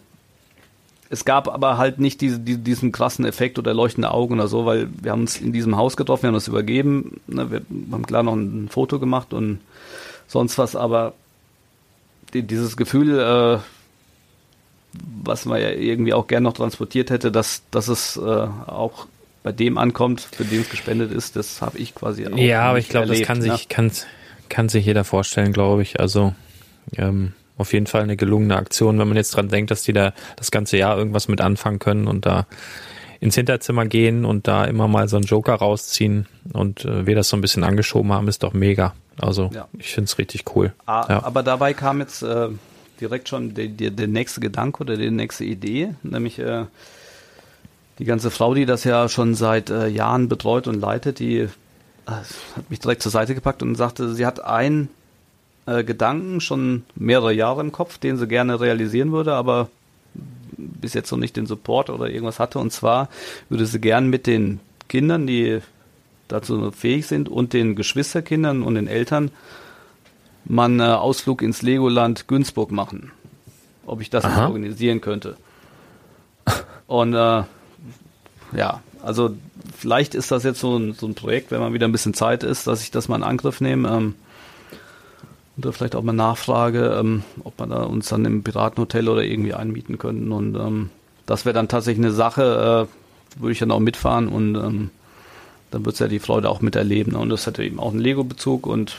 es 1.14 1.24
gab 1.24 1.48
aber 1.48 1.78
halt 1.78 2.00
nicht 2.00 2.20
diese, 2.20 2.40
die, 2.40 2.56
diesen 2.56 2.90
krassen 2.90 3.24
Effekt 3.24 3.58
oder 3.58 3.72
leuchtende 3.72 4.10
Augen 4.10 4.34
oder 4.34 4.48
so, 4.48 4.66
weil 4.66 4.88
wir 5.00 5.12
haben 5.12 5.22
uns 5.22 5.40
in 5.40 5.52
diesem 5.52 5.76
Haus 5.76 5.96
getroffen, 5.96 6.24
wir 6.24 6.28
haben 6.28 6.34
uns 6.34 6.48
übergeben, 6.48 7.20
ne, 7.28 7.50
wir 7.50 7.62
haben 7.92 8.04
klar 8.04 8.24
noch 8.24 8.34
ein 8.34 8.68
Foto 8.68 8.98
gemacht 8.98 9.32
und 9.32 9.60
sonst 10.26 10.58
was, 10.58 10.74
aber 10.74 11.14
die, 12.32 12.42
dieses 12.42 12.76
Gefühl, 12.76 13.18
äh, 13.20 13.58
was 15.22 15.44
man 15.44 15.60
ja 15.60 15.70
irgendwie 15.70 16.14
auch 16.14 16.26
gern 16.26 16.42
noch 16.42 16.54
transportiert 16.54 17.10
hätte, 17.10 17.30
dass, 17.30 17.62
dass 17.70 17.86
es 17.86 18.16
äh, 18.16 18.20
auch 18.20 19.06
bei 19.44 19.52
dem 19.52 19.78
ankommt, 19.78 20.20
für 20.20 20.44
den 20.44 20.62
es 20.62 20.68
gespendet 20.68 21.12
ist, 21.12 21.36
das 21.36 21.62
habe 21.62 21.78
ich 21.78 21.94
quasi 21.94 22.26
auch 22.26 22.36
Ja, 22.36 22.62
aber 22.62 22.78
ich 22.78 22.88
glaube, 22.88 23.06
das 23.06 23.22
kann 23.22 23.38
ne? 23.38 23.52
sich, 23.52 23.68
kann, 23.68 23.92
kann 24.48 24.68
sich 24.68 24.84
jeder 24.84 25.04
vorstellen, 25.04 25.52
glaube 25.52 25.82
ich. 25.82 26.00
Also 26.00 26.34
ähm, 26.96 27.34
auf 27.56 27.72
jeden 27.72 27.86
Fall 27.86 28.02
eine 28.02 28.16
gelungene 28.16 28.56
Aktion, 28.56 28.98
wenn 28.98 29.08
man 29.08 29.16
jetzt 29.16 29.36
dran 29.36 29.48
denkt, 29.48 29.70
dass 29.70 29.82
die 29.82 29.92
da 29.92 30.12
das 30.36 30.50
ganze 30.50 30.76
Jahr 30.76 30.96
irgendwas 30.96 31.28
mit 31.28 31.40
anfangen 31.40 31.78
können 31.78 32.06
und 32.06 32.26
da 32.26 32.46
ins 33.20 33.36
Hinterzimmer 33.36 33.86
gehen 33.86 34.24
und 34.24 34.48
da 34.48 34.64
immer 34.64 34.88
mal 34.88 35.08
so 35.08 35.16
einen 35.16 35.24
Joker 35.24 35.54
rausziehen 35.54 36.26
und 36.52 36.84
äh, 36.84 37.06
wir 37.06 37.14
das 37.14 37.28
so 37.28 37.36
ein 37.36 37.40
bisschen 37.40 37.64
angeschoben 37.64 38.12
haben, 38.12 38.28
ist 38.28 38.42
doch 38.42 38.52
mega. 38.52 38.94
Also 39.18 39.50
ja. 39.54 39.68
ich 39.78 39.94
finde 39.94 40.06
es 40.06 40.18
richtig 40.18 40.44
cool. 40.54 40.74
Ah, 40.86 41.06
ja. 41.08 41.24
Aber 41.24 41.42
dabei 41.42 41.72
kam 41.74 42.00
jetzt 42.00 42.22
äh, 42.22 42.48
direkt 43.00 43.28
schon 43.28 43.54
der, 43.54 43.68
der, 43.68 43.90
der 43.90 44.08
nächste 44.08 44.40
Gedanke 44.40 44.82
oder 44.82 44.96
die 44.96 45.10
nächste 45.10 45.44
Idee, 45.44 45.94
nämlich 46.02 46.38
äh, 46.38 46.64
die 47.98 48.04
ganze 48.04 48.30
Frau, 48.30 48.54
die 48.54 48.66
das 48.66 48.84
ja 48.84 49.08
schon 49.08 49.34
seit 49.34 49.70
äh, 49.70 49.86
Jahren 49.86 50.28
betreut 50.28 50.66
und 50.66 50.80
leitet, 50.80 51.18
die 51.18 51.38
äh, 51.38 51.48
hat 52.06 52.70
mich 52.70 52.80
direkt 52.80 53.02
zur 53.02 53.12
Seite 53.12 53.34
gepackt 53.34 53.62
und 53.62 53.74
sagte, 53.76 54.14
sie 54.14 54.26
hat 54.26 54.44
ein 54.44 54.88
äh, 55.66 55.84
Gedanken 55.84 56.40
schon 56.40 56.84
mehrere 56.94 57.32
Jahre 57.32 57.60
im 57.60 57.72
Kopf, 57.72 57.98
den 57.98 58.16
sie 58.16 58.28
gerne 58.28 58.60
realisieren 58.60 59.12
würde, 59.12 59.34
aber 59.34 59.68
bis 60.56 60.94
jetzt 60.94 61.10
noch 61.10 61.18
nicht 61.18 61.36
den 61.36 61.46
Support 61.46 61.90
oder 61.90 62.08
irgendwas 62.08 62.38
hatte. 62.38 62.58
Und 62.58 62.72
zwar 62.72 63.08
würde 63.48 63.66
sie 63.66 63.80
gern 63.80 64.08
mit 64.08 64.26
den 64.26 64.60
Kindern, 64.88 65.26
die 65.26 65.60
dazu 66.28 66.70
fähig 66.70 67.06
sind, 67.06 67.28
und 67.28 67.52
den 67.52 67.76
Geschwisterkindern 67.76 68.62
und 68.62 68.74
den 68.74 68.88
Eltern 68.88 69.30
mal 70.44 70.66
einen 70.66 70.80
Ausflug 70.80 71.42
ins 71.42 71.62
Legoland 71.62 72.28
Günzburg 72.28 72.70
machen. 72.70 73.12
Ob 73.86 74.00
ich 74.00 74.10
das 74.10 74.24
organisieren 74.24 75.00
könnte. 75.00 75.36
Und 76.86 77.14
äh, 77.14 77.42
ja, 78.56 78.82
also 79.02 79.36
vielleicht 79.76 80.14
ist 80.14 80.30
das 80.30 80.44
jetzt 80.44 80.60
so 80.60 80.76
ein, 80.76 80.94
so 80.94 81.06
ein 81.06 81.14
Projekt, 81.14 81.50
wenn 81.50 81.60
man 81.60 81.72
wieder 81.72 81.86
ein 81.86 81.92
bisschen 81.92 82.14
Zeit 82.14 82.42
ist, 82.42 82.66
dass 82.66 82.82
ich 82.82 82.90
das 82.90 83.08
mal 83.08 83.16
in 83.16 83.22
Angriff 83.22 83.60
nehme. 83.60 83.88
Ähm, 83.88 84.14
und 85.56 85.64
da 85.64 85.72
vielleicht 85.72 85.94
auch 85.94 86.02
mal 86.02 86.12
nachfrage, 86.12 86.96
ähm, 86.98 87.22
ob 87.44 87.58
man 87.58 87.70
da 87.70 87.84
uns 87.84 88.08
dann 88.08 88.24
im 88.24 88.42
Piratenhotel 88.42 89.08
oder 89.08 89.22
irgendwie 89.22 89.54
einmieten 89.54 89.98
könnten. 89.98 90.32
Und 90.32 90.56
ähm, 90.56 90.90
das 91.26 91.44
wäre 91.44 91.54
dann 91.54 91.68
tatsächlich 91.68 92.04
eine 92.04 92.14
Sache, 92.14 92.88
äh, 92.88 93.40
würde 93.40 93.52
ich 93.52 93.60
dann 93.60 93.70
auch 93.70 93.80
mitfahren 93.80 94.28
und 94.28 94.56
ähm, 94.56 94.90
dann 95.70 95.84
wird 95.84 95.94
es 95.94 96.00
ja 96.00 96.08
die 96.08 96.18
Freude 96.18 96.48
auch 96.50 96.60
miterleben. 96.60 97.12
Ne? 97.12 97.18
Und 97.18 97.28
das 97.28 97.46
hätte 97.46 97.62
eben 97.64 97.78
auch 97.78 97.90
einen 97.90 98.00
Lego-Bezug 98.00 98.66
und 98.66 98.96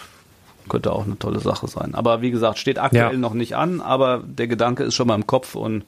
könnte 0.69 0.93
auch 0.93 1.05
eine 1.05 1.19
tolle 1.19 1.39
Sache 1.39 1.67
sein. 1.67 1.93
Aber 1.93 2.21
wie 2.21 2.31
gesagt, 2.31 2.57
steht 2.57 2.79
aktuell 2.79 3.13
ja. 3.13 3.17
noch 3.17 3.33
nicht 3.33 3.55
an, 3.55 3.81
aber 3.81 4.23
der 4.25 4.47
Gedanke 4.47 4.83
ist 4.83 4.95
schon 4.95 5.07
mal 5.07 5.15
im 5.15 5.27
Kopf 5.27 5.55
und 5.55 5.83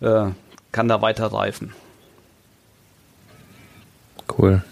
äh, 0.00 0.26
kann 0.72 0.88
da 0.88 1.00
weiter 1.00 1.26
reifen. 1.26 1.72
Cool. 4.36 4.64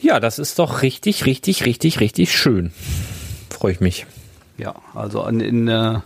Ja, 0.00 0.20
das 0.20 0.38
ist 0.38 0.58
doch 0.58 0.82
richtig, 0.82 1.26
richtig, 1.26 1.66
richtig, 1.66 2.00
richtig 2.00 2.36
schön 2.36 2.72
freue 3.56 3.72
ich 3.72 3.80
mich. 3.80 4.06
Ja, 4.58 4.74
also 4.94 5.22
an, 5.22 5.40
in, 5.40 5.66
äh, 5.68 6.00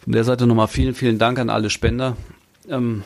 von 0.00 0.12
der 0.12 0.24
Seite 0.24 0.46
nochmal 0.46 0.68
vielen, 0.68 0.94
vielen 0.94 1.18
Dank 1.18 1.38
an 1.38 1.48
alle 1.48 1.70
Spender. 1.70 2.16
Ähm, 2.68 3.04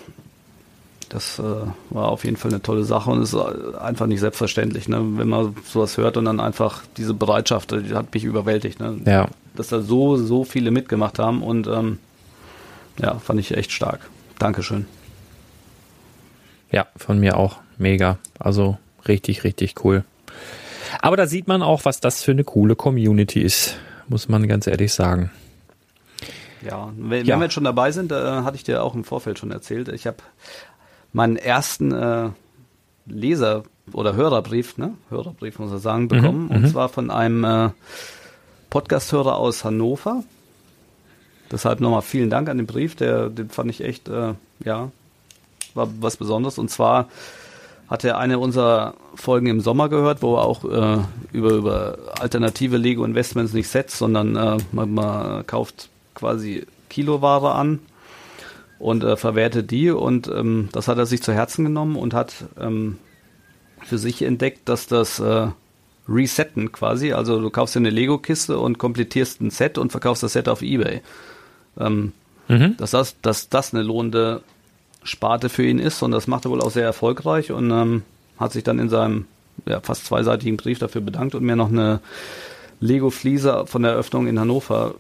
das 1.10 1.38
äh, 1.38 1.42
war 1.90 2.08
auf 2.08 2.24
jeden 2.24 2.38
Fall 2.38 2.50
eine 2.50 2.62
tolle 2.62 2.84
Sache 2.84 3.10
und 3.10 3.20
ist 3.20 3.34
einfach 3.34 4.06
nicht 4.06 4.20
selbstverständlich, 4.20 4.88
ne? 4.88 4.98
wenn 5.16 5.28
man 5.28 5.54
sowas 5.64 5.98
hört 5.98 6.16
und 6.16 6.24
dann 6.24 6.40
einfach 6.40 6.82
diese 6.96 7.12
Bereitschaft, 7.12 7.72
die 7.72 7.94
hat 7.94 8.14
mich 8.14 8.24
überwältigt. 8.24 8.80
Ne? 8.80 8.98
Ja. 9.04 9.28
Dass 9.54 9.68
da 9.68 9.82
so, 9.82 10.16
so 10.16 10.44
viele 10.44 10.70
mitgemacht 10.70 11.18
haben 11.18 11.42
und 11.42 11.66
ähm, 11.66 11.98
ja, 12.98 13.18
fand 13.18 13.40
ich 13.40 13.54
echt 13.54 13.72
stark. 13.72 14.00
Dankeschön. 14.38 14.86
Ja, 16.70 16.86
von 16.96 17.20
mir 17.20 17.36
auch. 17.36 17.58
Mega. 17.76 18.16
Also 18.38 18.78
richtig, 19.06 19.44
richtig 19.44 19.84
cool. 19.84 20.04
Aber 21.00 21.16
da 21.16 21.26
sieht 21.26 21.48
man 21.48 21.62
auch, 21.62 21.84
was 21.84 22.00
das 22.00 22.22
für 22.22 22.32
eine 22.32 22.44
coole 22.44 22.76
Community 22.76 23.40
ist, 23.40 23.76
muss 24.08 24.28
man 24.28 24.46
ganz 24.48 24.66
ehrlich 24.66 24.92
sagen. 24.92 25.30
Ja, 26.64 26.92
wenn, 26.96 27.26
ja. 27.26 27.34
wenn 27.34 27.40
wir 27.40 27.44
jetzt 27.46 27.54
schon 27.54 27.64
dabei 27.64 27.90
sind, 27.90 28.12
äh, 28.12 28.14
hatte 28.14 28.56
ich 28.56 28.64
dir 28.64 28.82
auch 28.82 28.94
im 28.94 29.04
Vorfeld 29.04 29.38
schon 29.38 29.50
erzählt. 29.50 29.88
Ich 29.88 30.06
habe 30.06 30.18
meinen 31.12 31.36
ersten 31.36 31.92
äh, 31.92 32.28
Leser- 33.06 33.64
oder 33.92 34.14
Hörerbrief, 34.14 34.78
ne? 34.78 34.94
Hörerbrief 35.10 35.58
muss 35.58 35.70
man 35.70 35.80
sagen, 35.80 36.08
bekommen. 36.08 36.44
Mhm, 36.44 36.50
und 36.50 36.62
mhm. 36.62 36.68
zwar 36.68 36.88
von 36.88 37.10
einem 37.10 37.44
äh, 37.44 37.70
Podcast-Hörer 38.70 39.36
aus 39.36 39.64
Hannover. 39.64 40.22
Deshalb 41.50 41.80
nochmal 41.80 42.02
vielen 42.02 42.30
Dank 42.30 42.48
an 42.48 42.56
den 42.56 42.66
Brief, 42.66 42.94
der, 42.94 43.28
den 43.28 43.50
fand 43.50 43.70
ich 43.70 43.82
echt, 43.82 44.08
äh, 44.08 44.34
ja, 44.64 44.90
war 45.74 45.88
was 46.00 46.16
Besonderes. 46.16 46.58
Und 46.58 46.70
zwar 46.70 47.08
hat 47.92 48.04
er 48.04 48.16
eine 48.16 48.38
unserer 48.38 48.94
Folgen 49.14 49.48
im 49.48 49.60
Sommer 49.60 49.90
gehört, 49.90 50.22
wo 50.22 50.36
er 50.36 50.46
auch 50.46 50.64
äh, 50.64 51.02
über, 51.30 51.50
über 51.50 51.98
alternative 52.18 52.78
Lego 52.78 53.04
Investments 53.04 53.52
nicht 53.52 53.68
setzt, 53.68 53.98
sondern 53.98 54.34
äh, 54.34 54.56
man, 54.72 54.94
man, 54.94 55.46
kauft 55.46 55.90
quasi 56.14 56.64
Kiloware 56.88 57.52
an 57.52 57.80
und 58.78 59.04
äh, 59.04 59.18
verwertet 59.18 59.70
die 59.70 59.90
und 59.90 60.26
ähm, 60.26 60.70
das 60.72 60.88
hat 60.88 60.96
er 60.96 61.04
sich 61.04 61.22
zu 61.22 61.34
Herzen 61.34 61.66
genommen 61.66 61.96
und 61.96 62.14
hat 62.14 62.32
ähm, 62.58 62.96
für 63.84 63.98
sich 63.98 64.22
entdeckt, 64.22 64.70
dass 64.70 64.86
das 64.86 65.20
äh, 65.20 65.48
resetten 66.08 66.72
quasi. 66.72 67.12
Also 67.12 67.42
du 67.42 67.50
kaufst 67.50 67.74
dir 67.74 67.80
eine 67.80 67.90
Lego-Kiste 67.90 68.58
und 68.58 68.78
komplettierst 68.78 69.42
ein 69.42 69.50
Set 69.50 69.76
und 69.76 69.92
verkaufst 69.92 70.22
das 70.22 70.32
Set 70.32 70.48
auf 70.48 70.62
Ebay. 70.62 71.02
Ähm, 71.78 72.14
mhm. 72.48 72.74
dass, 72.78 72.92
das, 72.92 73.20
dass 73.20 73.50
das 73.50 73.74
eine 73.74 73.82
lohnende 73.82 74.40
Sparte 75.04 75.48
für 75.48 75.64
ihn 75.64 75.78
ist 75.78 76.02
und 76.02 76.12
das 76.12 76.26
macht 76.26 76.44
er 76.44 76.50
wohl 76.50 76.60
auch 76.60 76.70
sehr 76.70 76.84
erfolgreich 76.84 77.52
und 77.52 77.70
ähm, 77.70 78.02
hat 78.38 78.52
sich 78.52 78.64
dann 78.64 78.78
in 78.78 78.88
seinem 78.88 79.26
ja, 79.66 79.80
fast 79.80 80.06
zweiseitigen 80.06 80.56
Brief 80.56 80.78
dafür 80.78 81.00
bedankt 81.00 81.34
und 81.34 81.44
mir 81.44 81.56
noch 81.56 81.68
eine 81.68 82.00
Lego-Fliese 82.80 83.64
von 83.66 83.82
der 83.82 83.92
Eröffnung 83.92 84.26
in 84.26 84.38
Hannover 84.38 84.94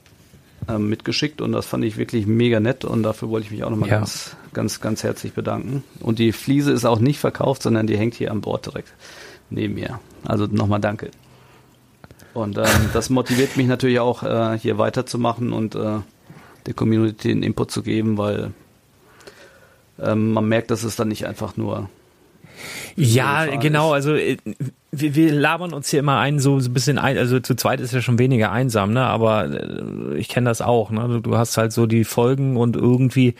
ähm, 0.68 0.88
mitgeschickt 0.88 1.40
und 1.40 1.52
das 1.52 1.66
fand 1.66 1.84
ich 1.84 1.96
wirklich 1.96 2.26
mega 2.26 2.60
nett 2.60 2.84
und 2.84 3.02
dafür 3.02 3.30
wollte 3.30 3.46
ich 3.46 3.50
mich 3.50 3.64
auch 3.64 3.70
nochmal 3.70 3.88
ja. 3.88 3.98
ganz, 3.98 4.36
ganz, 4.52 4.80
ganz 4.80 5.02
herzlich 5.02 5.32
bedanken. 5.32 5.82
Und 6.00 6.18
die 6.18 6.32
Fliese 6.32 6.72
ist 6.72 6.84
auch 6.84 7.00
nicht 7.00 7.18
verkauft, 7.18 7.62
sondern 7.62 7.86
die 7.86 7.96
hängt 7.96 8.14
hier 8.14 8.30
am 8.30 8.40
Bord 8.40 8.66
direkt 8.66 8.92
neben 9.50 9.74
mir. 9.74 9.98
Also 10.24 10.46
nochmal 10.46 10.80
danke. 10.80 11.10
Und 12.34 12.58
ähm, 12.58 12.64
das 12.92 13.10
motiviert 13.10 13.56
mich 13.56 13.66
natürlich 13.66 14.00
auch, 14.00 14.22
äh, 14.22 14.58
hier 14.58 14.78
weiterzumachen 14.78 15.52
und 15.52 15.74
äh, 15.74 15.98
der 16.66 16.74
Community 16.74 17.28
den 17.28 17.42
Input 17.42 17.70
zu 17.72 17.82
geben, 17.82 18.16
weil 18.16 18.52
ähm, 20.04 20.32
man 20.32 20.48
merkt, 20.48 20.70
dass 20.70 20.84
es 20.84 20.96
dann 20.96 21.08
nicht 21.08 21.26
einfach 21.26 21.56
nur 21.56 21.88
ja, 22.96 23.56
genau. 23.56 23.92
Also 23.92 24.14
äh, 24.14 24.36
wir, 24.90 25.14
wir 25.14 25.32
labern 25.32 25.72
uns 25.72 25.88
hier 25.88 26.00
immer 26.00 26.18
ein, 26.18 26.38
so, 26.38 26.60
so 26.60 26.70
ein 26.70 26.74
bisschen 26.74 26.98
ein. 26.98 27.16
Also 27.18 27.40
zu 27.40 27.54
zweit 27.54 27.80
ist 27.80 27.92
ja 27.92 28.02
schon 28.02 28.18
weniger 28.18 28.52
einsam, 28.52 28.92
ne? 28.92 29.04
Aber 29.04 29.46
äh, 29.46 30.16
ich 30.16 30.28
kenne 30.28 30.50
das 30.50 30.60
auch. 30.60 30.90
Ne? 30.90 31.08
Du, 31.08 31.20
du 31.20 31.36
hast 31.36 31.56
halt 31.56 31.72
so 31.72 31.86
die 31.86 32.04
Folgen 32.04 32.56
und 32.56 32.76
irgendwie 32.76 33.34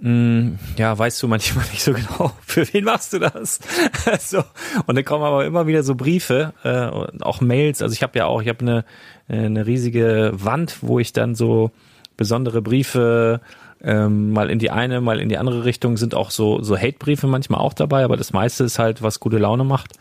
mh, 0.00 0.10
mm, 0.10 0.58
ja, 0.76 0.98
weißt 0.98 1.22
du 1.22 1.28
manchmal 1.28 1.64
nicht 1.70 1.82
so 1.82 1.92
genau, 1.92 2.32
für 2.44 2.66
wen 2.72 2.84
machst 2.84 3.12
du 3.12 3.18
das? 3.18 3.60
so. 4.20 4.42
Und 4.86 4.96
dann 4.96 5.04
kommen 5.04 5.24
aber 5.24 5.44
immer 5.44 5.66
wieder 5.66 5.82
so 5.82 5.94
Briefe, 5.94 6.52
äh, 6.64 7.22
auch 7.22 7.40
Mails. 7.40 7.82
Also 7.82 7.92
ich 7.92 8.02
habe 8.02 8.18
ja 8.18 8.26
auch, 8.26 8.42
ich 8.42 8.48
habe 8.48 8.60
eine, 8.60 8.84
äh, 9.28 9.46
eine 9.46 9.66
riesige 9.66 10.32
Wand, 10.34 10.78
wo 10.82 10.98
ich 10.98 11.12
dann 11.12 11.34
so 11.34 11.70
besondere 12.16 12.62
Briefe 12.62 13.40
ähm, 13.82 14.32
mal 14.32 14.50
in 14.50 14.58
die 14.58 14.70
eine, 14.70 15.00
mal 15.00 15.20
in 15.20 15.28
die 15.28 15.38
andere 15.38 15.64
Richtung 15.64 15.96
sind 15.96 16.14
auch 16.14 16.30
so, 16.30 16.62
so 16.62 16.76
Hate-Briefe 16.76 17.26
manchmal 17.26 17.60
auch 17.60 17.74
dabei, 17.74 18.04
aber 18.04 18.16
das 18.16 18.32
meiste 18.32 18.64
ist 18.64 18.78
halt, 18.78 19.02
was 19.02 19.20
gute 19.20 19.38
Laune 19.38 19.64
macht. 19.64 19.94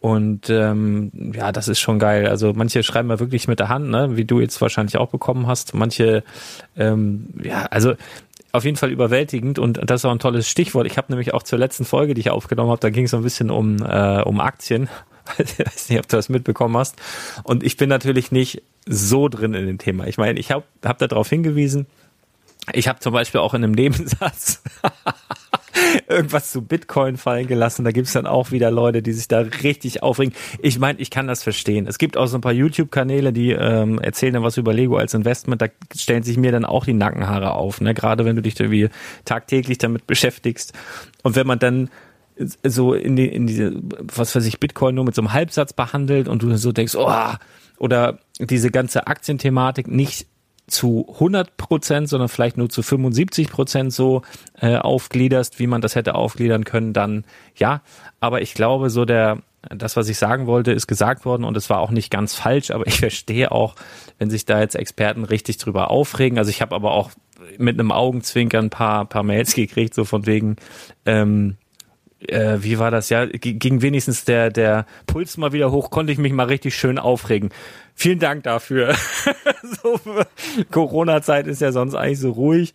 Und 0.00 0.48
ähm, 0.48 1.12
ja, 1.34 1.52
das 1.52 1.68
ist 1.68 1.78
schon 1.78 1.98
geil. 1.98 2.26
Also 2.26 2.54
manche 2.54 2.82
schreiben 2.82 3.10
ja 3.10 3.20
wirklich 3.20 3.48
mit 3.48 3.58
der 3.58 3.68
Hand, 3.68 3.90
ne? 3.90 4.16
wie 4.16 4.24
du 4.24 4.40
jetzt 4.40 4.60
wahrscheinlich 4.62 4.96
auch 4.96 5.10
bekommen 5.10 5.46
hast. 5.46 5.74
Manche, 5.74 6.24
ähm, 6.76 7.28
ja, 7.42 7.66
also 7.66 7.94
auf 8.52 8.64
jeden 8.64 8.78
Fall 8.78 8.90
überwältigend 8.90 9.58
und 9.58 9.78
das 9.84 10.00
ist 10.00 10.04
auch 10.06 10.10
ein 10.10 10.18
tolles 10.18 10.48
Stichwort. 10.48 10.86
Ich 10.86 10.96
habe 10.96 11.12
nämlich 11.12 11.34
auch 11.34 11.42
zur 11.42 11.58
letzten 11.58 11.84
Folge, 11.84 12.14
die 12.14 12.20
ich 12.20 12.30
aufgenommen 12.30 12.70
habe, 12.70 12.80
da 12.80 12.90
ging 12.90 13.04
es 13.04 13.10
so 13.10 13.18
ein 13.18 13.22
bisschen 13.22 13.50
um, 13.50 13.82
äh, 13.82 14.22
um 14.22 14.40
Aktien. 14.40 14.88
Ich 15.38 15.58
weiß 15.60 15.90
nicht, 15.90 15.98
ob 16.00 16.08
du 16.08 16.16
das 16.16 16.28
mitbekommen 16.28 16.76
hast. 16.76 16.96
Und 17.44 17.62
ich 17.62 17.76
bin 17.76 17.88
natürlich 17.88 18.32
nicht 18.32 18.64
so 18.86 19.28
drin 19.28 19.54
in 19.54 19.66
dem 19.66 19.78
Thema. 19.78 20.08
Ich 20.08 20.18
meine, 20.18 20.40
ich 20.40 20.50
habe 20.50 20.64
hab 20.84 20.98
darauf 20.98 21.28
hingewiesen, 21.28 21.86
ich 22.72 22.88
habe 22.88 23.00
zum 23.00 23.12
Beispiel 23.12 23.40
auch 23.40 23.54
in 23.54 23.64
einem 23.64 23.72
Nebensatz 23.76 24.62
irgendwas 26.08 26.50
zu 26.50 26.62
Bitcoin 26.62 27.16
fallen 27.16 27.46
gelassen. 27.46 27.84
Da 27.84 27.92
gibt's 27.92 28.12
dann 28.12 28.26
auch 28.26 28.50
wieder 28.50 28.70
Leute, 28.70 29.02
die 29.02 29.12
sich 29.12 29.28
da 29.28 29.40
richtig 29.40 30.02
aufregen. 30.02 30.34
Ich 30.60 30.78
meine, 30.78 30.98
ich 31.00 31.10
kann 31.10 31.26
das 31.26 31.42
verstehen. 31.42 31.86
Es 31.86 31.98
gibt 31.98 32.16
auch 32.16 32.26
so 32.26 32.38
ein 32.38 32.40
paar 32.40 32.52
YouTube-Kanäle, 32.52 33.32
die 33.32 33.52
ähm, 33.52 33.98
erzählen 33.98 34.34
dann 34.34 34.42
was 34.42 34.56
über 34.56 34.72
Lego 34.72 34.96
als 34.96 35.14
Investment. 35.14 35.62
Da 35.62 35.68
stellen 35.96 36.22
sich 36.22 36.36
mir 36.36 36.52
dann 36.52 36.64
auch 36.64 36.84
die 36.84 36.92
Nackenhaare 36.92 37.52
auf. 37.52 37.80
Ne? 37.80 37.94
Gerade 37.94 38.24
wenn 38.24 38.36
du 38.36 38.42
dich 38.42 38.58
irgendwie 38.58 38.88
tagtäglich 39.24 39.78
damit 39.78 40.06
beschäftigst. 40.06 40.72
Und 41.22 41.36
wenn 41.36 41.46
man 41.46 41.58
dann 41.58 41.90
so 42.64 42.94
in 42.94 43.16
die, 43.16 43.28
in 43.28 43.46
diese, 43.46 43.72
was 43.98 44.34
weiß 44.34 44.46
ich, 44.46 44.60
Bitcoin 44.60 44.94
nur 44.94 45.04
mit 45.04 45.14
so 45.14 45.22
einem 45.22 45.32
Halbsatz 45.32 45.72
behandelt 45.72 46.28
und 46.28 46.42
du 46.42 46.56
so 46.56 46.72
denkst, 46.72 46.94
oh, 46.94 47.34
oder 47.78 48.18
diese 48.38 48.70
ganze 48.70 49.06
Aktienthematik 49.06 49.88
nicht 49.88 50.26
zu 50.70 51.06
100 51.14 51.56
Prozent, 51.56 52.08
sondern 52.08 52.28
vielleicht 52.28 52.56
nur 52.56 52.68
zu 52.68 52.82
75 52.82 53.50
Prozent 53.50 53.92
so 53.92 54.22
äh, 54.60 54.76
aufgliederst, 54.76 55.58
wie 55.58 55.66
man 55.66 55.80
das 55.80 55.94
hätte 55.94 56.14
aufgliedern 56.14 56.64
können, 56.64 56.92
dann 56.92 57.24
ja. 57.56 57.82
Aber 58.20 58.42
ich 58.42 58.54
glaube, 58.54 58.90
so 58.90 59.04
der, 59.04 59.38
das, 59.68 59.96
was 59.96 60.08
ich 60.08 60.18
sagen 60.18 60.46
wollte, 60.46 60.72
ist 60.72 60.86
gesagt 60.86 61.24
worden 61.24 61.44
und 61.44 61.56
es 61.56 61.70
war 61.70 61.80
auch 61.80 61.90
nicht 61.90 62.10
ganz 62.10 62.34
falsch, 62.34 62.70
aber 62.70 62.86
ich 62.86 62.98
verstehe 63.00 63.52
auch, 63.52 63.74
wenn 64.18 64.30
sich 64.30 64.44
da 64.44 64.60
jetzt 64.60 64.76
Experten 64.76 65.24
richtig 65.24 65.58
drüber 65.58 65.90
aufregen. 65.90 66.38
Also 66.38 66.50
ich 66.50 66.62
habe 66.62 66.74
aber 66.74 66.92
auch 66.92 67.10
mit 67.58 67.78
einem 67.78 67.92
Augenzwinkern 67.92 68.66
ein 68.66 68.70
paar, 68.70 69.04
paar 69.06 69.22
Mails 69.22 69.54
gekriegt, 69.54 69.94
so 69.94 70.04
von 70.04 70.26
wegen, 70.26 70.56
ähm, 71.06 71.56
äh, 72.28 72.58
wie 72.60 72.78
war 72.78 72.90
das? 72.90 73.08
Ja, 73.08 73.26
ging 73.26 73.82
wenigstens 73.82 74.24
der, 74.24 74.50
der 74.50 74.86
Puls 75.06 75.36
mal 75.36 75.52
wieder 75.52 75.70
hoch, 75.70 75.90
konnte 75.90 76.12
ich 76.12 76.18
mich 76.18 76.32
mal 76.32 76.46
richtig 76.46 76.76
schön 76.76 76.98
aufregen. 76.98 77.50
Vielen 77.94 78.18
Dank 78.18 78.44
dafür. 78.44 78.94
so, 79.82 80.00
Corona-Zeit 80.70 81.46
ist 81.46 81.60
ja 81.60 81.72
sonst 81.72 81.94
eigentlich 81.94 82.20
so 82.20 82.30
ruhig. 82.30 82.72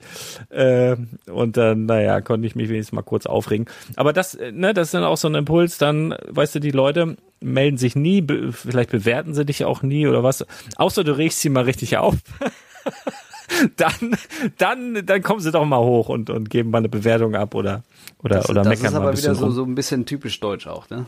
Äh, 0.49 0.95
und 1.31 1.57
dann, 1.57 1.85
naja, 1.85 2.21
konnte 2.21 2.47
ich 2.47 2.55
mich 2.55 2.69
wenigstens 2.69 2.93
mal 2.93 3.01
kurz 3.01 3.25
aufregen. 3.25 3.65
Aber 3.95 4.13
das, 4.13 4.35
äh, 4.35 4.51
ne, 4.51 4.73
das 4.73 4.89
ist 4.89 4.93
dann 4.93 5.03
auch 5.03 5.17
so 5.17 5.27
ein 5.27 5.35
Impuls, 5.35 5.77
dann, 5.77 6.15
weißt 6.27 6.55
du, 6.55 6.59
die 6.59 6.71
Leute 6.71 7.17
melden 7.39 7.77
sich 7.77 7.95
nie, 7.95 8.21
be 8.21 8.51
vielleicht 8.51 8.91
bewerten 8.91 9.33
sie 9.33 9.45
dich 9.45 9.65
auch 9.65 9.81
nie 9.81 10.07
oder 10.07 10.23
was. 10.23 10.45
Außer 10.77 11.03
du 11.03 11.17
regst 11.17 11.41
sie 11.41 11.49
mal 11.49 11.63
richtig 11.63 11.97
auf. 11.97 12.15
dann, 13.77 14.17
dann, 14.57 15.05
dann 15.05 15.21
kommen 15.21 15.39
sie 15.39 15.51
doch 15.51 15.65
mal 15.65 15.79
hoch 15.79 16.09
und, 16.09 16.29
und 16.29 16.49
geben 16.49 16.71
mal 16.71 16.79
eine 16.79 16.89
Bewertung 16.89 17.35
ab 17.35 17.55
oder, 17.55 17.83
oder, 18.23 18.37
das, 18.37 18.49
oder 18.49 18.63
das 18.63 18.69
meckern 18.69 18.85
ist 18.85 18.93
aber 18.95 19.05
mal 19.05 19.11
ein 19.11 19.17
wieder 19.17 19.35
so, 19.35 19.45
so, 19.47 19.51
so 19.51 19.63
ein 19.63 19.75
bisschen 19.75 20.05
typisch 20.05 20.39
deutsch 20.39 20.67
auch, 20.67 20.89
ne? 20.89 21.05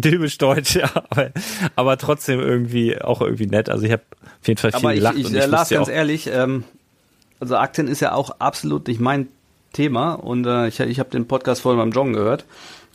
Typisch 0.00 0.38
deutsch, 0.38 0.76
ja, 0.76 0.90
aber, 1.10 1.30
aber 1.76 1.98
trotzdem 1.98 2.40
irgendwie 2.40 3.00
auch 3.00 3.20
irgendwie 3.20 3.46
nett. 3.46 3.68
Also 3.68 3.84
ich 3.84 3.92
habe 3.92 4.02
auf 4.40 4.48
jeden 4.48 4.58
Fall 4.58 4.72
viel 4.72 4.80
aber 4.80 4.94
gelacht. 4.94 5.14
Ich, 5.14 5.20
ich, 5.20 5.26
und 5.26 5.36
ich 5.36 5.46
las 5.46 5.68
ganz 5.68 5.88
auch, 5.88 5.92
ehrlich, 5.92 6.28
ähm, 6.32 6.64
also 7.38 7.56
Aktien 7.56 7.88
ist 7.88 8.00
ja 8.00 8.12
auch 8.12 8.40
absolut 8.40 8.88
nicht 8.88 9.00
mein 9.00 9.28
Thema 9.72 10.14
und 10.14 10.46
äh, 10.46 10.68
ich, 10.68 10.80
ich 10.80 10.98
habe 10.98 11.10
den 11.10 11.28
Podcast 11.28 11.60
vorhin 11.60 11.78
beim 11.78 11.90
Joggen 11.90 12.14
gehört 12.14 12.44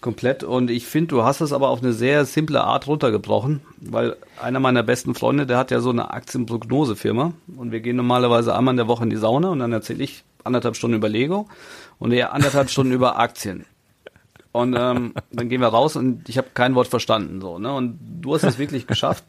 komplett. 0.01 0.43
Und 0.43 0.69
ich 0.69 0.85
finde, 0.85 1.07
du 1.07 1.23
hast 1.23 1.41
es 1.41 1.53
aber 1.53 1.69
auf 1.69 1.81
eine 1.81 1.93
sehr 1.93 2.25
simple 2.25 2.63
Art 2.63 2.87
runtergebrochen, 2.87 3.61
weil 3.77 4.15
einer 4.41 4.59
meiner 4.59 4.83
besten 4.83 5.15
Freunde, 5.15 5.45
der 5.45 5.57
hat 5.57 5.71
ja 5.71 5.79
so 5.79 5.89
eine 5.89 6.11
Aktienprognosefirma 6.11 7.33
und 7.57 7.71
wir 7.71 7.79
gehen 7.79 7.95
normalerweise 7.95 8.55
einmal 8.55 8.73
in 8.73 8.77
der 8.77 8.87
Woche 8.87 9.03
in 9.03 9.09
die 9.09 9.17
Sauna 9.17 9.49
und 9.49 9.59
dann 9.59 9.73
erzähle 9.73 10.03
ich 10.03 10.23
anderthalb 10.43 10.75
Stunden 10.75 10.97
über 10.97 11.09
Lego 11.09 11.47
und 11.99 12.11
er 12.11 12.33
anderthalb 12.33 12.69
Stunden 12.69 12.93
über 12.93 13.19
Aktien. 13.19 13.65
Und 14.51 14.75
ähm, 14.77 15.13
dann 15.31 15.49
gehen 15.49 15.61
wir 15.61 15.67
raus 15.67 15.95
und 15.95 16.27
ich 16.27 16.37
habe 16.37 16.49
kein 16.53 16.75
Wort 16.75 16.87
verstanden. 16.87 17.39
so 17.41 17.59
ne? 17.59 17.73
Und 17.73 17.99
du 18.21 18.33
hast 18.33 18.43
es 18.43 18.57
wirklich 18.57 18.87
geschafft, 18.87 19.23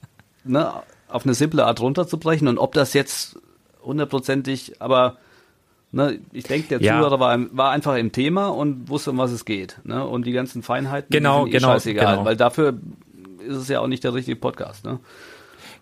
ne, 0.44 0.72
auf 1.08 1.24
eine 1.24 1.34
simple 1.34 1.66
Art 1.66 1.80
runterzubrechen. 1.80 2.48
Und 2.48 2.58
ob 2.58 2.72
das 2.72 2.94
jetzt 2.94 3.38
hundertprozentig, 3.82 4.80
aber 4.80 5.18
Ne, 5.92 6.20
ich 6.32 6.44
denke, 6.44 6.78
der 6.78 6.80
ja. 6.80 6.98
Zuhörer 6.98 7.18
war, 7.18 7.38
war, 7.50 7.70
einfach 7.72 7.96
im 7.96 8.12
Thema 8.12 8.46
und 8.46 8.88
wusste, 8.88 9.10
um 9.10 9.18
was 9.18 9.32
es 9.32 9.44
geht. 9.44 9.78
Ne? 9.82 10.06
Und 10.06 10.24
die 10.24 10.32
ganzen 10.32 10.62
Feinheiten 10.62 11.08
genau, 11.10 11.44
sind 11.44 11.48
eh 11.48 11.58
genau, 11.58 11.68
scheißegal, 11.72 12.14
genau. 12.14 12.24
weil 12.24 12.36
dafür 12.36 12.78
ist 13.44 13.56
es 13.56 13.68
ja 13.68 13.80
auch 13.80 13.88
nicht 13.88 14.04
der 14.04 14.14
richtige 14.14 14.36
Podcast. 14.36 14.84
Ne? 14.84 15.00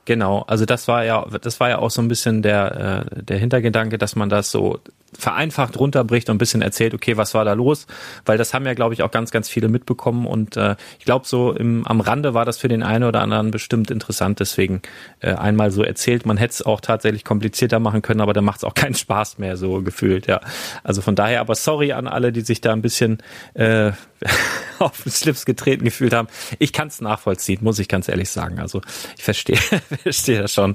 Genau, 0.06 0.44
also 0.46 0.64
das 0.64 0.88
war 0.88 1.04
ja, 1.04 1.26
das 1.42 1.60
war 1.60 1.68
ja 1.68 1.78
auch 1.78 1.90
so 1.90 2.00
ein 2.00 2.08
bisschen 2.08 2.40
der, 2.40 3.04
äh, 3.12 3.22
der 3.22 3.36
Hintergedanke, 3.36 3.98
dass 3.98 4.16
man 4.16 4.30
das 4.30 4.50
so 4.50 4.80
vereinfacht 5.16 5.78
runterbricht 5.78 6.28
und 6.28 6.36
ein 6.36 6.38
bisschen 6.38 6.62
erzählt, 6.62 6.94
okay, 6.94 7.16
was 7.16 7.34
war 7.34 7.44
da 7.44 7.54
los? 7.54 7.86
Weil 8.24 8.38
das 8.38 8.52
haben 8.52 8.66
ja, 8.66 8.74
glaube 8.74 8.94
ich, 8.94 9.02
auch 9.02 9.10
ganz, 9.10 9.30
ganz 9.30 9.48
viele 9.48 9.68
mitbekommen 9.68 10.26
und 10.26 10.56
äh, 10.56 10.76
ich 10.98 11.04
glaube, 11.04 11.26
so 11.26 11.52
im, 11.52 11.86
am 11.86 12.00
Rande 12.00 12.34
war 12.34 12.44
das 12.44 12.58
für 12.58 12.68
den 12.68 12.82
einen 12.82 13.04
oder 13.04 13.22
anderen 13.22 13.50
bestimmt 13.50 13.90
interessant, 13.90 14.40
deswegen 14.40 14.82
äh, 15.20 15.32
einmal 15.32 15.70
so 15.70 15.82
erzählt. 15.82 16.26
Man 16.26 16.36
hätte 16.36 16.52
es 16.52 16.62
auch 16.62 16.80
tatsächlich 16.80 17.24
komplizierter 17.24 17.80
machen 17.80 18.02
können, 18.02 18.20
aber 18.20 18.32
dann 18.32 18.44
macht 18.44 18.58
es 18.58 18.64
auch 18.64 18.74
keinen 18.78 18.94
Spaß 18.94 19.38
mehr, 19.38 19.56
so 19.56 19.82
gefühlt, 19.82 20.26
ja. 20.26 20.40
Also 20.84 21.00
von 21.00 21.14
daher, 21.14 21.40
aber 21.40 21.54
sorry 21.54 21.92
an 21.92 22.06
alle, 22.06 22.32
die 22.32 22.42
sich 22.42 22.60
da 22.60 22.72
ein 22.72 22.82
bisschen 22.82 23.18
äh, 23.54 23.92
auf 24.78 25.02
den 25.02 25.12
Schlips 25.12 25.46
getreten 25.46 25.84
gefühlt 25.84 26.12
haben. 26.12 26.28
Ich 26.58 26.72
kann 26.72 26.88
es 26.88 27.00
nachvollziehen, 27.00 27.58
muss 27.62 27.78
ich 27.78 27.88
ganz 27.88 28.08
ehrlich 28.08 28.30
sagen. 28.30 28.58
Also 28.58 28.80
ich 29.16 29.24
verstehe, 29.24 29.56
verstehe 30.02 30.42
das 30.42 30.52
schon. 30.52 30.74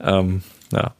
Ähm, 0.00 0.42
ja. 0.72 0.94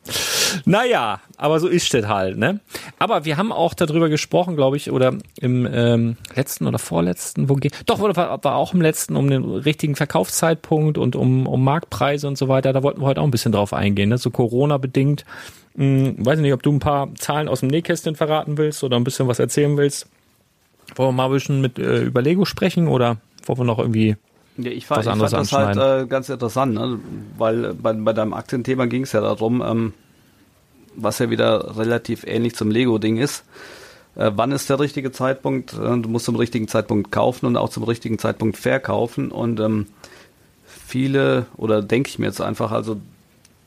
Naja, 0.65 1.21
aber 1.37 1.61
so 1.61 1.69
ist 1.69 1.93
es 1.95 2.07
halt, 2.07 2.39
ne? 2.39 2.61
Aber 2.99 3.25
wir 3.25 3.37
haben 3.37 3.53
auch 3.53 3.75
darüber 3.75 4.09
gesprochen, 4.09 4.57
glaube 4.57 4.77
ich, 4.77 4.91
oder 4.91 5.15
im 5.41 5.69
ähm, 5.71 6.17
letzten 6.35 6.67
oder 6.67 6.79
vorletzten, 6.79 7.49
wo 7.49 7.55
geht. 7.55 7.75
Doch, 7.87 8.01
war, 8.01 8.45
war 8.45 8.57
auch 8.57 8.75
im 8.75 8.81
letzten 8.81 9.17
um 9.17 9.29
den 9.29 9.45
richtigen 9.45 9.97
Verkaufszeitpunkt 9.97 10.99
und 10.99 11.17
um, 11.17 11.47
um 11.47 11.63
Marktpreise 11.63 12.27
und 12.27 12.39
so 12.39 12.49
weiter. 12.49 12.73
Da 12.73 12.83
wollten 12.83 13.01
wir 13.01 13.07
heute 13.07 13.21
auch 13.21 13.27
ein 13.27 13.31
bisschen 13.31 13.53
drauf 13.53 13.73
eingehen, 13.73 14.09
ne? 14.09 14.19
So 14.19 14.31
Corona-bedingt. 14.31 15.25
Hm, 15.77 16.25
weiß 16.25 16.39
nicht, 16.41 16.53
ob 16.53 16.63
du 16.63 16.73
ein 16.73 16.81
paar 16.81 17.15
Zahlen 17.17 17.49
aus 17.49 17.61
dem 17.61 17.69
Nähkästchen 17.69 18.17
verraten 18.17 18.59
willst 18.59 18.83
oder 18.83 18.97
ein 18.97 19.05
bisschen 19.05 19.29
was 19.29 19.39
erzählen 19.39 19.77
willst. 19.77 20.09
Wollen 20.97 21.11
wir 21.11 21.13
mal 21.13 21.27
ein 21.27 21.33
bisschen 21.33 21.61
mit 21.61 21.79
äh, 21.79 22.03
über 22.03 22.23
Lego 22.23 22.45
sprechen 22.45 22.89
oder 22.89 23.19
wollen 23.47 23.59
wir 23.59 23.65
noch 23.65 23.79
irgendwie 23.79 24.17
ja, 24.59 24.71
ich 24.71 24.87
fand, 24.87 25.07
ich 25.07 25.13
fand 25.13 25.23
das 25.23 25.53
halt 25.53 25.77
äh, 25.77 26.07
ganz 26.07 26.29
interessant, 26.29 26.75
ne? 26.75 26.99
weil 27.37 27.75
bei, 27.75 27.93
bei 27.93 28.13
deinem 28.13 28.35
Aktienthema 28.35 28.87
ging 28.87 29.03
es 29.03 29.13
ja 29.13 29.21
darum, 29.21 29.63
ähm, 29.65 29.95
was 30.97 31.21
ja 31.21 31.31
wieder 31.31 31.77
relativ 31.79 32.25
ähnlich 32.27 32.55
zum 32.55 32.71
Lego-Ding 32.71 33.19
ist. 33.19 33.45
Äh, 34.17 34.33
wann 34.35 34.51
ist 34.51 34.69
der 34.69 34.81
richtige 34.81 35.13
Zeitpunkt? 35.13 35.75
Äh, 35.75 35.99
du 35.99 36.09
musst 36.09 36.25
zum 36.25 36.37
richtigen 36.37 36.67
Zeitpunkt 36.67 37.13
kaufen 37.13 37.47
und 37.47 37.57
auch 37.57 37.69
zum 37.69 37.85
richtigen 37.85 38.19
Zeitpunkt 38.19 38.57
verkaufen. 38.57 39.31
Und 39.31 39.61
ähm, 39.61 39.87
viele, 40.67 41.47
oder 41.57 41.83
denke 41.83 42.09
ich 42.09 42.19
mir 42.19 42.27
jetzt 42.27 42.41
einfach, 42.41 42.73
also 42.73 43.01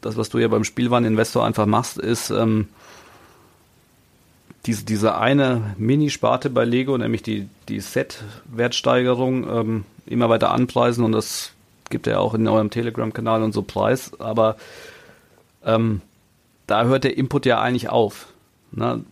das, 0.02 0.18
was 0.18 0.30
du 0.30 0.40
ja 0.40 0.50
beim 0.50 0.66
Spielwareninvestor 0.66 1.46
einfach 1.46 1.66
machst, 1.66 1.98
ist 1.98 2.32
ähm, 2.32 2.68
diese, 4.66 4.84
diese 4.84 5.18
eine 5.18 5.76
Mini-Sparte 5.78 6.50
bei 6.50 6.66
Lego, 6.66 6.98
nämlich 6.98 7.24
die, 7.24 7.48
die 7.68 7.80
Set-Wertsteigerung, 7.80 9.50
ähm, 9.50 9.86
immer 10.06 10.30
weiter 10.30 10.52
anpreisen 10.52 11.04
und 11.04 11.12
das 11.12 11.52
gibt 11.90 12.08
ja 12.08 12.20
auch 12.20 12.34
in 12.34 12.48
eurem 12.48 12.70
Telegram-Kanal 12.70 13.44
und 13.44 13.54
so 13.54 13.62
Preis, 13.62 14.12
aber 14.20 14.56
ähm, 15.66 16.02
da 16.68 16.86
hört 16.86 17.04
der 17.04 17.18
Input 17.18 17.46
ja 17.46 17.62
eigentlich 17.62 17.90
auf. 17.90 18.28
Ne? 18.72 19.04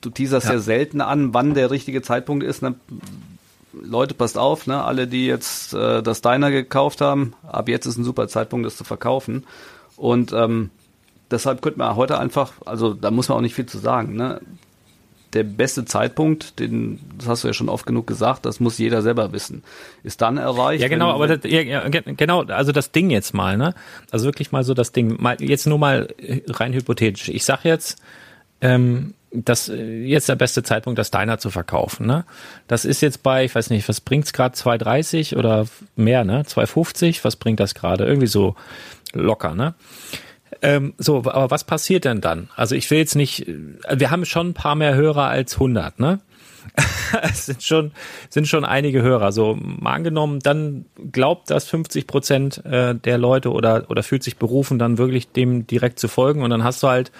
Du 0.00 0.10
teaserst 0.10 0.46
ja. 0.46 0.54
ja 0.54 0.58
selten 0.58 1.00
an, 1.00 1.34
wann 1.34 1.54
der 1.54 1.70
richtige 1.70 2.02
Zeitpunkt 2.02 2.44
ist. 2.44 2.62
Ne? 2.62 2.74
Leute, 3.72 4.14
passt 4.14 4.36
auf, 4.36 4.66
ne? 4.66 4.84
alle, 4.84 5.06
die 5.06 5.26
jetzt 5.26 5.72
äh, 5.72 6.02
das 6.02 6.20
Diner 6.20 6.50
gekauft 6.50 7.00
haben, 7.00 7.34
ab 7.42 7.68
jetzt 7.68 7.86
ist 7.86 7.96
ein 7.96 8.04
super 8.04 8.28
Zeitpunkt, 8.28 8.66
das 8.66 8.76
zu 8.76 8.84
verkaufen. 8.84 9.44
Und 9.96 10.32
ähm, 10.32 10.70
deshalb 11.30 11.62
könnte 11.62 11.78
man 11.78 11.96
heute 11.96 12.18
einfach, 12.18 12.52
also 12.66 12.92
da 12.92 13.10
muss 13.10 13.28
man 13.28 13.38
auch 13.38 13.42
nicht 13.42 13.54
viel 13.54 13.66
zu 13.66 13.78
sagen, 13.78 14.14
ne? 14.14 14.40
Der 15.34 15.44
beste 15.44 15.84
Zeitpunkt, 15.84 16.58
den, 16.58 17.00
das 17.18 17.26
hast 17.26 17.44
du 17.44 17.48
ja 17.48 17.54
schon 17.54 17.68
oft 17.68 17.86
genug 17.86 18.06
gesagt, 18.06 18.44
das 18.44 18.60
muss 18.60 18.78
jeder 18.78 19.00
selber 19.00 19.32
wissen, 19.32 19.64
ist 20.02 20.20
dann 20.20 20.36
erreicht. 20.36 20.82
Ja, 20.82 20.88
genau, 20.88 21.10
aber 21.10 21.26
das, 21.26 21.50
ja, 21.50 21.88
genau, 21.88 22.42
also 22.42 22.72
das 22.72 22.92
Ding 22.92 23.10
jetzt 23.10 23.32
mal, 23.32 23.56
ne? 23.56 23.74
Also 24.10 24.26
wirklich 24.26 24.52
mal 24.52 24.62
so 24.62 24.74
das 24.74 24.92
Ding, 24.92 25.20
mal 25.20 25.36
jetzt 25.40 25.66
nur 25.66 25.78
mal 25.78 26.08
rein 26.48 26.74
hypothetisch. 26.74 27.28
Ich 27.30 27.44
sag 27.44 27.64
jetzt, 27.64 27.98
ähm, 28.60 29.14
das 29.32 29.68
äh, 29.68 30.02
jetzt 30.04 30.28
der 30.28 30.36
beste 30.36 30.62
Zeitpunkt, 30.62 30.98
das 30.98 31.10
Diner 31.10 31.38
zu 31.38 31.50
verkaufen. 31.50 32.06
Ne? 32.06 32.24
Das 32.68 32.84
ist 32.84 33.00
jetzt 33.00 33.22
bei, 33.22 33.44
ich 33.44 33.54
weiß 33.54 33.70
nicht, 33.70 33.88
was 33.88 34.00
bringt's 34.00 34.32
gerade, 34.32 34.54
2,30 34.54 35.36
oder 35.36 35.66
mehr, 35.96 36.24
ne? 36.24 36.42
2,50, 36.42 37.24
was 37.24 37.36
bringt 37.36 37.60
das 37.60 37.74
gerade? 37.74 38.04
Irgendwie 38.04 38.26
so 38.26 38.54
locker, 39.12 39.54
ne? 39.54 39.74
Ähm, 40.62 40.94
so, 40.96 41.18
aber 41.18 41.50
was 41.50 41.64
passiert 41.64 42.04
denn 42.04 42.20
dann? 42.20 42.48
Also 42.54 42.74
ich 42.76 42.90
will 42.90 42.98
jetzt 42.98 43.16
nicht, 43.16 43.48
äh, 43.48 43.54
wir 43.94 44.10
haben 44.10 44.24
schon 44.24 44.50
ein 44.50 44.54
paar 44.54 44.76
mehr 44.76 44.94
Hörer 44.94 45.26
als 45.26 45.54
100, 45.54 45.98
ne? 45.98 46.20
es 47.22 47.46
sind 47.46 47.62
schon, 47.62 47.90
sind 48.30 48.46
schon 48.46 48.64
einige 48.64 49.02
Hörer. 49.02 49.32
So, 49.32 49.58
mal 49.60 49.94
angenommen, 49.94 50.38
dann 50.38 50.86
glaubt 51.10 51.50
das 51.50 51.66
50 51.68 52.06
Prozent 52.06 52.64
äh, 52.64 52.94
der 52.94 53.18
Leute 53.18 53.50
oder, 53.50 53.90
oder 53.90 54.02
fühlt 54.02 54.22
sich 54.22 54.36
berufen, 54.36 54.78
dann 54.78 54.98
wirklich 54.98 55.32
dem 55.32 55.66
direkt 55.66 55.98
zu 55.98 56.06
folgen 56.06 56.42
und 56.42 56.50
dann 56.50 56.62
hast 56.62 56.82
du 56.82 56.88
halt 56.88 57.10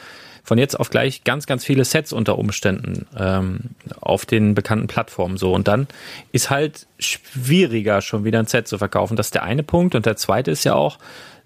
von 0.44 0.58
jetzt 0.58 0.78
auf 0.78 0.90
gleich 0.90 1.24
ganz, 1.24 1.46
ganz 1.46 1.64
viele 1.64 1.84
Sets 1.84 2.12
unter 2.12 2.36
Umständen 2.38 3.06
ähm, 3.16 3.60
auf 4.00 4.26
den 4.26 4.54
bekannten 4.54 4.88
Plattformen 4.88 5.36
so. 5.36 5.52
Und 5.54 5.68
dann 5.68 5.86
ist 6.32 6.50
halt 6.50 6.86
schwieriger, 6.98 8.00
schon 8.00 8.24
wieder 8.24 8.40
ein 8.40 8.46
Set 8.46 8.66
zu 8.66 8.78
verkaufen. 8.78 9.16
Das 9.16 9.28
ist 9.28 9.34
der 9.34 9.44
eine 9.44 9.62
Punkt. 9.62 9.94
Und 9.94 10.04
der 10.04 10.16
zweite 10.16 10.50
ist 10.50 10.64
ja 10.64 10.74
auch, 10.74 10.98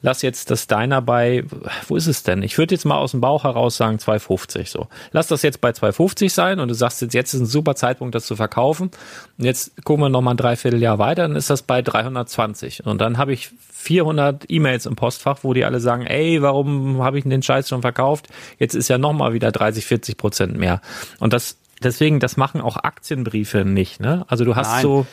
lass 0.06 0.22
jetzt 0.22 0.52
das 0.52 0.68
Deiner 0.68 1.02
bei, 1.02 1.44
wo 1.88 1.96
ist 1.96 2.06
es 2.06 2.22
denn? 2.22 2.42
Ich 2.42 2.56
würde 2.58 2.74
jetzt 2.74 2.84
mal 2.84 2.96
aus 2.96 3.10
dem 3.10 3.20
Bauch 3.20 3.42
heraus 3.42 3.76
sagen 3.76 3.98
250 3.98 4.70
so. 4.70 4.86
Lass 5.10 5.26
das 5.26 5.42
jetzt 5.42 5.60
bei 5.60 5.72
250 5.72 6.32
sein 6.32 6.60
und 6.60 6.68
du 6.68 6.74
sagst 6.74 7.02
jetzt, 7.02 7.12
jetzt 7.12 7.34
ist 7.34 7.40
ein 7.40 7.46
super 7.46 7.74
Zeitpunkt, 7.74 8.14
das 8.14 8.24
zu 8.24 8.36
verkaufen. 8.36 8.92
Und 9.36 9.44
jetzt 9.44 9.84
gucken 9.84 10.04
wir 10.04 10.08
noch 10.08 10.22
mal 10.22 10.30
ein 10.30 10.36
Dreivierteljahr 10.36 11.00
weiter, 11.00 11.22
dann 11.22 11.34
ist 11.34 11.50
das 11.50 11.62
bei 11.62 11.82
320. 11.82 12.86
Und 12.86 13.00
dann 13.00 13.18
habe 13.18 13.32
ich 13.32 13.50
400 13.72 14.44
E-Mails 14.48 14.86
im 14.86 14.94
Postfach, 14.94 15.40
wo 15.42 15.52
die 15.54 15.64
alle 15.64 15.80
sagen, 15.80 16.06
ey, 16.06 16.40
warum 16.40 17.02
habe 17.02 17.18
ich 17.18 17.24
denn 17.24 17.30
den 17.30 17.42
Scheiß 17.42 17.68
schon 17.68 17.82
verkauft? 17.82 18.28
Jetzt 18.60 18.76
ist 18.76 18.86
ja 18.88 18.98
noch 18.98 19.12
mal 19.12 19.32
wieder 19.32 19.50
30, 19.50 19.84
40 19.84 20.16
Prozent 20.16 20.56
mehr. 20.56 20.80
Und 21.18 21.32
das 21.32 21.58
Deswegen, 21.82 22.20
das 22.20 22.38
machen 22.38 22.62
auch 22.62 22.78
Aktienbriefe 22.78 23.66
nicht, 23.66 24.00
ne? 24.00 24.24
Also 24.28 24.46
du 24.46 24.56
hast 24.56 24.68
Nein, 24.70 24.82
so. 24.82 25.06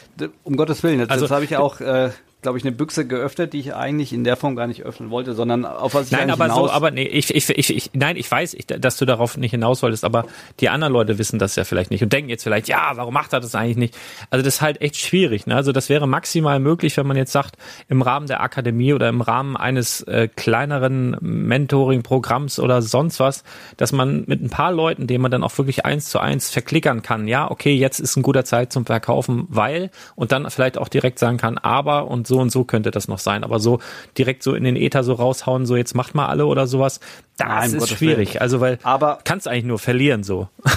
Um 0.46 0.56
Gottes 0.56 0.82
Willen, 0.82 1.00
jetzt, 1.00 1.12
also, 1.12 1.26
das 1.26 1.32
habe 1.32 1.44
ich 1.44 1.58
auch 1.58 1.82
äh, 1.82 2.12
glaube 2.44 2.58
ich, 2.58 2.64
eine 2.64 2.72
Büchse 2.72 3.08
geöffnet, 3.08 3.54
die 3.54 3.60
ich 3.60 3.74
eigentlich 3.74 4.14
in 4.14 4.24
der 4.24 4.38
Form 4.38 4.56
gar 4.56 4.68
nicht 4.68 4.84
öffnen 4.84 5.10
wollte, 5.10 5.34
sondern 5.34 5.66
auf 5.66 5.94
was 5.94 6.08
ich 6.08 6.12
Nein, 6.12 6.30
aber 6.30 6.46
hinaus 6.46 6.70
so, 6.70 6.72
aber 6.72 6.92
nee, 6.92 7.04
ich, 7.04 7.34
ich, 7.34 7.50
ich, 7.50 7.76
ich, 7.76 7.90
nein, 7.94 8.16
ich 8.16 8.30
weiß, 8.30 8.54
ich, 8.54 8.68
dass 8.68 8.98
du 8.98 9.06
darauf 9.06 9.38
nicht 9.38 9.52
hinaus 9.52 9.82
wolltest, 9.82 10.06
aber 10.06 10.26
die 10.60 10.70
anderen 10.70 10.94
Leute 10.94 11.18
wissen 11.18 11.40
das 11.40 11.56
ja 11.56 11.64
vielleicht 11.64 11.92
nicht 11.92 12.04
und 12.04 12.14
denken 12.14 12.30
jetzt 12.30 12.44
vielleicht, 12.44 12.68
ja, 12.68 12.92
warum 12.96 13.14
macht 13.14 13.34
er 13.34 13.40
das 13.40 13.56
eigentlich 13.56 13.78
nicht? 13.78 13.98
Also 14.30 14.44
das 14.44 14.56
ist 14.56 14.62
halt 14.62 14.82
echt 14.82 14.98
schwierig. 14.98 15.48
Ne? 15.48 15.56
Also 15.56 15.72
das 15.72 15.90
wäre 15.90 16.08
maximal 16.08 16.60
möglich, 16.60 16.96
wenn 16.98 17.08
man 17.08 17.18
jetzt 17.18 17.32
sagt, 17.32 17.56
im 17.88 18.02
Rahmen 18.02 18.28
der 18.28 18.42
Akademie 18.42 18.94
oder 18.94 19.10
im 19.10 19.22
Rahmen 19.22 19.58
eines 19.58 20.02
äh, 20.02 20.28
kleineren 20.28 21.18
Mentoring-Programms 21.22 22.60
oder 22.60 22.82
sonst 22.82 23.20
was, 23.20 23.44
dass 23.78 23.92
man 23.92 24.24
mit 24.28 24.42
ein 24.42 24.50
paar 24.50 24.72
Leuten, 24.72 25.08
denen 25.08 25.22
man 25.22 25.32
dann 25.32 25.44
auch 25.44 25.58
wirklich 25.58 25.86
eins 25.86 26.10
zu 26.10 26.20
eins 26.20 26.50
verklickern 26.50 27.02
kann, 27.02 27.28
ja, 27.28 27.50
okay, 27.50 27.74
jetzt 27.74 28.00
ist 28.00 28.16
ein 28.16 28.24
guter 28.24 28.46
Zeit 28.46 28.74
zum 28.74 28.86
Verkaufen, 28.86 29.46
weil 29.50 29.90
und 30.16 30.32
dann 30.32 30.50
vielleicht 30.50 30.78
auch 30.78 30.90
direkt 30.90 31.20
sagen 31.20 31.38
kann, 31.38 31.58
aber 31.58 32.08
und 32.08 32.28
so 32.28 32.33
so 32.34 32.40
und 32.40 32.52
so 32.52 32.64
könnte 32.64 32.92
das 32.92 33.08
noch 33.08 33.20
sein. 33.20 33.44
Aber 33.44 33.60
so 33.60 33.80
direkt 34.18 34.44
so 34.44 34.56
in 34.56 34.64
den 34.64 34.76
Äther 34.76 35.04
so 35.04 35.14
raushauen, 35.14 35.66
so 35.66 35.76
jetzt 35.76 35.96
macht 35.96 36.16
mal 36.16 36.28
alle 36.28 36.46
oder 36.46 36.68
sowas, 36.68 37.00
das 37.38 37.48
Nein, 37.48 37.66
ist 37.66 37.80
Gottes 37.80 37.98
schwierig. 37.98 38.30
Willen. 38.34 38.42
Also 38.42 38.60
weil 38.60 38.80
aber 38.84 39.20
kannst 39.24 39.48
eigentlich 39.48 39.66
nur 39.66 39.80
verlieren 39.80 40.24
so. 40.24 40.48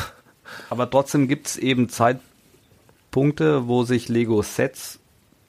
Aber 0.70 0.88
trotzdem 0.88 1.28
gibt 1.28 1.48
es 1.48 1.56
eben 1.56 1.88
Zeitpunkte, 1.88 3.68
wo 3.68 3.84
sich 3.84 4.08
Lego 4.08 4.42
Sets 4.42 4.98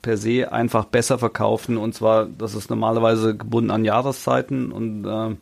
per 0.01 0.17
se 0.17 0.51
einfach 0.51 0.85
besser 0.85 1.17
verkaufen 1.19 1.77
und 1.77 1.93
zwar, 1.93 2.25
das 2.25 2.55
ist 2.55 2.69
normalerweise 2.69 3.35
gebunden 3.35 3.71
an 3.71 3.85
Jahreszeiten 3.85 4.71
und 4.71 5.05
äh, 5.05 5.35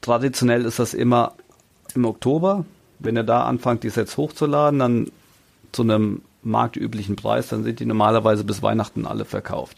traditionell 0.00 0.64
ist 0.64 0.78
das 0.78 0.94
immer 0.94 1.32
im 1.94 2.04
Oktober. 2.04 2.64
Wenn 2.98 3.16
ihr 3.16 3.24
da 3.24 3.44
anfangt, 3.44 3.82
die 3.82 3.90
Sets 3.90 4.16
hochzuladen, 4.16 4.78
dann 4.78 5.12
zu 5.72 5.82
einem 5.82 6.22
marktüblichen 6.46 7.16
Preis, 7.16 7.48
dann 7.48 7.64
sind 7.64 7.80
die 7.80 7.86
normalerweise 7.86 8.44
bis 8.44 8.62
Weihnachten 8.62 9.06
alle 9.06 9.24
verkauft. 9.24 9.76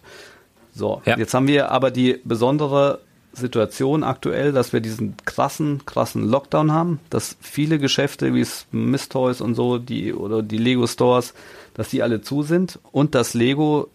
So, 0.74 1.02
ja. 1.04 1.18
jetzt 1.18 1.35
haben 1.35 1.48
wir 1.48 1.70
aber 1.70 1.90
die 1.90 2.20
besondere 2.24 3.00
Situation 3.33 4.04
aktuell, 4.04 4.52
dass 4.52 4.72
wir 4.72 4.81
diesen 4.81 5.16
krassen, 5.24 5.85
krassen 5.87 6.28
Lockdown 6.28 6.72
haben, 6.72 7.00
dass 7.11 7.37
viele 7.40 7.78
Geschäfte 7.78 8.35
wie 8.35 8.46
Miss 8.72 9.09
Toys 9.09 9.40
und 9.40 9.54
so, 9.54 9.78
die 9.78 10.12
oder 10.12 10.42
die 10.42 10.59
Lego 10.59 10.87
Stores, 10.87 11.35
dass 11.74 11.88
die 11.88 12.02
alle 12.02 12.20
zu 12.20 12.42
sind 12.42 12.78
und 12.92 13.14
dass 13.14 13.35
Lego 13.35 13.88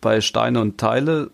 bei 0.00 0.20
Steine 0.20 0.60
und 0.60 0.78
Teile 0.78 1.30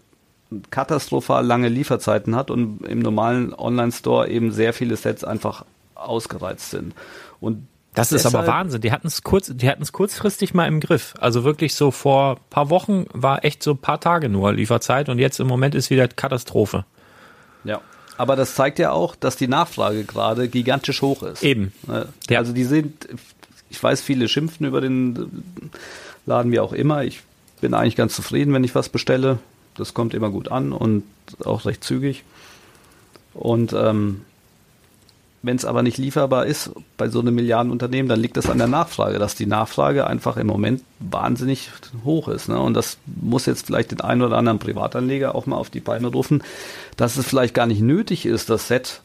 katastrophal 0.71 1.45
lange 1.45 1.69
Lieferzeiten 1.69 2.37
hat 2.37 2.51
und 2.51 2.85
im 2.87 3.01
normalen 3.01 3.55
Online-Store 3.55 4.29
eben 4.29 4.53
sehr 4.53 4.73
viele 4.73 4.97
Sets 4.97 5.25
einfach 5.25 5.65
ausgereizt 5.95 6.71
sind. 6.71 6.95
Und 7.41 7.67
das 7.95 8.13
ist 8.13 8.27
aber 8.27 8.47
Wahnsinn. 8.47 8.81
Die 8.81 8.93
hatten 8.93 9.07
es 9.07 9.23
kurz, 9.23 9.51
die 9.55 9.69
hatten 9.69 9.83
es 9.83 9.93
kurzfristig 9.93 10.53
mal 10.53 10.67
im 10.67 10.81
Griff. 10.81 11.15
Also 11.19 11.45
wirklich 11.45 11.75
so 11.75 11.91
vor 11.91 12.41
paar 12.51 12.69
Wochen 12.69 13.07
war 13.13 13.45
echt 13.45 13.63
so 13.63 13.75
paar 13.75 14.01
Tage 14.01 14.29
nur 14.29 14.53
Lieferzeit 14.53 15.09
und 15.09 15.19
jetzt 15.19 15.39
im 15.39 15.47
Moment 15.47 15.75
ist 15.75 15.91
wieder 15.91 16.09
Katastrophe. 16.09 16.85
Ja. 17.63 17.81
Aber 18.17 18.37
das 18.37 18.55
zeigt 18.55 18.79
ja 18.79 18.91
auch, 18.91 19.17
dass 19.17 19.37
die 19.37 19.49
Nachfrage 19.49 20.05
gerade 20.05 20.49
gigantisch 20.49 21.03
hoch 21.03 21.23
ist. 21.23 21.43
Eben. 21.43 21.73
Ne? 21.87 22.09
Ja. 22.29 22.39
Also 22.41 22.53
die 22.53 22.65
sind, 22.65 23.09
ich 23.71 23.83
weiß, 23.83 24.03
viele 24.03 24.29
schimpfen 24.29 24.67
über 24.67 24.81
den 24.81 25.43
Laden 26.27 26.53
wie 26.53 26.61
auch 26.61 26.73
immer. 26.73 27.05
Ich 27.05 27.23
bin 27.61 27.75
eigentlich 27.75 27.97
ganz 27.97 28.15
zufrieden, 28.15 28.53
wenn 28.53 28.65
ich 28.65 28.75
was 28.75 28.89
bestelle. 28.89 29.39
Das 29.77 29.95
kommt 29.95 30.15
immer 30.15 30.31
gut 30.31 30.49
an 30.49 30.73
und 30.73 31.05
auch 31.45 31.65
recht 31.65 31.83
zügig. 31.83 32.25
Und 33.35 33.73
ähm, 33.73 34.23
wenn 35.45 35.57
es 35.57 35.67
aber 35.67 35.83
nicht 35.83 35.99
lieferbar 35.99 36.47
ist 36.47 36.71
bei 36.97 37.09
so 37.09 37.21
einem 37.21 37.35
Milliardenunternehmen, 37.35 38.09
dann 38.09 38.21
liegt 38.21 38.39
das 38.39 38.49
an 38.49 38.57
der 38.57 38.67
Nachfrage, 38.67 39.19
dass 39.19 39.35
die 39.35 39.47
Nachfrage 39.47 40.07
einfach 40.07 40.39
im 40.39 40.47
Moment 40.47 40.83
wahnsinnig 41.01 41.71
hoch 42.03 42.29
ist. 42.29 42.49
Ne? 42.49 42.59
Und 42.59 42.75
das 42.75 42.97
muss 43.05 43.45
jetzt 43.45 43.67
vielleicht 43.67 43.91
den 43.91 44.01
einen 44.01 44.23
oder 44.23 44.39
anderen 44.39 44.59
Privatanleger 44.59 45.35
auch 45.35 45.45
mal 45.45 45.57
auf 45.57 45.69
die 45.69 45.81
Beine 45.81 46.07
rufen, 46.07 46.43
dass 46.97 47.17
es 47.17 47.27
vielleicht 47.27 47.53
gar 47.53 47.67
nicht 47.67 47.83
nötig 47.83 48.25
ist, 48.25 48.49
das 48.49 48.69
Set, 48.69 49.03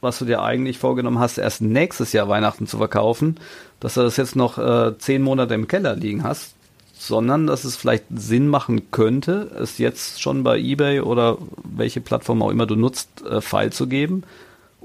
was 0.00 0.20
du 0.20 0.26
dir 0.26 0.42
eigentlich 0.42 0.78
vorgenommen 0.78 1.18
hast, 1.18 1.38
erst 1.38 1.60
nächstes 1.60 2.12
Jahr 2.12 2.28
Weihnachten 2.28 2.68
zu 2.68 2.78
verkaufen, 2.78 3.40
dass 3.80 3.94
du 3.94 4.02
das 4.02 4.16
jetzt 4.16 4.36
noch 4.36 4.58
äh, 4.58 4.96
zehn 4.98 5.22
Monate 5.22 5.54
im 5.54 5.66
Keller 5.66 5.96
liegen 5.96 6.22
hast, 6.22 6.54
sondern 6.96 7.48
dass 7.48 7.64
es 7.64 7.74
vielleicht 7.74 8.04
Sinn 8.14 8.46
machen 8.46 8.92
könnte, 8.92 9.50
es 9.60 9.78
jetzt 9.78 10.22
schon 10.22 10.44
bei 10.44 10.56
eBay 10.56 11.00
oder 11.00 11.38
welche 11.64 12.00
Plattform 12.00 12.42
auch 12.42 12.50
immer 12.50 12.66
du 12.66 12.76
nutzt, 12.76 13.24
äh, 13.28 13.40
File 13.40 13.72
zu 13.72 13.88
geben 13.88 14.22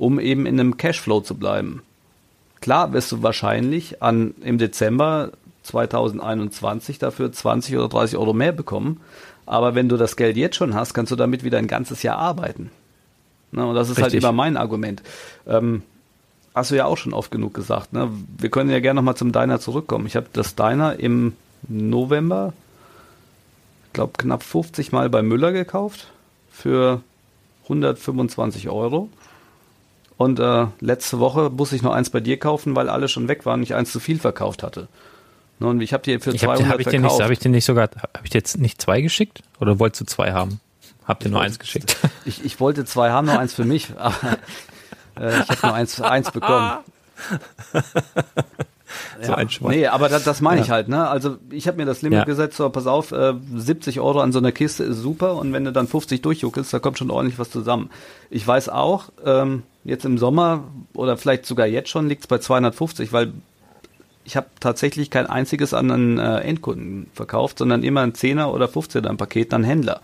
um 0.02 0.20
eben 0.20 0.48
in 0.48 0.60
einem 0.60 0.78
Cashflow 0.78 1.22
zu 1.22 1.36
bleiben. 1.36 1.84
Klar 2.60 2.92
wirst 2.92 3.12
du 3.12 3.22
wahrscheinlich 3.22 4.02
an, 4.02 4.34
im 4.42 4.58
Dezember 4.58 5.30
2021 5.62 6.98
dafür 6.98 7.32
20 7.32 7.78
oder 7.78 7.88
30 7.88 8.18
Euro 8.18 8.34
mehr 8.34 8.52
bekommen. 8.52 9.00
Aber 9.46 9.76
wenn 9.76 9.90
du 9.90 9.98
das 9.98 10.16
Geld 10.16 10.38
jetzt 10.38 10.56
schon 10.56 10.74
hast, 10.74 10.96
kannst 10.96 11.12
du 11.12 11.16
damit 11.16 11.44
wieder 11.44 11.60
ein 11.60 11.68
ganzes 11.68 12.02
Jahr 12.02 12.18
arbeiten. 12.18 12.72
Na, 13.52 13.66
und 13.66 13.76
das 13.76 13.90
ist 13.90 13.98
halt 13.98 14.08
Richtig. 14.08 14.24
halt 14.24 14.32
immer 14.32 14.36
mein 14.36 14.58
Argument. 14.58 15.04
Ähm, 15.46 15.84
hast 16.56 16.72
du 16.72 16.76
ja 16.76 16.86
auch 16.86 16.98
schon 16.98 17.14
oft 17.14 17.30
genug 17.30 17.54
gesagt. 17.54 17.94
Ne? 17.94 18.10
Wir 18.40 18.50
können 18.50 18.72
ja 18.72 18.80
gerne 18.80 19.02
nochmal 19.02 19.18
zum 19.18 19.32
Diner 19.32 19.60
zurückkommen. 19.60 20.08
Ich 20.08 20.16
habe 20.16 20.28
das 20.34 20.56
Diner 20.56 21.00
im 21.00 21.34
November, 21.68 22.54
ich 23.86 23.94
glaube, 23.94 24.14
knapp 24.18 24.42
50 24.42 24.92
Mal 24.94 25.12
bei 25.12 25.22
Müller 25.22 25.52
gekauft 25.52 26.08
für 26.52 27.02
125 27.66 28.68
Euro. 28.70 29.10
Und 30.22 30.40
äh, 30.40 30.68
letzte 30.82 31.18
Woche 31.18 31.50
musste 31.50 31.76
ich 31.76 31.82
noch 31.82 31.94
eins 31.94 32.12
bei 32.12 32.20
dir 32.20 32.38
kaufen, 32.38 32.76
weil 32.76 32.90
alle 32.90 33.08
schon 33.08 33.28
weg 33.28 33.44
waren 33.48 33.62
und 33.62 33.64
ich 33.64 33.74
eins 33.74 33.92
zu 33.92 34.00
viel 34.00 34.20
verkauft 34.20 34.62
hatte. 34.62 34.88
Ne, 35.58 35.66
Und 35.66 35.82
ich 35.82 35.94
habe 35.94 36.04
dir 36.04 36.22
für 36.22 36.30
Ich 36.30 36.44
habe 36.44 36.58
200 36.58 36.74
hab 36.74 36.80
ich 36.80 36.86
dir 36.86 36.92
nicht, 36.92 37.02
verkauft. 37.02 37.24
habe 37.24 37.34
ich 37.34 37.40
dir 37.40 37.50
nicht 37.50 37.66
sogar, 37.66 37.90
habe 37.96 38.26
ich 38.26 38.30
dir 38.30 38.38
jetzt 38.38 38.60
nicht 38.60 38.80
zwei 38.80 39.02
geschickt? 39.02 39.42
Oder 39.60 39.80
wolltest 39.80 40.02
du 40.02 40.06
zwei 40.06 40.32
haben? 40.32 40.60
Habt 41.08 41.26
ihr 41.26 41.32
nur 41.32 41.42
eins 41.42 41.58
geschickt? 41.58 41.98
Ich, 42.26 42.46
ich 42.46 42.60
wollte 42.60 42.86
zwei 42.86 43.10
haben, 43.10 43.26
noch 43.26 43.40
eins 43.40 43.56
für 43.56 43.66
mich, 43.66 43.96
aber 43.98 44.38
äh, 45.20 45.42
ich 45.42 45.50
habe 45.50 45.60
nur 45.64 45.74
eins, 45.74 46.00
eins 46.00 46.30
bekommen. 46.30 46.78
So 49.22 49.34
ein 49.34 49.50
Schwein. 49.50 49.72
Nee, 49.72 49.88
aber 49.88 50.10
das, 50.10 50.24
das 50.24 50.42
meine 50.42 50.62
ich 50.62 50.70
halt, 50.70 50.88
ne? 50.88 51.08
Also 51.08 51.38
ich 51.50 51.68
habe 51.68 51.78
mir 51.78 51.86
das 51.86 52.02
Limit 52.02 52.20
Ja. 52.20 52.26
gesetzt, 52.26 52.58
so 52.58 52.70
pass 52.70 52.88
auf, 52.88 53.12
äh, 53.12 53.34
70 53.56 54.00
Euro 54.00 54.20
an 54.22 54.32
so 54.32 54.40
einer 54.40 54.52
Kiste 54.52 54.84
ist 54.84 54.98
super 54.98 55.36
und 55.36 55.54
wenn 55.54 55.66
du 55.66 55.72
dann 55.72 55.88
50 55.88 56.22
durchjuckelst, 56.22 56.74
da 56.74 56.80
kommt 56.80 56.98
schon 56.98 57.12
ordentlich 57.12 57.40
was 57.40 57.50
zusammen. 57.50 57.90
Ich 58.30 58.48
weiß 58.48 58.70
auch, 58.70 59.10
ähm, 59.26 59.64
jetzt 59.84 60.06
im 60.06 60.18
Sommer 60.18 60.64
oder 60.94 61.18
vielleicht 61.18 61.46
sogar 61.46 61.68
jetzt 61.68 61.90
schon 61.90 62.08
liegt 62.08 62.22
es 62.24 62.28
bei 62.28 62.38
250, 62.38 63.14
weil 63.14 63.34
ich 64.24 64.36
habe 64.38 64.48
tatsächlich 64.60 65.10
kein 65.10 65.26
einziges 65.28 65.74
an 65.74 65.92
einen 65.92 66.20
äh, 66.20 66.40
Endkunden 66.42 67.08
verkauft, 67.14 67.58
sondern 67.58 67.84
immer 67.84 68.02
ein 68.02 68.14
10er 68.14 68.48
oder 68.48 68.68
15er 68.68 69.10
im 69.10 69.18
Paket 69.18 69.54
an 69.54 69.64
Händler. 69.64 70.02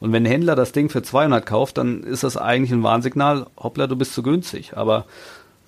Und 0.00 0.12
wenn 0.12 0.22
ein 0.22 0.30
Händler 0.30 0.54
das 0.54 0.72
Ding 0.72 0.88
für 0.90 1.02
200 1.02 1.44
kauft, 1.44 1.76
dann 1.78 2.02
ist 2.04 2.22
das 2.22 2.36
eigentlich 2.36 2.70
ein 2.72 2.82
Warnsignal, 2.82 3.46
hoppla, 3.58 3.86
du 3.88 3.96
bist 3.96 4.14
zu 4.14 4.22
günstig. 4.22 4.76
Aber 4.76 5.04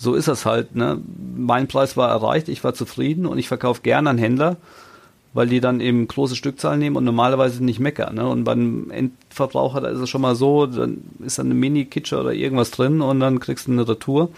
so 0.02 0.14
ist 0.14 0.28
es 0.28 0.46
halt. 0.46 0.74
Ne? 0.74 0.98
Mein 1.36 1.68
Preis 1.68 1.94
war 1.96 2.08
erreicht, 2.08 2.48
ich 2.48 2.64
war 2.64 2.72
zufrieden 2.72 3.26
und 3.26 3.36
ich 3.38 3.48
verkaufe 3.48 3.82
gerne 3.82 4.08
an 4.08 4.16
Händler, 4.16 4.56
weil 5.34 5.46
die 5.46 5.60
dann 5.60 5.80
eben 5.80 6.08
große 6.08 6.36
Stückzahlen 6.36 6.78
nehmen 6.80 6.96
und 6.96 7.04
normalerweise 7.04 7.62
nicht 7.62 7.80
meckern. 7.80 8.14
Ne? 8.14 8.26
Und 8.26 8.44
beim 8.44 8.90
Endverbraucher, 8.90 9.82
da 9.82 9.88
ist 9.88 9.98
es 9.98 10.08
schon 10.08 10.22
mal 10.22 10.34
so, 10.34 10.64
dann 10.64 11.02
ist 11.18 11.38
dann 11.38 11.46
eine 11.46 11.54
Mini-Kitscher 11.54 12.18
oder 12.22 12.32
irgendwas 12.32 12.70
drin 12.70 13.02
und 13.02 13.20
dann 13.20 13.40
kriegst 13.40 13.66
du 13.68 13.72
eine 13.72 13.86
Retour. 13.86 14.30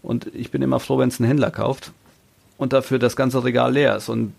Und 0.00 0.32
ich 0.32 0.52
bin 0.52 0.62
immer 0.62 0.78
froh, 0.78 0.96
wenn 0.98 1.08
es 1.08 1.18
ein 1.18 1.24
Händler 1.24 1.50
kauft 1.50 1.90
und 2.56 2.72
dafür 2.72 3.00
das 3.00 3.16
ganze 3.16 3.42
Regal 3.42 3.72
leer 3.72 3.96
ist. 3.96 4.08
Und 4.08 4.32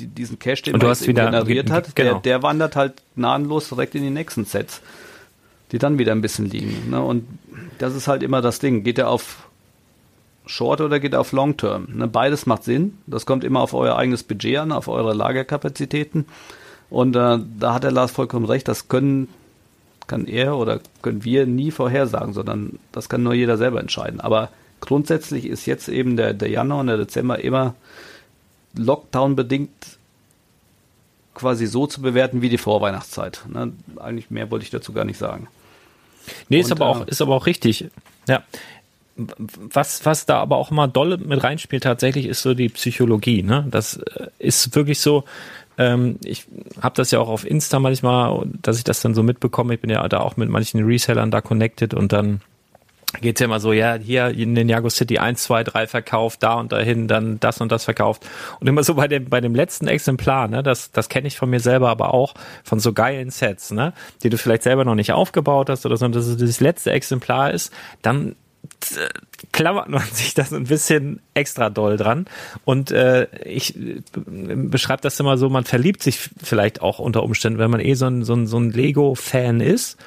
die, 0.00 0.08
diesen 0.08 0.40
Cash, 0.40 0.62
den 0.62 0.74
Und 0.74 0.82
du 0.82 0.88
man 0.88 1.00
wieder- 1.00 1.24
generiert 1.26 1.70
hat, 1.70 1.94
genau. 1.94 2.14
der, 2.14 2.20
der 2.20 2.42
wandert 2.42 2.74
halt 2.74 2.94
gnadenlos 3.14 3.68
direkt 3.68 3.94
in 3.94 4.02
die 4.02 4.10
nächsten 4.10 4.44
Sets, 4.44 4.80
die 5.70 5.78
dann 5.78 5.98
wieder 5.98 6.10
ein 6.12 6.20
bisschen 6.20 6.50
liegen. 6.50 6.90
Ne? 6.90 7.00
Und 7.00 7.24
das 7.78 7.94
ist 7.94 8.08
halt 8.08 8.22
immer 8.22 8.40
das 8.40 8.58
Ding. 8.58 8.84
Geht 8.84 8.98
er 8.98 9.08
auf 9.08 9.48
Short 10.46 10.80
oder 10.80 11.00
geht 11.00 11.12
er 11.12 11.20
auf 11.20 11.32
Long 11.32 11.56
Term? 11.56 11.88
Ne? 11.92 12.08
Beides 12.08 12.46
macht 12.46 12.64
Sinn. 12.64 12.98
Das 13.06 13.26
kommt 13.26 13.44
immer 13.44 13.60
auf 13.60 13.74
euer 13.74 13.96
eigenes 13.96 14.22
Budget 14.22 14.58
an, 14.58 14.72
auf 14.72 14.88
eure 14.88 15.14
Lagerkapazitäten. 15.14 16.26
Und 16.90 17.16
äh, 17.16 17.38
da 17.58 17.74
hat 17.74 17.84
der 17.84 17.92
Lars 17.92 18.10
vollkommen 18.10 18.46
recht. 18.46 18.68
Das 18.68 18.88
können 18.88 19.28
kann 20.08 20.26
er 20.26 20.56
oder 20.56 20.80
können 21.02 21.22
wir 21.22 21.46
nie 21.46 21.70
vorhersagen, 21.70 22.32
sondern 22.32 22.80
das 22.90 23.08
kann 23.08 23.22
nur 23.22 23.34
jeder 23.34 23.56
selber 23.56 23.78
entscheiden. 23.78 24.20
Aber 24.20 24.48
grundsätzlich 24.80 25.46
ist 25.46 25.66
jetzt 25.66 25.88
eben 25.88 26.16
der, 26.16 26.34
der 26.34 26.48
Januar 26.48 26.80
und 26.80 26.88
der 26.88 26.96
Dezember 26.96 27.38
immer 27.38 27.74
Lockdown 28.74 29.36
bedingt 29.36 29.98
quasi 31.34 31.66
so 31.66 31.86
zu 31.86 32.02
bewerten 32.02 32.42
wie 32.42 32.48
die 32.48 32.58
Vorweihnachtszeit. 32.58 33.44
Ne? 33.48 33.72
Eigentlich 33.96 34.30
mehr 34.30 34.50
wollte 34.50 34.64
ich 34.64 34.70
dazu 34.70 34.92
gar 34.92 35.04
nicht 35.04 35.18
sagen. 35.18 35.46
Nee, 36.48 36.60
ist 36.60 36.66
Und, 36.66 36.80
aber 36.80 36.86
auch, 36.86 37.06
äh, 37.06 37.10
ist 37.10 37.22
aber 37.22 37.34
auch 37.34 37.46
richtig. 37.46 37.86
Ja. 38.28 38.42
Was, 39.16 40.06
was 40.06 40.26
da 40.26 40.38
aber 40.38 40.56
auch 40.56 40.70
immer 40.70 40.86
dolle 40.86 41.18
mit 41.18 41.42
reinspielt 41.42 41.82
tatsächlich, 41.82 42.26
ist 42.26 42.42
so 42.42 42.54
die 42.54 42.68
Psychologie. 42.68 43.42
Ne? 43.42 43.66
Das 43.70 43.96
äh, 43.96 44.28
ist 44.38 44.74
wirklich 44.76 45.00
so, 45.00 45.24
ähm, 45.76 46.18
ich 46.22 46.46
habe 46.80 46.94
das 46.96 47.10
ja 47.10 47.18
auch 47.18 47.28
auf 47.28 47.44
Insta 47.44 47.80
manchmal, 47.80 48.46
dass 48.62 48.78
ich 48.78 48.84
das 48.84 49.00
dann 49.00 49.14
so 49.14 49.22
mitbekomme. 49.22 49.74
Ich 49.74 49.80
bin 49.80 49.90
ja 49.90 50.06
da 50.08 50.20
auch 50.20 50.36
mit 50.36 50.48
manchen 50.48 50.84
Resellern 50.84 51.30
da 51.30 51.40
connected 51.40 51.94
und 51.94 52.12
dann 52.12 52.40
geht's 53.20 53.40
ja 53.40 53.46
immer 53.46 53.60
so, 53.60 53.72
ja, 53.72 53.94
hier 53.94 54.28
in 54.28 54.54
den 54.54 54.68
Jago 54.68 54.90
City 54.90 55.18
1, 55.18 55.42
2, 55.42 55.64
3 55.64 55.86
verkauft, 55.86 56.42
da 56.42 56.54
und 56.54 56.72
dahin, 56.72 57.08
dann 57.08 57.40
das 57.40 57.60
und 57.60 57.72
das 57.72 57.84
verkauft. 57.84 58.26
Und 58.60 58.66
immer 58.66 58.84
so 58.84 58.94
bei 58.94 59.08
dem, 59.08 59.28
bei 59.28 59.40
dem 59.40 59.54
letzten 59.54 59.88
Exemplar, 59.88 60.48
ne, 60.48 60.62
das, 60.62 60.90
das 60.90 61.08
kenne 61.08 61.26
ich 61.26 61.36
von 61.38 61.48
mir 61.48 61.60
selber, 61.60 61.88
aber 61.88 62.12
auch 62.12 62.34
von 62.64 62.80
so 62.80 62.92
geilen 62.92 63.30
Sets, 63.30 63.70
ne, 63.70 63.94
die 64.22 64.30
du 64.30 64.36
vielleicht 64.36 64.62
selber 64.62 64.84
noch 64.84 64.94
nicht 64.94 65.12
aufgebaut 65.12 65.70
hast 65.70 65.86
oder 65.86 65.96
so, 65.96 66.06
dass 66.08 66.26
es 66.26 66.36
das 66.36 66.60
letzte 66.60 66.92
Exemplar 66.92 67.50
ist, 67.50 67.72
dann 68.02 68.36
äh, 68.96 69.08
klammert 69.52 69.88
man 69.88 70.02
sich 70.12 70.34
das 70.34 70.52
ein 70.52 70.64
bisschen 70.64 71.20
extra 71.34 71.70
doll 71.70 71.96
dran. 71.96 72.26
Und 72.64 72.90
äh, 72.90 73.26
ich 73.44 73.76
äh, 73.76 74.02
beschreibe 74.14 75.00
das 75.02 75.18
immer 75.18 75.38
so, 75.38 75.48
man 75.48 75.64
verliebt 75.64 76.02
sich 76.02 76.30
vielleicht 76.42 76.82
auch 76.82 76.98
unter 76.98 77.22
Umständen, 77.22 77.58
wenn 77.58 77.70
man 77.70 77.80
eh 77.80 77.94
so 77.94 78.06
ein, 78.06 78.24
so 78.24 78.34
ein, 78.34 78.46
so 78.46 78.58
ein 78.58 78.70
Lego-Fan 78.70 79.60
ist. 79.60 79.98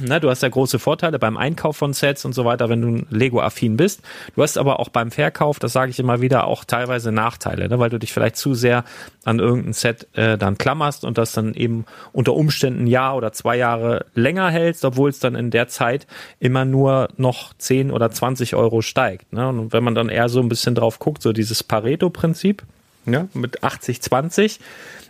Na, 0.00 0.20
du 0.20 0.30
hast 0.30 0.42
ja 0.42 0.48
große 0.48 0.78
Vorteile 0.78 1.18
beim 1.18 1.36
Einkauf 1.36 1.76
von 1.76 1.92
Sets 1.92 2.24
und 2.24 2.32
so 2.32 2.44
weiter, 2.44 2.68
wenn 2.68 2.80
du 2.80 3.06
Lego-affin 3.10 3.76
bist. 3.76 4.00
Du 4.34 4.42
hast 4.42 4.58
aber 4.58 4.80
auch 4.80 4.88
beim 4.88 5.10
Verkauf, 5.10 5.58
das 5.58 5.72
sage 5.72 5.90
ich 5.90 5.98
immer 5.98 6.20
wieder, 6.20 6.46
auch 6.46 6.64
teilweise 6.64 7.12
Nachteile, 7.12 7.68
ne? 7.68 7.78
weil 7.78 7.90
du 7.90 7.98
dich 7.98 8.12
vielleicht 8.12 8.36
zu 8.36 8.54
sehr 8.54 8.84
an 9.24 9.38
irgendein 9.38 9.72
Set 9.72 10.06
äh, 10.14 10.38
dann 10.38 10.58
klammerst 10.58 11.04
und 11.04 11.18
das 11.18 11.32
dann 11.32 11.54
eben 11.54 11.84
unter 12.12 12.34
Umständen 12.34 12.84
ein 12.84 12.86
Jahr 12.86 13.16
oder 13.16 13.32
zwei 13.32 13.56
Jahre 13.56 14.06
länger 14.14 14.50
hältst, 14.50 14.84
obwohl 14.84 15.10
es 15.10 15.18
dann 15.18 15.34
in 15.34 15.50
der 15.50 15.68
Zeit 15.68 16.06
immer 16.40 16.64
nur 16.64 17.08
noch 17.16 17.52
10 17.58 17.90
oder 17.90 18.10
20 18.10 18.54
Euro 18.54 18.82
steigt. 18.82 19.32
Ne? 19.32 19.48
Und 19.48 19.72
wenn 19.72 19.84
man 19.84 19.94
dann 19.94 20.08
eher 20.08 20.28
so 20.28 20.40
ein 20.40 20.48
bisschen 20.48 20.74
drauf 20.74 20.98
guckt, 20.98 21.22
so 21.22 21.32
dieses 21.32 21.62
Pareto-Prinzip, 21.62 22.62
ja, 23.06 23.28
mit 23.34 23.62
80, 23.62 24.02
20. 24.02 24.60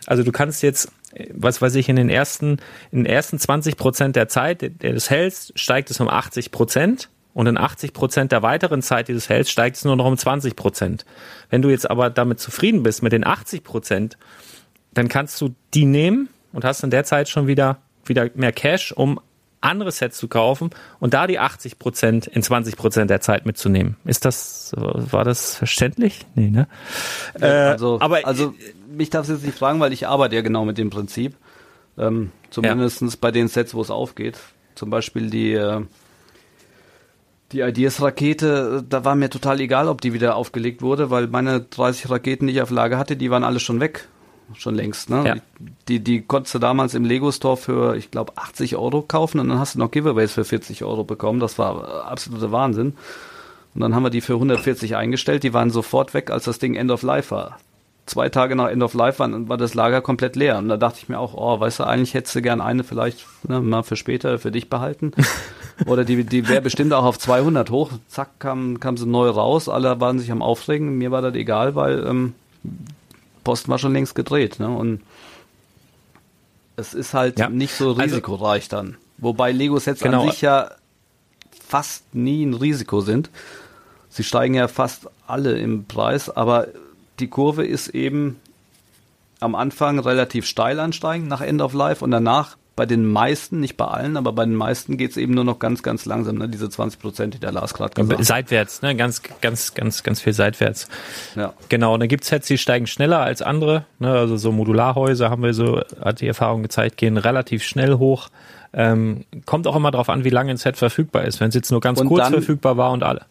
Also 0.05 0.23
du 0.23 0.31
kannst 0.31 0.63
jetzt, 0.63 0.91
was 1.33 1.61
weiß 1.61 1.75
ich, 1.75 1.89
in 1.89 1.95
den 1.95 2.09
ersten, 2.09 2.57
in 2.91 3.03
den 3.03 3.05
ersten 3.05 3.39
20 3.39 3.77
Prozent 3.77 4.15
der 4.15 4.27
Zeit, 4.27 4.61
der 4.61 4.69
der 4.69 4.93
des 4.93 5.09
hältst, 5.09 5.59
steigt 5.59 5.91
es 5.91 5.99
um 5.99 6.09
80 6.09 6.51
Prozent. 6.51 7.09
Und 7.33 7.45
in 7.45 7.55
80 7.55 7.93
Prozent 7.93 8.31
der 8.31 8.41
weiteren 8.41 8.81
Zeit 8.81 9.09
dieses 9.09 9.29
hältst, 9.29 9.51
steigt 9.51 9.75
es 9.75 9.85
nur 9.85 9.95
noch 9.95 10.05
um 10.05 10.17
20 10.17 10.55
Prozent. 10.55 11.05
Wenn 11.51 11.61
du 11.61 11.69
jetzt 11.69 11.87
aber 11.87 12.09
damit 12.09 12.39
zufrieden 12.39 12.81
bist 12.81 13.03
mit 13.03 13.11
den 13.11 13.23
80 13.23 13.63
Prozent, 13.63 14.17
dann 14.95 15.07
kannst 15.07 15.39
du 15.41 15.53
die 15.75 15.85
nehmen 15.85 16.29
und 16.51 16.65
hast 16.65 16.83
in 16.83 16.89
der 16.89 17.03
Zeit 17.03 17.29
schon 17.29 17.45
wieder, 17.45 17.77
wieder 18.05 18.31
mehr 18.33 18.51
Cash, 18.51 18.91
um 18.91 19.19
andere 19.61 19.91
Sets 19.91 20.17
zu 20.17 20.27
kaufen 20.27 20.69
und 20.99 21.13
da 21.13 21.27
die 21.27 21.39
80 21.39 21.79
Prozent 21.79 22.27
in 22.27 22.43
20 22.43 22.75
Prozent 22.75 23.09
der 23.09 23.21
Zeit 23.21 23.45
mitzunehmen. 23.45 23.97
Ist 24.05 24.25
das, 24.25 24.73
war 24.75 25.23
das 25.23 25.55
verständlich? 25.55 26.25
Nee, 26.35 26.49
ne? 26.49 26.67
Äh, 27.39 27.45
also, 27.45 27.99
aber 27.99 28.25
also 28.25 28.53
mich 28.97 29.09
darfst 29.09 29.29
du 29.29 29.35
jetzt 29.35 29.45
nicht 29.45 29.57
fragen, 29.57 29.79
weil 29.79 29.93
ich 29.93 30.07
arbeite 30.07 30.35
ja 30.35 30.41
genau 30.41 30.65
mit 30.65 30.77
dem 30.77 30.89
Prinzip. 30.89 31.35
Ähm, 31.97 32.31
zumindest 32.49 33.21
bei 33.21 33.31
den 33.31 33.47
Sets, 33.47 33.73
wo 33.73 33.81
es 33.81 33.89
aufgeht. 33.89 34.37
Zum 34.75 34.89
Beispiel 34.89 35.29
die, 35.29 35.53
äh, 35.53 35.81
die 37.51 37.61
Ideas-Rakete, 37.61 38.83
da 38.87 39.05
war 39.05 39.15
mir 39.15 39.29
total 39.29 39.59
egal, 39.61 39.87
ob 39.87 40.01
die 40.01 40.13
wieder 40.13 40.35
aufgelegt 40.35 40.81
wurde, 40.81 41.09
weil 41.09 41.27
meine 41.27 41.61
30 41.61 42.09
Raketen, 42.09 42.47
die 42.47 42.53
ich 42.53 42.61
auf 42.61 42.69
Lager 42.69 42.97
hatte, 42.97 43.15
die 43.15 43.31
waren 43.31 43.43
alle 43.43 43.59
schon 43.59 43.79
weg. 43.79 44.07
Schon 44.53 44.75
längst, 44.75 45.09
ne? 45.09 45.23
Ja. 45.25 45.35
Die, 45.89 45.99
die 45.99 46.21
konntest 46.21 46.55
du 46.55 46.59
damals 46.59 46.93
im 46.93 47.03
Lego-Store 47.03 47.57
für, 47.57 47.97
ich 47.97 48.11
glaube, 48.11 48.33
80 48.37 48.77
Euro 48.77 49.01
kaufen 49.01 49.39
und 49.39 49.49
dann 49.49 49.59
hast 49.59 49.75
du 49.75 49.79
noch 49.79 49.91
Giveaways 49.91 50.31
für 50.31 50.45
40 50.45 50.83
Euro 50.85 51.03
bekommen. 51.03 51.41
Das 51.41 51.57
war 51.57 51.83
äh, 51.83 52.07
absoluter 52.07 52.51
Wahnsinn. 52.51 52.93
Und 53.75 53.81
dann 53.81 53.93
haben 53.93 54.03
wir 54.03 54.09
die 54.09 54.21
für 54.21 54.33
140 54.33 54.95
eingestellt. 54.95 55.43
Die 55.43 55.53
waren 55.53 55.69
sofort 55.69 56.13
weg, 56.13 56.31
als 56.31 56.45
das 56.45 56.59
Ding 56.59 56.75
End 56.75 56.91
of 56.91 57.01
Life 57.01 57.31
war. 57.31 57.57
Zwei 58.07 58.29
Tage 58.29 58.55
nach 58.55 58.69
End 58.69 58.81
of 58.81 58.93
Life 58.93 59.19
war, 59.19 59.49
war 59.49 59.57
das 59.57 59.73
Lager 59.73 60.01
komplett 60.01 60.35
leer. 60.35 60.57
Und 60.57 60.69
da 60.69 60.77
dachte 60.77 60.99
ich 61.01 61.09
mir 61.09 61.19
auch, 61.19 61.33
oh, 61.33 61.59
weißt 61.59 61.79
du, 61.79 61.83
eigentlich 61.83 62.13
hättest 62.13 62.35
du 62.35 62.41
gern 62.41 62.61
eine 62.61 62.83
vielleicht 62.85 63.25
ne, 63.47 63.59
mal 63.61 63.83
für 63.83 63.97
später 63.97 64.39
für 64.39 64.49
dich 64.49 64.69
behalten. 64.69 65.11
Oder 65.85 66.05
die, 66.05 66.23
die 66.23 66.47
wäre 66.47 66.61
bestimmt 66.61 66.93
auch 66.93 67.03
auf 67.03 67.19
200 67.19 67.69
hoch. 67.69 67.91
Zack, 68.07 68.39
kam, 68.39 68.79
kam 68.79 68.95
sie 68.97 69.05
neu 69.05 69.29
raus. 69.29 69.67
Alle 69.69 69.99
waren 69.99 70.19
sich 70.19 70.31
am 70.31 70.41
Aufregen. 70.41 70.97
Mir 70.97 71.11
war 71.11 71.21
das 71.21 71.35
egal, 71.35 71.75
weil 71.75 72.03
ähm, 72.07 72.33
Posten 73.43 73.69
war 73.69 73.77
schon 73.77 73.93
längst 73.93 74.15
gedreht. 74.15 74.59
Ne? 74.59 74.69
Und 74.69 75.01
es 76.77 76.93
ist 76.93 77.13
halt 77.13 77.37
Ja. 77.39 77.49
nicht 77.49 77.73
so 77.75 77.89
Also- 77.89 78.01
risikoreich 78.01 78.69
dann. 78.69 78.97
Wobei 79.17 79.51
Lego-Sets 79.51 80.01
Genau. 80.01 80.23
an 80.23 80.29
sich 80.31 80.41
ja 80.41 80.71
fast 81.67 82.15
nie 82.15 82.45
ein 82.45 82.53
Risiko 82.53 83.01
sind. 83.01 83.29
Sie 84.09 84.23
steigen 84.23 84.53
ja 84.53 84.67
fast 84.67 85.09
alle 85.27 85.57
im 85.57 85.85
Preis, 85.85 86.29
aber 86.29 86.67
die 87.19 87.27
Kurve 87.27 87.65
ist 87.65 87.89
eben 87.89 88.39
am 89.39 89.55
Anfang 89.55 89.99
relativ 89.99 90.45
steil 90.45 90.79
ansteigend 90.79 91.27
nach 91.27 91.41
End 91.41 91.61
of 91.61 91.73
Life 91.73 92.03
und 92.03 92.11
danach 92.11 92.57
bei 92.75 92.85
den 92.85 93.07
meisten, 93.07 93.59
nicht 93.59 93.75
bei 93.75 93.85
allen, 93.85 94.17
aber 94.17 94.31
bei 94.33 94.45
den 94.45 94.53
meisten 94.53 94.97
geht 94.97 95.09
es 95.09 95.17
eben 95.17 95.33
nur 95.33 95.43
noch 95.43 95.57
ganz, 95.57 95.81
ganz 95.81 96.05
langsam, 96.05 96.37
ne? 96.37 96.47
diese 96.47 96.69
20 96.69 96.99
Prozent, 96.99 97.33
die 97.33 97.39
der 97.39 97.51
Lars 97.51 97.73
gerade 97.73 97.95
gesagt 97.95 98.19
hat. 98.19 98.25
seitwärts, 98.25 98.83
ne? 98.83 98.95
Ganz, 98.95 99.23
ganz, 99.41 99.73
ganz, 99.73 100.03
ganz 100.03 100.21
viel 100.21 100.33
seitwärts. 100.33 100.87
Ja. 101.35 101.53
Genau, 101.69 101.95
und 101.95 102.01
dann 102.01 102.07
gibt's 102.09 102.27
Sets, 102.27 102.45
die 102.45 102.59
steigen 102.59 102.85
schneller 102.85 103.19
als 103.19 103.41
andere. 103.41 103.85
Ne? 103.97 104.11
Also 104.11 104.37
so 104.37 104.51
Modularhäuser 104.51 105.31
haben 105.31 105.41
wir 105.41 105.55
so, 105.55 105.81
hat 105.99 106.21
die 106.21 106.27
Erfahrung 106.27 106.61
gezeigt, 106.61 106.97
gehen 106.97 107.17
relativ 107.17 107.63
schnell 107.63 107.95
hoch. 107.95 108.29
Ähm, 108.73 109.25
kommt 109.47 109.65
auch 109.65 109.75
immer 109.75 109.89
darauf 109.89 110.09
an, 110.09 110.23
wie 110.23 110.29
lange 110.29 110.51
ein 110.51 110.57
Set 110.57 110.77
verfügbar 110.77 111.25
ist. 111.25 111.39
Wenn 111.39 111.49
es 111.49 111.55
jetzt 111.55 111.71
nur 111.71 111.81
ganz 111.81 111.99
Und 111.99 112.09
kurz 112.09 112.25
dann- 112.25 112.33
verfügbar 112.33 112.77
war 112.77 112.91
und 112.91 113.01
alle. 113.01 113.25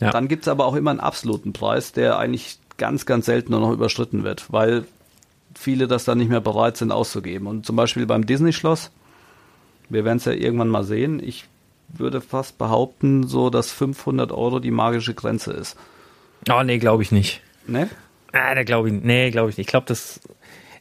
Ja. 0.00 0.10
Dann 0.10 0.26
gibt's 0.28 0.48
aber 0.48 0.66
auch 0.66 0.74
immer 0.74 0.90
einen 0.90 1.00
absoluten 1.00 1.52
Preis, 1.52 1.92
der 1.92 2.18
eigentlich 2.18 2.58
ganz, 2.82 3.06
ganz 3.06 3.26
selten 3.26 3.52
nur 3.52 3.60
noch 3.60 3.70
überschritten 3.70 4.24
wird, 4.24 4.52
weil 4.52 4.84
viele 5.54 5.86
das 5.86 6.04
dann 6.04 6.18
nicht 6.18 6.30
mehr 6.30 6.40
bereit 6.40 6.76
sind 6.76 6.90
auszugeben. 6.90 7.46
Und 7.46 7.64
zum 7.64 7.76
Beispiel 7.76 8.06
beim 8.06 8.26
Disney-Schloss, 8.26 8.90
wir 9.88 10.04
werden 10.04 10.16
es 10.16 10.24
ja 10.24 10.32
irgendwann 10.32 10.68
mal 10.68 10.82
sehen, 10.82 11.22
ich 11.22 11.44
würde 11.86 12.20
fast 12.20 12.58
behaupten, 12.58 13.28
so 13.28 13.50
dass 13.50 13.70
500 13.70 14.32
Euro 14.32 14.58
die 14.58 14.72
magische 14.72 15.14
Grenze 15.14 15.52
ist. 15.52 15.76
Oh 16.50 16.64
nee, 16.64 16.78
glaube 16.78 17.04
ich 17.04 17.12
nicht. 17.12 17.40
Ne? 17.68 17.88
Ah, 18.32 18.56
da 18.56 18.64
glaube 18.64 18.88
ich, 18.88 19.00
nee, 19.00 19.30
glaube 19.30 19.50
ich 19.50 19.58
nicht. 19.58 19.68
Ich 19.68 19.70
glaube, 19.70 19.86
das, 19.86 20.18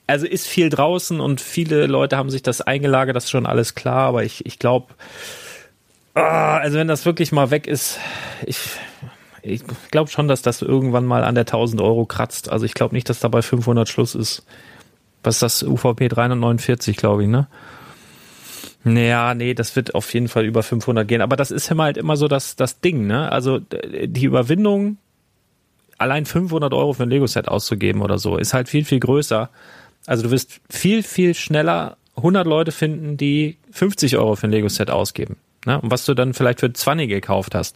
also 0.08 0.26
ist 0.26 0.47
viel 0.47 0.72
draußen 0.72 1.20
und 1.20 1.39
viele 1.39 1.86
Leute 1.86 2.18
haben 2.18 2.32
sich 2.32 2.41
das 2.41 2.62
eingelagert, 2.62 3.16
das 3.16 3.26
ist 3.26 3.30
schon 3.30 3.45
alles 3.45 3.76
klar, 3.76 4.08
aber 4.08 4.24
ich, 4.24 4.43
ich 4.47 4.58
glaube, 4.58 4.88
ah, 6.16 6.58
also 6.58 6.80
wenn 6.80 6.88
das 6.88 7.06
wirklich 7.06 7.32
mal 7.32 7.52
weg 7.52 7.68
ist, 7.68 7.99
ich, 8.47 8.58
ich 9.43 9.63
glaube 9.91 10.09
schon, 10.09 10.27
dass 10.27 10.41
das 10.41 10.61
irgendwann 10.61 11.05
mal 11.05 11.23
an 11.23 11.35
der 11.35 11.43
1000 11.43 11.81
Euro 11.81 12.05
kratzt. 12.05 12.51
Also 12.51 12.65
ich 12.65 12.73
glaube 12.73 12.95
nicht, 12.95 13.09
dass 13.09 13.19
da 13.19 13.27
bei 13.27 13.41
500 13.41 13.87
Schluss 13.89 14.15
ist. 14.15 14.45
Was 15.23 15.35
ist 15.35 15.41
das? 15.41 15.63
UVP 15.63 16.07
349, 16.07 16.97
glaube 16.97 17.23
ich, 17.23 17.29
ne? 17.29 17.47
Naja, 18.83 19.35
nee, 19.35 19.53
das 19.53 19.75
wird 19.75 19.93
auf 19.93 20.11
jeden 20.13 20.27
Fall 20.27 20.45
über 20.45 20.63
500 20.63 21.07
gehen. 21.07 21.21
Aber 21.21 21.35
das 21.35 21.51
ist 21.51 21.69
immer 21.69 21.83
halt 21.83 21.97
immer 21.97 22.17
so 22.17 22.27
das, 22.27 22.55
das 22.55 22.79
Ding, 22.79 23.05
ne? 23.05 23.31
Also 23.31 23.59
die 23.59 24.25
Überwindung, 24.25 24.97
allein 25.97 26.25
500 26.25 26.73
Euro 26.73 26.93
für 26.93 27.03
ein 27.03 27.09
Lego-Set 27.09 27.47
auszugeben 27.47 28.01
oder 28.01 28.17
so, 28.17 28.37
ist 28.37 28.53
halt 28.53 28.69
viel, 28.69 28.85
viel 28.85 28.99
größer. 28.99 29.49
Also 30.07 30.23
du 30.23 30.31
wirst 30.31 30.59
viel, 30.69 31.03
viel 31.03 31.35
schneller 31.35 31.97
100 32.17 32.47
Leute 32.47 32.71
finden, 32.71 33.17
die 33.17 33.57
50 33.71 34.17
Euro 34.17 34.35
für 34.35 34.47
ein 34.47 34.51
Lego-Set 34.51 34.89
ausgeben. 34.89 35.37
Ne? 35.65 35.79
Und 35.79 35.91
was 35.91 36.05
du 36.05 36.15
dann 36.15 36.33
vielleicht 36.33 36.59
für 36.59 36.73
20 36.73 37.07
gekauft 37.07 37.53
hast. 37.53 37.75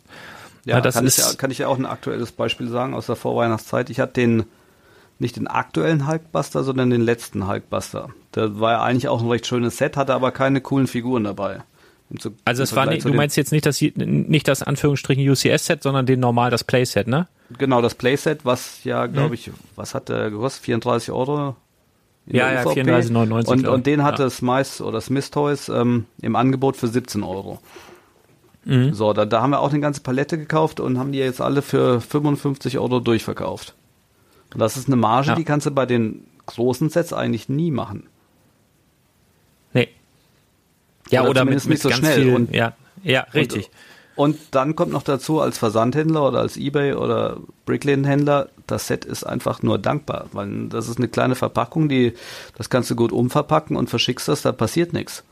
Ja, 0.65 0.81
das 0.81 0.95
kann, 0.95 1.05
ist, 1.05 1.19
ich 1.19 1.25
ja, 1.25 1.33
kann 1.35 1.51
ich 1.51 1.59
ja 1.59 1.67
auch 1.67 1.77
ein 1.77 1.85
aktuelles 1.85 2.31
Beispiel 2.31 2.67
sagen 2.67 2.93
aus 2.93 3.05
der 3.05 3.15
Vorweihnachtszeit. 3.15 3.89
Ich 3.91 3.99
hatte 3.99 4.13
den, 4.13 4.43
nicht 5.19 5.35
den 5.37 5.47
aktuellen 5.47 6.07
Hulkbuster, 6.07 6.63
sondern 6.63 6.89
den 6.89 7.01
letzten 7.01 7.47
Hulkbuster. 7.47 8.09
Der 8.33 8.59
war 8.59 8.71
ja 8.73 8.83
eigentlich 8.83 9.07
auch 9.07 9.21
ein 9.21 9.29
recht 9.29 9.45
schönes 9.45 9.77
Set, 9.77 9.95
hatte 9.95 10.13
aber 10.13 10.31
keine 10.31 10.61
coolen 10.61 10.87
Figuren 10.87 11.23
dabei. 11.23 11.61
Zu, 12.19 12.35
also 12.45 12.61
es 12.61 12.75
war 12.75 12.85
nicht, 12.85 13.03
du 13.03 13.13
meinst 13.13 13.35
jetzt 13.35 13.51
nicht 13.51 13.65
das 13.65 13.81
nicht 13.81 14.47
das 14.47 14.61
Anführungsstrichen 14.61 15.27
UCS-Set, 15.27 15.81
sondern 15.81 16.05
den 16.05 16.19
normal 16.19 16.51
das 16.51 16.63
Playset, 16.63 17.07
ne? 17.07 17.27
Genau, 17.57 17.81
das 17.81 17.95
Playset, 17.95 18.45
was 18.45 18.83
ja, 18.83 19.07
glaube 19.07 19.29
mhm. 19.29 19.33
ich, 19.33 19.51
was 19.75 19.95
hat 19.95 20.09
der 20.09 20.29
gekostet? 20.29 20.65
34 20.65 21.11
Euro? 21.11 21.55
Ja, 22.27 22.51
ja, 22.51 22.63
34,99. 22.63 23.47
Und, 23.47 23.67
und 23.67 23.87
den 23.87 24.03
hatte 24.03 24.23
ja. 24.23 24.29
Smice 24.29 24.81
oder 24.81 25.01
Smith 25.01 25.29
Toys 25.31 25.69
ähm, 25.69 26.05
im 26.21 26.35
Angebot 26.35 26.75
für 26.75 26.87
17 26.87 27.23
Euro. 27.23 27.59
Mhm. 28.65 28.93
So, 28.93 29.13
da, 29.13 29.25
da 29.25 29.41
haben 29.41 29.51
wir 29.51 29.59
auch 29.59 29.69
eine 29.69 29.79
ganze 29.79 30.01
Palette 30.01 30.37
gekauft 30.37 30.79
und 30.79 30.97
haben 30.97 31.11
die 31.11 31.19
jetzt 31.19 31.39
alle 31.39 31.61
für 31.61 32.01
55 32.01 32.77
Euro 32.79 32.99
durchverkauft. 32.99 33.75
Und 34.53 34.59
das 34.59 34.75
ist 34.75 34.87
eine 34.87 34.95
Marge, 34.95 35.29
ja. 35.29 35.35
die 35.35 35.43
kannst 35.43 35.67
du 35.67 35.71
bei 35.71 35.85
den 35.85 36.25
großen 36.47 36.89
Sets 36.89 37.13
eigentlich 37.13 37.47
nie 37.47 37.71
machen. 37.71 38.07
Nee. 39.73 39.89
Ja, 41.09 41.21
oder, 41.21 41.29
oder 41.29 41.45
mit, 41.45 41.65
mit 41.65 41.79
so 41.79 41.89
ganz 41.89 41.99
schnell. 41.99 42.23
Viel, 42.23 42.35
und, 42.35 42.53
ja, 42.53 42.73
ja, 43.03 43.21
richtig. 43.33 43.69
Und, 44.15 44.35
und, 44.35 44.39
dann 44.51 44.75
kommt 44.75 44.93
noch 44.93 45.03
dazu, 45.03 45.41
als 45.41 45.57
Versandhändler 45.57 46.27
oder 46.27 46.39
als 46.39 46.57
Ebay 46.57 46.93
oder 46.93 47.37
Bricklane-Händler, 47.65 48.49
das 48.65 48.87
Set 48.87 49.05
ist 49.05 49.25
einfach 49.25 49.61
nur 49.61 49.77
dankbar, 49.77 50.27
weil 50.31 50.69
das 50.69 50.87
ist 50.87 50.97
eine 50.97 51.07
kleine 51.07 51.35
Verpackung, 51.35 51.89
die, 51.89 52.13
das 52.57 52.69
kannst 52.69 52.89
du 52.89 52.95
gut 52.95 53.11
umverpacken 53.11 53.75
und 53.75 53.89
verschickst 53.89 54.27
das, 54.27 54.41
da 54.41 54.51
passiert 54.51 54.93
nichts. 54.93 55.23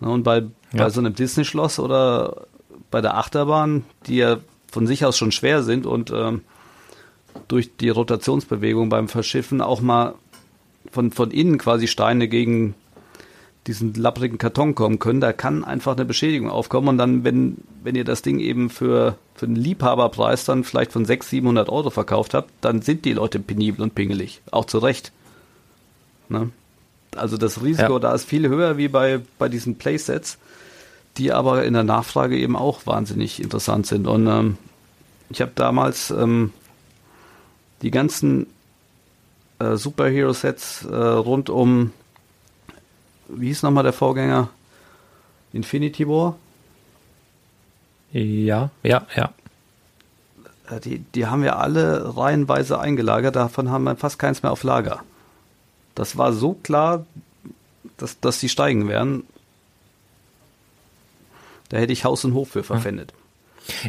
Und 0.00 0.24
bei, 0.24 0.38
ja. 0.38 0.48
bei 0.72 0.90
so 0.90 1.00
einem 1.00 1.14
Disney-Schloss 1.14 1.78
oder 1.78 2.46
bei 2.90 3.00
der 3.00 3.16
Achterbahn, 3.16 3.84
die 4.06 4.16
ja 4.16 4.38
von 4.70 4.86
sich 4.86 5.04
aus 5.04 5.16
schon 5.16 5.32
schwer 5.32 5.62
sind 5.62 5.86
und 5.86 6.10
ähm, 6.10 6.42
durch 7.48 7.76
die 7.76 7.88
Rotationsbewegung 7.88 8.88
beim 8.88 9.08
Verschiffen 9.08 9.60
auch 9.60 9.80
mal 9.80 10.14
von, 10.90 11.12
von 11.12 11.30
innen 11.30 11.58
quasi 11.58 11.88
Steine 11.88 12.28
gegen 12.28 12.74
diesen 13.66 13.94
lapprigen 13.94 14.38
Karton 14.38 14.74
kommen 14.74 14.98
können, 14.98 15.20
da 15.20 15.32
kann 15.32 15.64
einfach 15.64 15.96
eine 15.96 16.04
Beschädigung 16.04 16.48
aufkommen 16.48 16.88
und 16.88 16.98
dann, 16.98 17.24
wenn, 17.24 17.56
wenn 17.82 17.96
ihr 17.96 18.04
das 18.04 18.22
Ding 18.22 18.38
eben 18.38 18.70
für, 18.70 19.16
für 19.34 19.46
einen 19.46 19.56
Liebhaberpreis 19.56 20.44
dann 20.44 20.62
vielleicht 20.62 20.92
von 20.92 21.04
600, 21.04 21.30
700 21.30 21.68
Euro 21.68 21.90
verkauft 21.90 22.34
habt, 22.34 22.50
dann 22.60 22.82
sind 22.82 23.04
die 23.04 23.12
Leute 23.12 23.40
penibel 23.40 23.82
und 23.82 23.94
pingelig. 23.94 24.40
Auch 24.52 24.66
zu 24.66 24.78
Recht. 24.78 25.12
Ne? 26.28 26.50
Also 27.16 27.36
das 27.36 27.62
Risiko 27.62 27.94
ja. 27.94 27.98
da 27.98 28.14
ist 28.14 28.24
viel 28.24 28.48
höher 28.48 28.76
wie 28.76 28.88
bei, 28.88 29.20
bei 29.38 29.48
diesen 29.48 29.76
Playsets 29.76 30.38
die 31.18 31.32
aber 31.32 31.64
in 31.64 31.74
der 31.74 31.84
Nachfrage 31.84 32.36
eben 32.36 32.56
auch 32.56 32.86
wahnsinnig 32.86 33.42
interessant 33.42 33.86
sind. 33.86 34.06
Und 34.06 34.26
ähm, 34.26 34.58
ich 35.30 35.40
habe 35.40 35.52
damals 35.54 36.10
ähm, 36.10 36.52
die 37.82 37.90
ganzen 37.90 38.46
äh, 39.58 39.76
Superhero-Sets 39.76 40.84
äh, 40.84 40.94
rund 40.94 41.50
um, 41.50 41.92
wie 43.28 43.48
hieß 43.48 43.62
nochmal 43.62 43.84
der 43.84 43.92
Vorgänger? 43.92 44.48
Infinity 45.52 46.06
War? 46.06 46.36
Ja, 48.12 48.70
ja, 48.82 49.06
ja. 49.14 49.32
Äh, 50.68 50.80
die, 50.80 50.98
die 50.98 51.26
haben 51.26 51.42
wir 51.42 51.58
alle 51.58 52.16
reihenweise 52.16 52.78
eingelagert, 52.78 53.36
davon 53.36 53.70
haben 53.70 53.84
wir 53.84 53.96
fast 53.96 54.18
keins 54.18 54.42
mehr 54.42 54.52
auf 54.52 54.62
Lager. 54.62 55.02
Das 55.94 56.18
war 56.18 56.32
so 56.32 56.52
klar, 56.52 57.06
dass, 57.96 58.20
dass 58.20 58.38
die 58.38 58.48
steigen 58.48 58.88
werden. 58.88 59.24
Da 61.68 61.78
hätte 61.78 61.92
ich 61.92 62.04
Haus 62.04 62.24
und 62.24 62.34
Hof 62.34 62.50
für 62.50 62.62
verpfändet. 62.62 63.12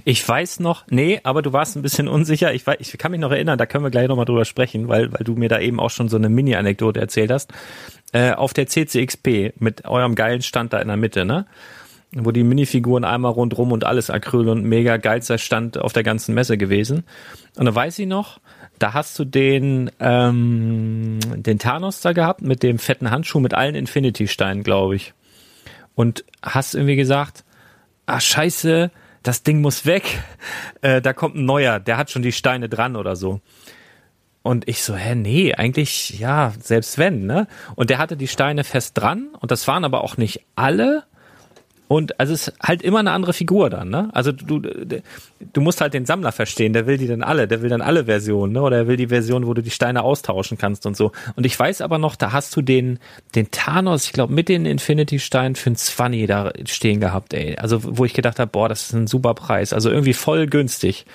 Ich 0.05 0.27
weiß 0.27 0.59
noch, 0.59 0.85
nee, 0.89 1.19
aber 1.23 1.41
du 1.41 1.53
warst 1.53 1.75
ein 1.75 1.81
bisschen 1.81 2.07
unsicher. 2.07 2.53
Ich, 2.53 2.65
weiß, 2.65 2.77
ich 2.79 2.97
kann 2.97 3.11
mich 3.11 3.19
noch 3.19 3.31
erinnern, 3.31 3.57
da 3.57 3.65
können 3.65 3.83
wir 3.83 3.91
gleich 3.91 4.07
nochmal 4.07 4.25
drüber 4.25 4.45
sprechen, 4.45 4.87
weil, 4.87 5.11
weil 5.11 5.23
du 5.23 5.35
mir 5.35 5.49
da 5.49 5.59
eben 5.59 5.79
auch 5.79 5.89
schon 5.89 6.09
so 6.09 6.17
eine 6.17 6.29
Mini-Anekdote 6.29 6.99
erzählt 6.99 7.31
hast. 7.31 7.51
Äh, 8.13 8.31
auf 8.31 8.53
der 8.53 8.67
CCXP 8.67 9.53
mit 9.59 9.85
eurem 9.85 10.15
geilen 10.15 10.41
Stand 10.41 10.73
da 10.73 10.79
in 10.79 10.87
der 10.87 10.97
Mitte, 10.97 11.25
ne? 11.25 11.45
Wo 12.13 12.31
die 12.31 12.43
Minifiguren 12.43 13.03
einmal 13.03 13.33
rundrum 13.33 13.73
und 13.73 13.83
alles 13.83 14.09
Acryl 14.09 14.47
und 14.47 14.63
mega 14.63 14.95
geilster 14.95 15.37
Stand 15.37 15.77
auf 15.77 15.91
der 15.91 16.03
ganzen 16.03 16.33
Messe 16.33 16.57
gewesen. 16.57 17.03
Und 17.57 17.65
da 17.65 17.75
weiß 17.75 17.99
ich 17.99 18.07
noch, 18.07 18.39
da 18.79 18.93
hast 18.93 19.19
du 19.19 19.25
den, 19.25 19.91
ähm, 19.99 21.19
den 21.35 21.59
Thanos 21.59 21.99
da 21.99 22.13
gehabt 22.13 22.41
mit 22.41 22.63
dem 22.63 22.79
fetten 22.79 23.11
Handschuh 23.11 23.41
mit 23.41 23.53
allen 23.53 23.75
Infinity-Steinen, 23.75 24.63
glaube 24.63 24.95
ich. 24.95 25.13
Und 25.95 26.23
hast 26.41 26.75
irgendwie 26.75 26.95
gesagt, 26.95 27.43
ah 28.07 28.19
scheiße, 28.19 28.89
das 29.21 29.43
Ding 29.43 29.61
muss 29.61 29.85
weg, 29.85 30.23
äh, 30.81 31.01
da 31.01 31.13
kommt 31.13 31.35
ein 31.35 31.45
neuer, 31.45 31.79
der 31.79 31.97
hat 31.97 32.09
schon 32.09 32.23
die 32.23 32.31
Steine 32.31 32.69
dran 32.69 32.95
oder 32.95 33.15
so. 33.15 33.41
Und 34.41 34.67
ich 34.67 34.81
so, 34.81 34.95
hä, 34.95 35.13
nee, 35.13 35.53
eigentlich, 35.53 36.19
ja, 36.19 36.53
selbst 36.59 36.97
wenn, 36.97 37.25
ne? 37.25 37.47
Und 37.75 37.89
der 37.89 37.97
hatte 37.97 38.15
die 38.15 38.29
Steine 38.29 38.63
fest 38.63 38.97
dran 38.97 39.27
und 39.39 39.51
das 39.51 39.67
waren 39.67 39.83
aber 39.83 40.03
auch 40.03 40.15
nicht 40.15 40.45
alle, 40.55 41.03
und 41.87 42.19
also 42.19 42.33
es 42.33 42.49
ist 42.49 42.53
halt 42.61 42.81
immer 42.81 42.99
eine 42.99 43.11
andere 43.11 43.33
Figur 43.33 43.69
dann, 43.69 43.89
ne? 43.89 44.09
Also 44.11 44.33
du, 44.33 44.59
du 44.59 45.61
musst 45.61 45.79
halt 45.79 45.93
den 45.93 46.05
Sammler 46.05 46.33
verstehen, 46.33 46.73
der 46.73 46.85
will 46.85 46.97
die 46.97 47.07
dann 47.07 47.23
alle, 47.23 47.47
der 47.47 47.61
will 47.61 47.69
dann 47.69 47.81
alle 47.81 48.05
Versionen, 48.05 48.53
ne? 48.53 48.61
Oder 48.61 48.77
er 48.77 48.87
will 48.87 48.97
die 48.97 49.07
Version, 49.07 49.47
wo 49.47 49.53
du 49.53 49.61
die 49.61 49.69
Steine 49.69 50.03
austauschen 50.03 50.57
kannst 50.57 50.85
und 50.85 50.97
so. 50.97 51.13
Und 51.35 51.45
ich 51.45 51.57
weiß 51.57 51.81
aber 51.81 51.97
noch, 51.97 52.17
da 52.17 52.33
hast 52.33 52.55
du 52.57 52.61
den, 52.61 52.99
den 53.35 53.51
Thanos, 53.51 54.05
ich 54.05 54.13
glaube, 54.13 54.33
mit 54.33 54.49
den 54.49 54.65
Infinity-Steinen 54.65 55.55
für 55.55 55.69
ein 55.69 55.75
20 55.77 56.27
da 56.27 56.51
stehen 56.65 56.99
gehabt, 56.99 57.33
ey. 57.33 57.55
Also 57.57 57.79
wo 57.83 58.03
ich 58.03 58.13
gedacht 58.13 58.39
habe, 58.39 58.51
boah, 58.51 58.67
das 58.67 58.87
ist 58.87 58.93
ein 58.93 59.07
super 59.07 59.33
Preis. 59.33 59.71
Also 59.71 59.89
irgendwie 59.89 60.13
voll 60.13 60.47
günstig. 60.47 61.05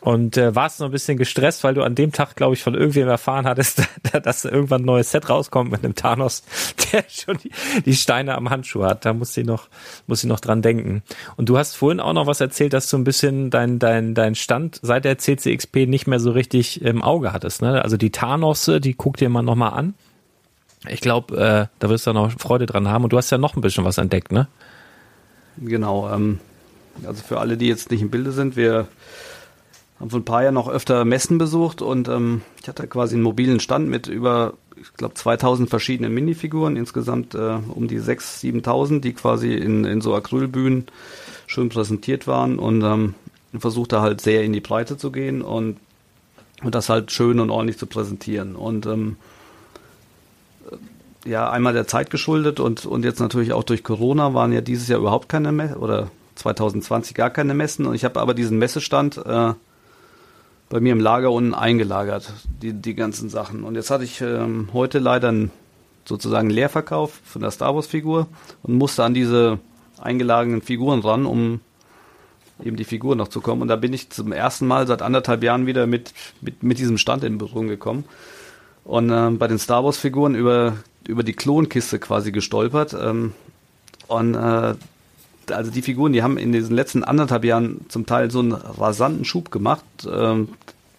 Und 0.00 0.36
äh, 0.36 0.54
warst 0.54 0.78
noch 0.78 0.86
ein 0.86 0.92
bisschen 0.92 1.18
gestresst, 1.18 1.64
weil 1.64 1.74
du 1.74 1.82
an 1.82 1.96
dem 1.96 2.12
Tag, 2.12 2.36
glaube 2.36 2.54
ich, 2.54 2.62
von 2.62 2.74
irgendwem 2.74 3.08
erfahren 3.08 3.46
hattest, 3.46 3.82
dass 4.22 4.44
irgendwann 4.44 4.82
ein 4.82 4.86
neues 4.86 5.10
Set 5.10 5.28
rauskommt 5.28 5.72
mit 5.72 5.84
einem 5.84 5.96
Thanos, 5.96 6.44
der 6.92 7.04
schon 7.08 7.38
die, 7.38 7.50
die 7.84 7.94
Steine 7.94 8.36
am 8.36 8.48
Handschuh 8.48 8.84
hat. 8.84 9.04
Da 9.04 9.12
muss 9.12 9.36
ich 9.36 9.44
noch, 9.44 9.68
muss 10.06 10.22
ich 10.22 10.28
noch 10.28 10.38
dran 10.38 10.62
denken. 10.62 11.02
Und 11.36 11.48
du 11.48 11.58
hast 11.58 11.74
vorhin 11.74 11.98
auch 11.98 12.12
noch 12.12 12.28
was 12.28 12.40
erzählt, 12.40 12.74
dass 12.74 12.88
du 12.88 12.96
ein 12.96 13.04
bisschen 13.04 13.50
dein, 13.50 13.80
dein, 13.80 14.14
dein 14.14 14.36
Stand 14.36 14.78
seit 14.82 15.04
der 15.04 15.18
CCXP 15.18 15.86
nicht 15.88 16.06
mehr 16.06 16.20
so 16.20 16.30
richtig 16.30 16.80
im 16.82 17.02
Auge 17.02 17.32
hattest. 17.32 17.60
Ne? 17.60 17.82
Also 17.82 17.96
die 17.96 18.10
Thanos, 18.10 18.70
die 18.78 18.94
guck 18.94 19.16
dir 19.16 19.28
mal 19.28 19.42
nochmal 19.42 19.72
an. 19.72 19.94
Ich 20.88 21.00
glaube, 21.00 21.36
äh, 21.36 21.66
da 21.80 21.88
wirst 21.88 22.06
du 22.06 22.12
noch 22.12 22.30
Freude 22.38 22.66
dran 22.66 22.86
haben. 22.86 23.02
Und 23.02 23.12
du 23.12 23.16
hast 23.16 23.30
ja 23.30 23.38
noch 23.38 23.56
ein 23.56 23.62
bisschen 23.62 23.84
was 23.84 23.98
entdeckt, 23.98 24.30
ne? 24.30 24.46
Genau. 25.56 26.08
Ähm, 26.08 26.38
also 27.04 27.22
für 27.22 27.40
alle, 27.40 27.56
die 27.56 27.66
jetzt 27.66 27.90
nicht 27.90 28.02
im 28.02 28.10
Bilde 28.10 28.30
sind, 28.30 28.56
wir 28.56 28.86
haben 30.00 30.10
vor 30.10 30.20
ein 30.20 30.24
paar 30.24 30.42
Jahren 30.42 30.54
noch 30.54 30.68
öfter 30.68 31.04
Messen 31.04 31.38
besucht 31.38 31.82
und 31.82 32.08
ähm, 32.08 32.42
ich 32.60 32.68
hatte 32.68 32.86
quasi 32.86 33.14
einen 33.14 33.24
mobilen 33.24 33.60
Stand 33.60 33.88
mit 33.88 34.06
über, 34.06 34.54
ich 34.76 34.92
glaube, 34.94 35.14
2000 35.14 35.68
verschiedenen 35.68 36.14
Minifiguren, 36.14 36.76
insgesamt 36.76 37.34
äh, 37.34 37.58
um 37.68 37.88
die 37.88 38.00
6.000, 38.00 38.62
7.000, 38.62 39.00
die 39.00 39.12
quasi 39.12 39.54
in, 39.54 39.84
in 39.84 40.00
so 40.00 40.14
Acrylbühnen 40.14 40.86
schön 41.46 41.68
präsentiert 41.68 42.26
waren 42.26 42.58
und 42.58 42.82
ähm, 42.82 43.14
versuchte 43.58 44.00
halt 44.00 44.20
sehr 44.20 44.44
in 44.44 44.52
die 44.52 44.60
Breite 44.60 44.96
zu 44.96 45.10
gehen 45.10 45.42
und, 45.42 45.78
und 46.62 46.74
das 46.74 46.88
halt 46.88 47.10
schön 47.10 47.40
und 47.40 47.50
ordentlich 47.50 47.78
zu 47.78 47.86
präsentieren. 47.86 48.54
Und 48.54 48.86
ähm, 48.86 49.16
ja, 51.24 51.50
einmal 51.50 51.72
der 51.72 51.86
Zeit 51.86 52.10
geschuldet 52.10 52.60
und, 52.60 52.86
und 52.86 53.04
jetzt 53.04 53.20
natürlich 53.20 53.52
auch 53.52 53.64
durch 53.64 53.82
Corona 53.82 54.34
waren 54.34 54.52
ja 54.52 54.60
dieses 54.60 54.88
Jahr 54.88 55.00
überhaupt 55.00 55.28
keine 55.28 55.50
Messen 55.50 55.76
oder 55.76 56.10
2020 56.36 57.16
gar 57.16 57.30
keine 57.30 57.54
Messen 57.54 57.86
und 57.86 57.94
ich 57.94 58.04
habe 58.04 58.20
aber 58.20 58.34
diesen 58.34 58.58
Messestand 58.58 59.18
äh, 59.18 59.54
bei 60.68 60.80
mir 60.80 60.92
im 60.92 61.00
Lager 61.00 61.32
unten 61.32 61.54
eingelagert, 61.54 62.32
die, 62.62 62.72
die 62.72 62.94
ganzen 62.94 63.30
Sachen. 63.30 63.64
Und 63.64 63.74
jetzt 63.74 63.90
hatte 63.90 64.04
ich 64.04 64.20
ähm, 64.20 64.68
heute 64.72 64.98
leider 64.98 65.28
einen 65.28 65.50
sozusagen 66.04 66.50
Leerverkauf 66.50 67.20
von 67.24 67.42
der 67.42 67.50
Star 67.50 67.74
Wars 67.74 67.86
Figur 67.86 68.28
und 68.62 68.74
musste 68.74 69.04
an 69.04 69.14
diese 69.14 69.58
eingelagerten 70.00 70.62
Figuren 70.62 71.00
ran, 71.00 71.26
um 71.26 71.60
eben 72.62 72.76
die 72.76 72.84
Figur 72.84 73.16
noch 73.16 73.28
zu 73.28 73.40
kommen. 73.40 73.62
Und 73.62 73.68
da 73.68 73.76
bin 73.76 73.92
ich 73.92 74.10
zum 74.10 74.32
ersten 74.32 74.66
Mal 74.66 74.86
seit 74.86 75.02
anderthalb 75.02 75.42
Jahren 75.42 75.66
wieder 75.66 75.86
mit, 75.86 76.12
mit, 76.40 76.62
mit 76.62 76.78
diesem 76.78 76.98
Stand 76.98 77.24
in 77.24 77.38
Berührung 77.38 77.68
gekommen. 77.68 78.04
Und 78.84 79.10
äh, 79.10 79.30
bei 79.30 79.46
den 79.48 79.58
Star 79.58 79.84
Wars-Figuren 79.84 80.34
über, 80.34 80.76
über 81.06 81.22
die 81.22 81.34
Klonkiste 81.34 81.98
quasi 81.98 82.32
gestolpert. 82.32 82.94
Ähm, 82.98 83.32
und 84.06 84.34
äh, 84.34 84.74
also 85.52 85.70
die 85.70 85.82
Figuren, 85.82 86.12
die 86.12 86.22
haben 86.22 86.38
in 86.38 86.52
diesen 86.52 86.74
letzten 86.74 87.04
anderthalb 87.04 87.44
Jahren 87.44 87.86
zum 87.88 88.06
Teil 88.06 88.30
so 88.30 88.40
einen 88.40 88.52
rasanten 88.52 89.24
Schub 89.24 89.50
gemacht, 89.50 89.84
ähm, 90.10 90.48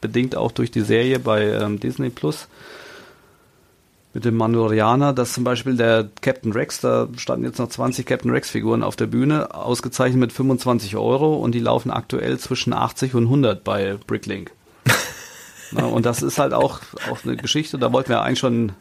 bedingt 0.01 0.35
auch 0.35 0.51
durch 0.51 0.71
die 0.71 0.81
Serie 0.81 1.19
bei 1.19 1.43
ähm, 1.43 1.79
Disney 1.79 2.09
Plus 2.09 2.47
mit 4.13 4.25
dem 4.25 4.35
Mandalorianer, 4.37 5.13
dass 5.13 5.33
zum 5.33 5.43
Beispiel 5.43 5.75
der 5.75 6.09
Captain 6.21 6.51
Rex, 6.51 6.81
da 6.81 7.07
standen 7.17 7.45
jetzt 7.45 7.59
noch 7.59 7.69
20 7.69 8.05
Captain 8.05 8.31
Rex-Figuren 8.31 8.81
auf 8.81 8.95
der 8.95 9.05
Bühne, 9.05 9.53
ausgezeichnet 9.53 10.19
mit 10.19 10.33
25 10.33 10.95
Euro 10.97 11.35
und 11.35 11.53
die 11.53 11.59
laufen 11.59 11.91
aktuell 11.91 12.39
zwischen 12.39 12.73
80 12.73 13.13
und 13.13 13.25
100 13.25 13.63
bei 13.63 13.97
Bricklink. 14.07 14.51
Na, 15.71 15.85
und 15.85 16.05
das 16.05 16.23
ist 16.23 16.39
halt 16.39 16.53
auch, 16.53 16.79
auch 17.11 17.23
eine 17.23 17.37
Geschichte, 17.37 17.77
da 17.77 17.93
wollten 17.93 18.09
wir 18.09 18.21
eigentlich 18.23 18.39
schon, 18.39 18.71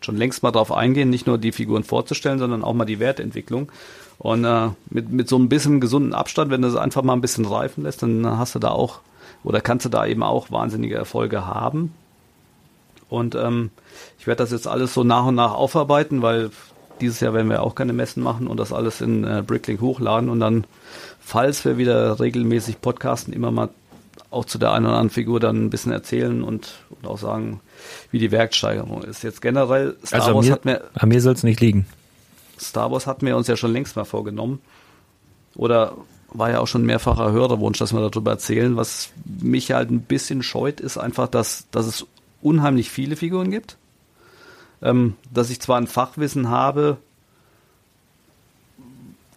schon 0.00 0.16
längst 0.16 0.42
mal 0.42 0.50
drauf 0.50 0.72
eingehen, 0.72 1.10
nicht 1.10 1.26
nur 1.26 1.38
die 1.38 1.52
Figuren 1.52 1.84
vorzustellen, 1.84 2.38
sondern 2.38 2.64
auch 2.64 2.74
mal 2.74 2.84
die 2.84 3.00
Wertentwicklung. 3.00 3.70
Und 4.18 4.44
äh, 4.44 4.68
mit, 4.90 5.10
mit 5.10 5.28
so 5.28 5.38
ein 5.38 5.48
bisschen 5.48 5.80
gesunden 5.80 6.12
Abstand, 6.12 6.50
wenn 6.50 6.62
du 6.62 6.68
es 6.68 6.76
einfach 6.76 7.02
mal 7.02 7.14
ein 7.14 7.20
bisschen 7.20 7.46
reifen 7.46 7.84
lässt, 7.84 8.02
dann 8.02 8.26
hast 8.38 8.54
du 8.54 8.58
da 8.58 8.70
auch, 8.70 9.00
oder 9.44 9.60
kannst 9.60 9.86
du 9.86 9.88
da 9.88 10.06
eben 10.06 10.22
auch 10.22 10.50
wahnsinnige 10.50 10.94
Erfolge 10.94 11.46
haben. 11.46 11.94
Und 13.08 13.34
ähm, 13.34 13.70
ich 14.18 14.26
werde 14.26 14.42
das 14.42 14.52
jetzt 14.52 14.68
alles 14.68 14.94
so 14.94 15.04
nach 15.04 15.26
und 15.26 15.34
nach 15.34 15.54
aufarbeiten, 15.54 16.22
weil 16.22 16.50
dieses 17.00 17.20
Jahr 17.20 17.34
werden 17.34 17.48
wir 17.48 17.62
auch 17.62 17.74
keine 17.74 17.92
Messen 17.92 18.22
machen 18.22 18.46
und 18.46 18.60
das 18.60 18.72
alles 18.72 19.00
in 19.00 19.24
äh, 19.24 19.42
Bricklink 19.44 19.80
hochladen 19.80 20.28
und 20.28 20.40
dann, 20.40 20.64
falls 21.18 21.64
wir 21.64 21.78
wieder 21.78 22.20
regelmäßig 22.20 22.80
podcasten, 22.80 23.32
immer 23.32 23.50
mal 23.50 23.70
auch 24.30 24.44
zu 24.44 24.58
der 24.58 24.72
einen 24.72 24.86
oder 24.86 24.94
anderen 24.96 25.10
Figur 25.10 25.40
dann 25.40 25.64
ein 25.64 25.70
bisschen 25.70 25.92
erzählen 25.92 26.42
und, 26.42 26.74
und 26.90 27.08
auch 27.08 27.18
sagen, 27.18 27.60
wie 28.10 28.18
die 28.18 28.30
Werksteigerung 28.30 29.02
ist. 29.02 29.22
Jetzt 29.22 29.40
generell, 29.42 29.96
Star 30.04 30.20
also 30.20 30.34
Wars 30.34 30.46
mir, 30.46 30.52
hat 30.52 30.64
mir. 30.64 30.82
An 30.94 31.08
mir 31.08 31.20
soll 31.20 31.34
es 31.34 31.42
nicht 31.42 31.60
liegen. 31.60 31.86
Star 32.58 32.90
Wars 32.90 33.06
hatten 33.06 33.26
wir 33.26 33.36
uns 33.36 33.46
ja 33.46 33.56
schon 33.56 33.72
längst 33.72 33.96
mal 33.96 34.04
vorgenommen. 34.04 34.60
Oder 35.54 35.96
war 36.32 36.50
ja 36.50 36.60
auch 36.60 36.66
schon 36.66 36.84
mehrfacher 36.84 37.32
Hörerwunsch, 37.32 37.78
dass 37.78 37.92
wir 37.92 38.08
darüber 38.08 38.32
erzählen. 38.32 38.76
Was 38.76 39.10
mich 39.24 39.72
halt 39.72 39.90
ein 39.90 40.02
bisschen 40.02 40.42
scheut, 40.42 40.80
ist 40.80 40.98
einfach, 40.98 41.28
dass, 41.28 41.66
dass 41.70 41.86
es 41.86 42.06
unheimlich 42.42 42.90
viele 42.90 43.16
Figuren 43.16 43.50
gibt. 43.50 43.76
Ähm, 44.82 45.14
dass 45.32 45.50
ich 45.50 45.60
zwar 45.60 45.78
ein 45.78 45.86
Fachwissen 45.86 46.48
habe, 46.48 46.98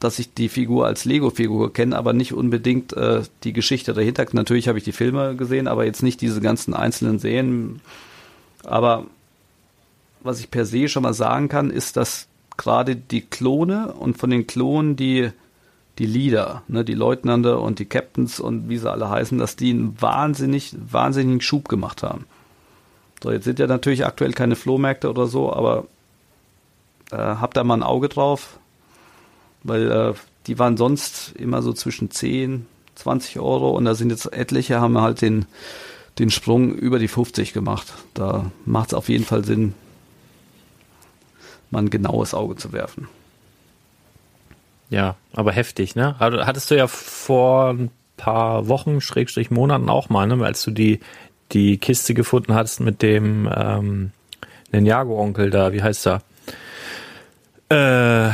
dass 0.04 0.20
ich 0.20 0.34
die 0.34 0.50
Figur 0.50 0.86
als 0.86 1.06
Lego-Figur 1.06 1.74
kenne, 1.74 1.98
aber 1.98 2.14
nicht 2.14 2.34
unbedingt 2.34 2.94
äh, 2.94 3.24
die 3.44 3.54
Geschichte 3.54 3.94
dahinter. 3.94 4.26
Natürlich 4.34 4.68
habe 4.68 4.78
ich 4.78 4.84
die 4.84 4.92
Filme 4.92 5.36
gesehen, 5.36 5.68
aber 5.68 5.86
jetzt 5.86 6.04
nicht 6.04 6.22
diese 6.22 6.42
ganzen 6.42 6.74
einzelnen 6.74 7.20
Serien. 7.20 7.82
Aber 8.66 9.06
was 10.22 10.40
ich 10.40 10.52
per 10.52 10.66
se 10.66 10.88
schon 10.88 11.04
mal 11.04 11.14
sagen 11.14 11.50
kann, 11.50 11.70
ist, 11.70 11.98
dass 11.98 12.28
gerade 12.58 12.96
die 12.96 13.22
Klone 13.22 13.94
und 13.94 14.18
von 14.18 14.30
den 14.30 14.48
Klonen 14.48 14.96
die 14.96 15.32
die 16.00 16.06
Leader, 16.06 16.64
ne, 16.68 16.84
die 16.84 16.96
Leutnante 16.96 17.60
und 17.60 17.80
die 17.80 17.86
Captains 17.86 18.40
und 18.40 18.68
wie 18.70 18.78
sie 18.78 18.92
alle 18.92 19.10
heißen, 19.10 19.38
dass 19.38 19.56
die 19.56 19.70
einen 19.70 20.02
wahnsinnig, 20.02 20.76
wahnsinnigen 20.76 21.42
Schub 21.42 21.70
gemacht 21.70 22.02
haben. 22.02 22.26
So, 23.22 23.32
jetzt 23.32 23.44
sind 23.46 23.60
ja 23.60 23.68
natürlich 23.68 24.06
aktuell 24.06 24.34
keine 24.34 24.56
Flohmärkte 24.56 25.10
oder 25.10 25.28
so, 25.28 25.54
aber 25.54 25.86
äh, 27.12 27.18
habt 27.18 27.58
da 27.58 27.64
mal 27.64 27.76
ein 27.76 27.84
Auge 27.84 28.10
drauf, 28.10 28.58
weil 29.62 29.92
äh, 29.92 30.14
die 30.48 30.58
waren 30.58 30.78
sonst 30.78 31.34
immer 31.38 31.62
so 31.62 31.74
zwischen 31.74 32.10
10, 32.10 32.66
20 32.96 33.40
Euro 33.40 33.72
und 33.72 33.86
da 33.86 33.94
sind 33.94 34.10
jetzt 34.10 34.34
etliche, 34.34 34.82
haben 34.82 35.00
halt 35.00 35.22
den, 35.22 35.46
den 36.20 36.30
Sprung 36.30 36.74
über 36.74 37.00
die 37.00 37.08
50 37.08 37.54
gemacht. 37.54 37.94
Da 38.14 38.52
macht 38.66 38.90
es 38.90 38.94
auf 38.94 39.10
jeden 39.10 39.26
Fall 39.26 39.44
Sinn, 39.44 39.74
mal 41.72 41.80
ein 41.80 41.90
genaues 41.90 42.34
Auge 42.34 42.56
zu 42.56 42.72
werfen. 42.72 43.08
Ja, 44.90 45.16
aber 45.34 45.52
heftig, 45.52 45.96
ne? 45.96 46.16
Also, 46.20 46.46
hattest 46.46 46.70
du 46.70 46.78
ja 46.78 46.88
vor 46.88 47.70
ein 47.70 47.90
paar 48.16 48.68
Wochen, 48.68 49.02
Schrägstrich 49.02 49.50
Monaten 49.50 49.90
auch 49.90 50.10
mal, 50.10 50.28
ne? 50.28 50.46
Als 50.46 50.64
du 50.64 50.72
die, 50.72 51.00
die 51.52 51.78
Kiste 51.78 52.14
gefunden 52.14 52.54
hast 52.54 52.80
mit 52.80 53.02
dem 53.02 53.50
ähm, 53.56 54.12
Ninjago-Onkel 54.72 55.50
da, 55.50 55.74
wie 55.74 55.82
heißt 55.82 56.08
er? 56.08 56.22
Äh, 57.70 58.32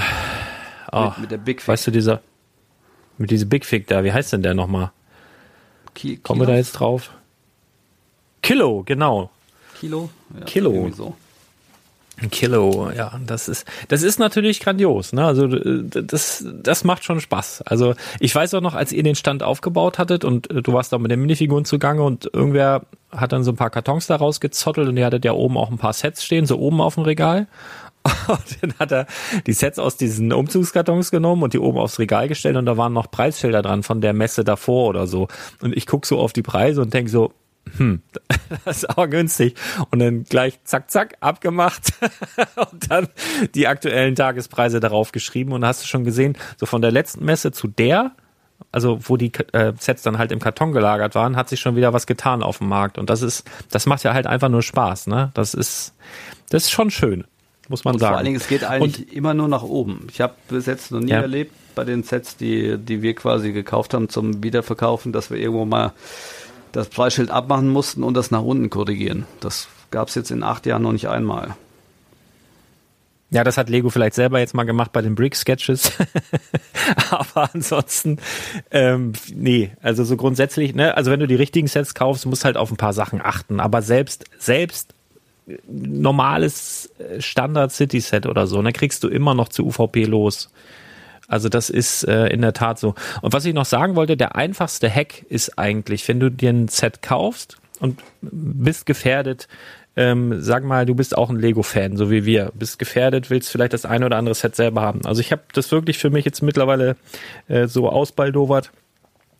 oh, 0.91 1.05
mit, 1.05 1.19
mit, 1.19 1.31
der 1.31 1.37
Big 1.37 1.61
Fig. 1.61 1.69
Weißt 1.69 1.87
du, 1.87 1.91
dieser, 1.91 2.21
mit 3.17 3.31
diesem 3.31 3.47
Big 3.47 3.65
Fig 3.65 3.87
da, 3.87 4.03
wie 4.03 4.11
heißt 4.11 4.33
denn 4.33 4.43
der 4.43 4.53
nochmal? 4.53 4.91
Kommen 6.23 6.41
wir 6.41 6.47
da 6.47 6.55
jetzt 6.55 6.73
drauf? 6.73 7.11
Kilo, 8.49 8.81
genau. 8.83 9.29
Kilo? 9.79 10.09
Ja, 10.39 10.43
Kilo. 10.45 10.89
So. 10.89 11.13
Kilo, 12.31 12.89
ja, 12.89 13.11
das 13.27 13.47
ist, 13.47 13.67
das 13.89 14.01
ist 14.01 14.17
natürlich 14.17 14.59
grandios, 14.59 15.13
ne? 15.13 15.23
Also 15.23 15.45
das, 15.45 16.43
das 16.63 16.83
macht 16.83 17.03
schon 17.03 17.21
Spaß. 17.21 17.61
Also 17.67 17.93
ich 18.19 18.33
weiß 18.33 18.55
auch 18.55 18.61
noch, 18.61 18.73
als 18.73 18.91
ihr 18.91 19.03
den 19.03 19.13
Stand 19.13 19.43
aufgebaut 19.43 19.99
hattet 19.99 20.25
und 20.25 20.49
äh, 20.49 20.63
du 20.63 20.73
warst 20.73 20.91
da 20.91 20.97
mit 20.97 21.11
den 21.11 21.21
Minifiguren 21.21 21.63
zugange 21.63 22.01
und 22.01 22.27
irgendwer 22.33 22.81
hat 23.11 23.33
dann 23.33 23.43
so 23.43 23.51
ein 23.51 23.55
paar 23.55 23.69
Kartons 23.69 24.07
da 24.07 24.15
rausgezottelt 24.15 24.87
und 24.87 24.97
ihr 24.97 25.05
hattet 25.05 25.25
ja 25.25 25.33
oben 25.33 25.55
auch 25.55 25.69
ein 25.69 25.77
paar 25.77 25.93
Sets 25.93 26.25
stehen, 26.25 26.47
so 26.47 26.57
oben 26.57 26.81
auf 26.81 26.95
dem 26.95 27.03
Regal. 27.03 27.45
Und 28.27 28.57
dann 28.61 28.73
hat 28.79 28.91
er 28.93 29.07
die 29.45 29.53
Sets 29.53 29.77
aus 29.77 29.95
diesen 29.95 30.31
Umzugskartons 30.33 31.11
genommen 31.11 31.43
und 31.43 31.53
die 31.53 31.59
oben 31.59 31.77
aufs 31.77 31.99
Regal 31.99 32.29
gestellt 32.29 32.55
und 32.55 32.65
da 32.65 32.77
waren 32.77 32.93
noch 32.93 33.11
Preisschilder 33.11 33.61
dran 33.61 33.83
von 33.83 33.99
der 33.99 34.13
Messe 34.13 34.45
davor 34.45 34.87
oder 34.87 35.05
so. 35.05 35.27
Und 35.61 35.75
ich 35.75 35.85
guck 35.85 36.05
so 36.05 36.17
auf 36.17 36.31
die 36.31 36.41
Preise 36.41 36.81
und 36.81 36.93
denk 36.93 37.09
so, 37.09 37.33
hm, 37.77 38.01
das 38.65 38.77
ist 38.77 38.89
aber 38.89 39.07
günstig. 39.07 39.55
Und 39.91 39.99
dann 39.99 40.23
gleich 40.23 40.59
zack, 40.63 40.89
zack, 40.89 41.17
abgemacht 41.19 41.93
und 42.71 42.91
dann 42.91 43.07
die 43.55 43.67
aktuellen 43.67 44.15
Tagespreise 44.15 44.79
darauf 44.79 45.11
geschrieben. 45.11 45.53
Und 45.53 45.65
hast 45.65 45.83
du 45.83 45.87
schon 45.87 46.03
gesehen, 46.03 46.37
so 46.57 46.65
von 46.65 46.81
der 46.81 46.91
letzten 46.91 47.25
Messe 47.25 47.51
zu 47.51 47.67
der, 47.67 48.11
also 48.71 48.99
wo 49.03 49.17
die 49.17 49.31
äh, 49.53 49.73
Sets 49.77 50.03
dann 50.03 50.17
halt 50.17 50.31
im 50.31 50.39
Karton 50.39 50.71
gelagert 50.71 51.15
waren, 51.15 51.35
hat 51.35 51.49
sich 51.49 51.59
schon 51.59 51.75
wieder 51.75 51.93
was 51.93 52.07
getan 52.07 52.43
auf 52.43 52.59
dem 52.59 52.67
Markt. 52.67 52.97
Und 52.97 53.09
das 53.09 53.21
ist, 53.21 53.49
das 53.71 53.85
macht 53.85 54.03
ja 54.03 54.13
halt 54.13 54.27
einfach 54.27 54.49
nur 54.49 54.61
Spaß, 54.61 55.07
ne? 55.07 55.31
Das 55.33 55.53
ist, 55.53 55.93
das 56.49 56.63
ist 56.63 56.71
schon 56.71 56.91
schön, 56.91 57.25
muss 57.67 57.83
man 57.83 57.95
und 57.95 57.99
sagen. 57.99 58.11
Vor 58.11 58.17
allen 58.17 58.25
Dingen, 58.25 58.37
es 58.37 58.47
geht 58.47 58.63
eigentlich 58.63 59.07
und, 59.07 59.13
immer 59.13 59.33
nur 59.33 59.47
nach 59.47 59.63
oben. 59.63 60.07
Ich 60.11 60.21
habe 60.21 60.33
bis 60.49 60.65
jetzt 60.65 60.91
noch 60.91 60.99
nie 60.99 61.11
ja. 61.11 61.21
erlebt 61.21 61.53
bei 61.75 61.85
den 61.85 62.03
Sets, 62.03 62.35
die, 62.35 62.77
die 62.77 63.01
wir 63.01 63.15
quasi 63.15 63.53
gekauft 63.53 63.93
haben 63.93 64.09
zum 64.09 64.43
Wiederverkaufen, 64.43 65.13
dass 65.13 65.31
wir 65.31 65.37
irgendwo 65.37 65.65
mal 65.65 65.93
das 66.71 66.89
Preisschild 66.89 67.31
abmachen 67.31 67.69
mussten 67.69 68.03
und 68.03 68.13
das 68.15 68.31
nach 68.31 68.43
unten 68.43 68.69
korrigieren. 68.69 69.25
Das 69.39 69.67
gab 69.91 70.09
es 70.09 70.15
jetzt 70.15 70.31
in 70.31 70.43
acht 70.43 70.65
Jahren 70.65 70.83
noch 70.83 70.91
nicht 70.91 71.07
einmal. 71.07 71.55
Ja, 73.31 73.43
das 73.43 73.57
hat 73.57 73.69
Lego 73.69 73.91
vielleicht 73.91 74.15
selber 74.15 74.39
jetzt 74.39 74.55
mal 74.55 74.63
gemacht 74.63 74.91
bei 74.91 75.03
den 75.03 75.13
Brick-Sketches. 75.13 75.91
Aber 77.11 77.49
ansonsten, 77.53 78.17
ähm, 78.71 79.13
nee, 79.33 79.71
also 79.81 80.03
so 80.03 80.17
grundsätzlich, 80.17 80.73
ne, 80.73 80.97
also 80.97 81.11
wenn 81.11 81.19
du 81.19 81.27
die 81.27 81.35
richtigen 81.35 81.67
Sets 81.67 81.93
kaufst, 81.93 82.25
musst 82.25 82.43
halt 82.43 82.57
auf 82.57 82.71
ein 82.71 82.77
paar 82.77 82.93
Sachen 82.93 83.21
achten. 83.21 83.59
Aber 83.59 83.83
selbst, 83.83 84.25
selbst 84.39 84.95
normales 85.67 86.89
äh, 86.97 87.21
Standard-City-Set 87.21 88.25
oder 88.25 88.47
so, 88.47 88.63
ne, 88.63 88.73
kriegst 88.73 89.03
du 89.03 89.07
immer 89.07 89.35
noch 89.35 89.49
zu 89.49 89.65
UVP 89.65 90.05
los. 90.05 90.49
Also 91.29 91.47
das 91.47 91.69
ist 91.69 92.03
äh, 92.03 92.27
in 92.27 92.41
der 92.41 92.53
Tat 92.53 92.79
so. 92.79 92.95
Und 93.21 93.31
was 93.33 93.45
ich 93.45 93.53
noch 93.53 93.65
sagen 93.65 93.95
wollte, 93.95 94.17
der 94.17 94.35
einfachste 94.35 94.93
Hack 94.93 95.23
ist 95.29 95.57
eigentlich, 95.57 96.05
wenn 96.07 96.19
du 96.19 96.29
dir 96.29 96.49
ein 96.49 96.67
Set 96.67 97.01
kaufst 97.01 97.57
und 97.79 98.01
bist 98.21 98.85
gefährdet, 98.85 99.47
ähm, 99.95 100.41
sag 100.41 100.63
mal, 100.63 100.85
du 100.85 100.95
bist 100.95 101.17
auch 101.17 101.29
ein 101.29 101.37
Lego-Fan, 101.37 101.97
so 101.97 102.09
wie 102.09 102.25
wir, 102.25 102.51
bist 102.55 102.79
gefährdet, 102.79 103.29
willst 103.29 103.51
vielleicht 103.51 103.73
das 103.73 103.85
eine 103.85 104.05
oder 104.05 104.17
andere 104.17 104.35
Set 104.35 104.55
selber 104.55 104.81
haben. 104.81 105.05
Also 105.05 105.21
ich 105.21 105.31
habe 105.31 105.43
das 105.53 105.71
wirklich 105.71 105.97
für 105.97 106.09
mich 106.09 106.25
jetzt 106.25 106.41
mittlerweile 106.41 106.95
äh, 107.47 107.67
so 107.67 107.89
ausbaldowert. 107.89 108.71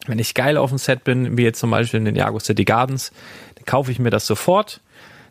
Wenn 0.05 0.19
ich 0.19 0.33
geil 0.33 0.57
auf 0.57 0.69
dem 0.69 0.77
Set 0.77 1.03
bin, 1.03 1.37
wie 1.37 1.43
jetzt 1.43 1.59
zum 1.59 1.71
Beispiel 1.71 1.99
in 1.99 2.05
den 2.05 2.15
Jago 2.15 2.39
City 2.39 2.65
Gardens, 2.65 3.11
dann 3.55 3.65
kaufe 3.65 3.91
ich 3.91 3.99
mir 3.99 4.09
das 4.09 4.27
sofort 4.27 4.81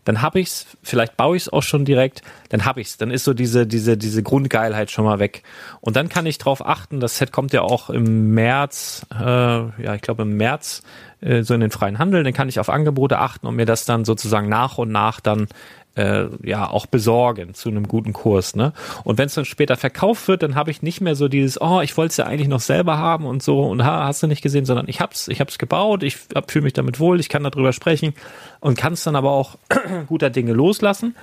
dann 0.09 0.23
habe 0.23 0.41
ich's, 0.41 0.67
vielleicht 0.83 1.19
baue 1.19 1.37
ich 1.37 1.43
es 1.43 1.49
auch 1.53 1.63
schon 1.63 1.85
direkt, 1.85 2.23
dann 2.49 2.65
habe 2.65 2.81
ich's. 2.81 2.97
Dann 2.97 3.11
ist 3.11 3.25
so 3.25 3.35
diese 3.35 3.67
diese 3.67 3.99
diese 3.99 4.23
Grundgeilheit 4.23 4.91
schon 4.91 5.05
mal 5.05 5.19
weg. 5.19 5.43
Und 5.83 5.97
dann 5.97 6.09
kann 6.09 6.25
ich 6.25 6.39
drauf 6.39 6.65
achten. 6.65 6.99
Das 6.99 7.19
Set 7.19 7.31
kommt 7.31 7.53
ja 7.53 7.61
auch 7.61 7.91
im 7.91 8.33
März, 8.33 9.05
äh, 9.13 9.23
ja 9.23 9.95
ich 9.95 10.01
glaube 10.01 10.23
im 10.23 10.39
März 10.39 10.83
äh, 11.21 11.43
so 11.43 11.53
in 11.53 11.61
den 11.61 11.71
freien 11.71 11.99
Handel. 11.99 12.25
Dann 12.25 12.33
kann 12.33 12.49
ich 12.49 12.59
auf 12.59 12.71
Angebote 12.71 13.19
achten 13.19 13.47
und 13.47 13.57
mir 13.57 13.67
das 13.67 13.85
dann 13.85 14.07
sozusagen 14.07 14.49
nach 14.49 14.79
und 14.79 14.91
nach 14.91 15.21
dann 15.21 15.47
äh, 15.95 16.27
ja 16.43 16.71
auch 16.71 16.87
besorgen 16.87 17.55
zu 17.55 17.69
einem 17.69 17.89
guten 17.89 18.13
Kurs. 18.13 18.55
Ne? 18.55 18.73
Und 19.05 19.19
wenn 19.19 19.27
es 19.27 19.35
dann 19.35 19.45
später 19.45 19.77
verkauft 19.77 20.29
wird, 20.29 20.43
dann 20.43 20.55
habe 20.55 20.71
ich 20.71 20.83
nicht 20.83 21.01
mehr 21.01 21.15
so 21.15 21.29
dieses, 21.29 21.61
oh, 21.61 21.81
ich 21.81 21.97
wollte 21.97 22.11
es 22.11 22.17
ja 22.19 22.27
eigentlich 22.27 22.49
noch 22.49 22.61
selber 22.61 22.99
haben 22.99 23.27
und 23.27 23.43
so 23.43 23.63
und 23.63 23.85
ha, 23.85 24.05
hast 24.05 24.23
du 24.23 24.27
nicht 24.27 24.43
gesehen, 24.43 24.65
sondern 24.65 24.89
ich 24.89 25.01
hab's, 25.01 25.29
ich 25.29 25.41
hab's 25.41 25.59
gebaut, 25.59 26.03
ich 26.03 26.17
fühle 26.47 26.65
mich 26.65 26.73
damit 26.73 27.01
wohl, 27.01 27.21
ich 27.21 27.29
kann 27.29 27.43
darüber 27.43 27.73
sprechen 27.73 28.15
und 28.61 28.79
kann 28.79 28.93
es 28.93 29.05
dann 29.05 29.17
aber 29.17 29.33
auch 29.33 29.57
guter 30.07 30.31
Dinge 30.31 30.53
loslassen. 30.53 31.17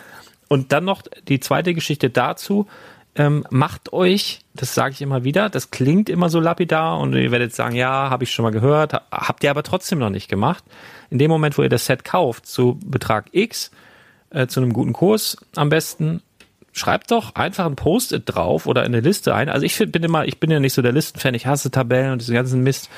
Und 0.47 0.72
dann 0.72 0.86
noch 0.86 1.01
die 1.28 1.39
zweite 1.39 1.74
Geschichte 1.74 2.09
dazu. 2.09 2.68
ähm, 3.16 3.45
macht 3.49 3.93
euch, 3.93 4.41
das 4.53 4.76
sage 4.76 4.93
ich 4.93 5.01
immer 5.01 5.24
wieder, 5.24 5.49
das 5.49 5.72
klingt 5.72 6.09
immer 6.09 6.30
so 6.30 6.39
lapidar 6.39 6.99
und 6.99 7.13
ihr 7.13 7.32
werdet 7.32 7.55
sagen, 7.55 7.76
ja, 7.76 8.09
habe 8.09 8.26
ich 8.26 8.32
schon 8.32 8.43
mal 8.43 8.51
gehört, 8.51 8.93
habt 9.09 9.43
ihr 9.43 9.49
aber 9.49 9.63
trotzdem 9.63 9.99
noch 9.99 10.09
nicht 10.09 10.28
gemacht. 10.28 10.63
In 11.09 11.18
dem 11.18 11.32
Moment, 11.32 11.57
wo 11.57 11.63
ihr 11.63 11.70
das 11.70 11.86
Set 11.86 12.03
kauft, 12.03 12.45
zu 12.45 12.78
Betrag 12.86 13.28
X, 13.32 13.72
äh, 14.30 14.47
zu 14.47 14.59
einem 14.59 14.73
guten 14.73 14.93
Kurs 14.93 15.38
am 15.55 15.69
besten, 15.69 16.21
schreibt 16.71 17.11
doch 17.11 17.36
einfach 17.36 17.65
ein 17.65 17.76
Post-it 17.76 18.23
drauf 18.26 18.65
oder 18.67 18.86
in 18.86 18.93
eine 18.93 18.99
Liste 19.01 19.34
ein. 19.34 19.49
Also 19.49 19.65
ich 19.65 19.78
bin 19.78 20.03
immer, 20.03 20.26
ich 20.26 20.39
bin 20.39 20.51
ja 20.51 20.59
nicht 20.59 20.73
so 20.73 20.82
der 20.82 20.91
Listenfan, 20.91 21.34
ich 21.34 21.47
hasse 21.47 21.71
Tabellen 21.71 22.11
und 22.11 22.21
diesen 22.21 22.36
ganzen 22.36 22.63
Mist. 22.63 22.89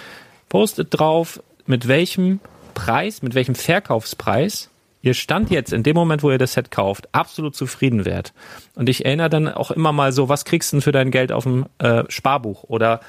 Post-it 0.49 0.87
drauf, 0.91 1.41
mit 1.65 1.87
welchem 1.87 2.39
Preis, 2.73 3.21
mit 3.21 3.35
welchem 3.35 3.55
Verkaufspreis 3.55 4.69
ihr 5.01 5.13
Stand 5.13 5.51
jetzt 5.51 5.73
in 5.73 5.83
dem 5.83 5.95
Moment, 5.95 6.23
wo 6.23 6.31
ihr 6.31 6.37
das 6.37 6.53
Set 6.53 6.71
kauft, 6.71 7.07
absolut 7.11 7.55
zufrieden 7.55 8.05
wärt. 8.05 8.33
Und 8.75 8.89
ich 8.89 9.05
erinnere 9.05 9.29
dann 9.29 9.47
auch 9.47 9.71
immer 9.71 9.91
mal 9.91 10.11
so, 10.11 10.29
was 10.29 10.45
kriegst 10.45 10.71
du 10.71 10.77
denn 10.77 10.81
für 10.81 10.91
dein 10.91 11.11
Geld 11.11 11.31
auf 11.31 11.43
dem 11.43 11.65
äh, 11.79 12.03
Sparbuch 12.09 12.63
oder 12.63 12.99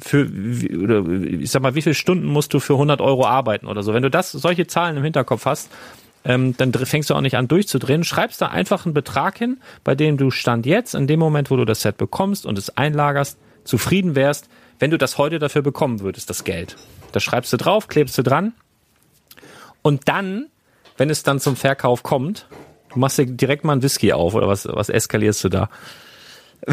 für, 0.00 0.26
oder 0.80 1.06
ich 1.06 1.50
sag 1.50 1.62
mal, 1.62 1.74
wie 1.74 1.82
viele 1.82 1.94
Stunden 1.94 2.26
musst 2.26 2.54
du 2.54 2.60
für 2.60 2.74
100 2.74 3.00
Euro 3.00 3.26
arbeiten 3.26 3.66
oder 3.66 3.82
so. 3.82 3.92
Wenn 3.92 4.02
du 4.02 4.10
das, 4.10 4.32
solche 4.32 4.66
Zahlen 4.66 4.96
im 4.96 5.04
Hinterkopf 5.04 5.44
hast, 5.44 5.70
ähm, 6.24 6.56
dann 6.56 6.72
fängst 6.72 7.10
du 7.10 7.14
auch 7.14 7.20
nicht 7.20 7.36
an 7.36 7.48
durchzudrehen. 7.48 8.04
Schreibst 8.04 8.40
da 8.40 8.48
einfach 8.48 8.84
einen 8.86 8.94
Betrag 8.94 9.38
hin, 9.38 9.60
bei 9.84 9.94
dem 9.94 10.16
du 10.16 10.30
Stand 10.30 10.66
jetzt, 10.66 10.94
in 10.94 11.06
dem 11.06 11.18
Moment, 11.18 11.50
wo 11.50 11.56
du 11.56 11.64
das 11.64 11.82
Set 11.82 11.96
bekommst 11.96 12.46
und 12.46 12.58
es 12.58 12.76
einlagerst, 12.76 13.38
zufrieden 13.64 14.14
wärst, 14.14 14.48
wenn 14.78 14.90
du 14.90 14.98
das 14.98 15.18
heute 15.18 15.38
dafür 15.38 15.62
bekommen 15.62 16.00
würdest, 16.00 16.30
das 16.30 16.44
Geld. 16.44 16.76
Da 17.12 17.20
schreibst 17.20 17.52
du 17.52 17.56
drauf, 17.56 17.88
klebst 17.88 18.16
du 18.18 18.22
dran. 18.22 18.52
Und 19.82 20.08
dann, 20.08 20.46
wenn 20.96 21.10
es 21.10 21.22
dann 21.22 21.40
zum 21.40 21.56
Verkauf 21.56 22.02
kommt, 22.02 22.46
du 22.92 22.98
machst 22.98 23.18
dir 23.18 23.26
direkt 23.26 23.64
mal 23.64 23.72
einen 23.72 23.82
Whisky 23.82 24.12
auf 24.12 24.34
oder 24.34 24.48
was, 24.48 24.66
was 24.66 24.88
eskalierst 24.88 25.44
du 25.44 25.48
da? 25.48 25.68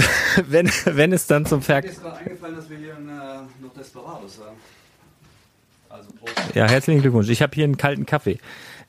wenn, 0.48 0.72
wenn 0.86 1.14
es 1.14 1.26
dann 1.26 1.46
zum 1.46 1.62
Verkauf. 1.62 1.90
Mir 1.90 1.92
ist 1.92 2.04
gerade 2.04 2.18
eingefallen, 2.18 2.56
dass 2.56 2.70
wir 2.70 2.78
hier 2.78 2.96
eine, 2.96 3.48
noch 3.62 3.74
Desperados 3.74 4.40
haben. 4.40 4.58
Also 5.90 6.10
Ja, 6.54 6.68
herzlichen 6.68 7.02
Glückwunsch. 7.02 7.30
Ich 7.30 7.42
habe 7.42 7.56
hier 7.56 7.64
einen 7.64 7.78
kalten 7.78 8.06
Kaffee. 8.06 8.40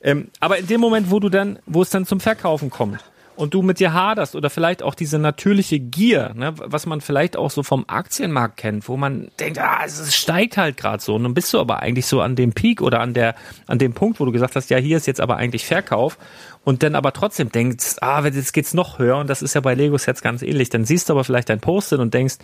Ähm, 0.03 0.29
aber 0.39 0.57
in 0.57 0.67
dem 0.67 0.81
Moment, 0.81 1.11
wo 1.11 1.19
du 1.19 1.29
dann, 1.29 1.59
wo 1.65 1.81
es 1.81 1.89
dann 1.89 2.05
zum 2.05 2.19
Verkaufen 2.19 2.69
kommt 2.69 2.99
und 3.35 3.53
du 3.53 3.61
mit 3.61 3.79
dir 3.79 3.93
haderst 3.93 4.35
oder 4.35 4.49
vielleicht 4.49 4.83
auch 4.83 4.93
diese 4.93 5.17
natürliche 5.17 5.79
Gier, 5.79 6.33
ne, 6.35 6.53
was 6.57 6.85
man 6.85 7.01
vielleicht 7.01 7.37
auch 7.37 7.49
so 7.49 7.63
vom 7.63 7.85
Aktienmarkt 7.87 8.57
kennt, 8.57 8.87
wo 8.87 8.97
man 8.97 9.29
denkt, 9.39 9.59
ah, 9.59 9.81
es 9.85 10.15
steigt 10.15 10.57
halt 10.57 10.77
gerade 10.77 11.01
so. 11.01 11.15
Und 11.15 11.23
dann 11.23 11.33
bist 11.33 11.53
du 11.53 11.59
aber 11.59 11.79
eigentlich 11.79 12.05
so 12.05 12.21
an 12.21 12.35
dem 12.35 12.53
Peak 12.53 12.81
oder 12.81 12.99
an 12.99 13.13
der 13.13 13.35
an 13.67 13.79
dem 13.79 13.93
Punkt, 13.93 14.19
wo 14.19 14.25
du 14.25 14.31
gesagt 14.31 14.55
hast, 14.55 14.69
ja, 14.69 14.77
hier 14.77 14.97
ist 14.97 15.07
jetzt 15.07 15.21
aber 15.21 15.37
eigentlich 15.37 15.65
Verkauf. 15.65 16.17
Und 16.63 16.83
dann 16.83 16.93
aber 16.93 17.13
trotzdem 17.13 17.51
denkst, 17.51 17.95
ah, 18.01 18.23
jetzt 18.23 18.53
geht's 18.53 18.73
noch 18.73 18.99
höher 18.99 19.17
und 19.17 19.27
das 19.27 19.41
ist 19.41 19.55
ja 19.55 19.61
bei 19.61 19.73
Lego 19.73 19.97
Sets 19.97 20.21
ganz 20.21 20.43
ähnlich, 20.43 20.69
dann 20.69 20.85
siehst 20.85 21.09
du 21.09 21.13
aber 21.13 21.23
vielleicht 21.23 21.49
dein 21.49 21.59
Post 21.59 21.93
und 21.93 22.13
denkst, 22.13 22.35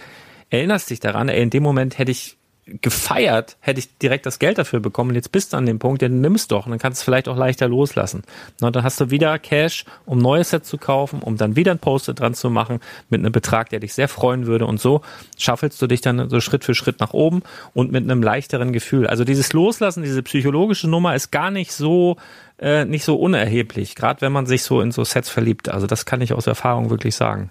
erinnerst 0.49 0.89
dich 0.89 0.99
daran, 0.99 1.29
ey, 1.29 1.43
in 1.43 1.49
dem 1.49 1.61
Moment 1.61 1.97
hätte 1.97 2.11
ich 2.11 2.37
gefeiert, 2.81 3.57
hätte 3.59 3.79
ich 3.79 3.97
direkt 3.97 4.25
das 4.25 4.39
Geld 4.39 4.57
dafür 4.57 4.79
bekommen. 4.79 5.15
Jetzt 5.15 5.31
bist 5.31 5.53
du 5.53 5.57
an 5.57 5.65
dem 5.65 5.79
Punkt, 5.79 6.01
dann 6.01 6.21
nimmst 6.21 6.51
doch 6.51 6.65
und 6.65 6.71
dann 6.71 6.79
kannst 6.79 6.99
du 6.99 7.01
es 7.01 7.05
vielleicht 7.05 7.27
auch 7.27 7.37
leichter 7.37 7.67
loslassen. 7.67 8.23
Und 8.61 8.75
dann 8.75 8.83
hast 8.83 8.99
du 8.99 9.09
wieder 9.09 9.39
Cash, 9.39 9.85
um 10.05 10.19
neues 10.19 10.49
Set 10.49 10.65
zu 10.65 10.77
kaufen, 10.77 11.21
um 11.21 11.37
dann 11.37 11.55
wieder 11.55 11.71
ein 11.71 11.79
Poster 11.79 12.13
dran 12.13 12.33
zu 12.33 12.49
machen 12.49 12.79
mit 13.09 13.21
einem 13.21 13.31
Betrag, 13.31 13.69
der 13.69 13.79
dich 13.79 13.93
sehr 13.93 14.07
freuen 14.07 14.47
würde. 14.47 14.65
Und 14.65 14.81
so 14.81 15.01
schaffelst 15.37 15.81
du 15.81 15.87
dich 15.87 16.01
dann 16.01 16.29
so 16.29 16.39
Schritt 16.41 16.63
für 16.63 16.75
Schritt 16.75 16.99
nach 16.99 17.13
oben 17.13 17.41
und 17.73 17.91
mit 17.91 18.03
einem 18.03 18.21
leichteren 18.21 18.73
Gefühl. 18.73 19.07
Also 19.07 19.23
dieses 19.23 19.53
Loslassen, 19.53 20.03
diese 20.03 20.21
psychologische 20.23 20.89
Nummer 20.89 21.15
ist 21.15 21.31
gar 21.31 21.51
nicht 21.51 21.71
so 21.71 22.17
äh, 22.59 22.85
nicht 22.85 23.05
so 23.05 23.15
unerheblich, 23.15 23.95
gerade 23.95 24.21
wenn 24.21 24.31
man 24.31 24.47
sich 24.47 24.63
so 24.63 24.81
in 24.81 24.91
so 24.91 25.03
Sets 25.03 25.29
verliebt. 25.29 25.69
Also 25.69 25.87
das 25.87 26.05
kann 26.05 26.21
ich 26.21 26.33
aus 26.33 26.47
Erfahrung 26.47 26.89
wirklich 26.89 27.15
sagen. 27.15 27.49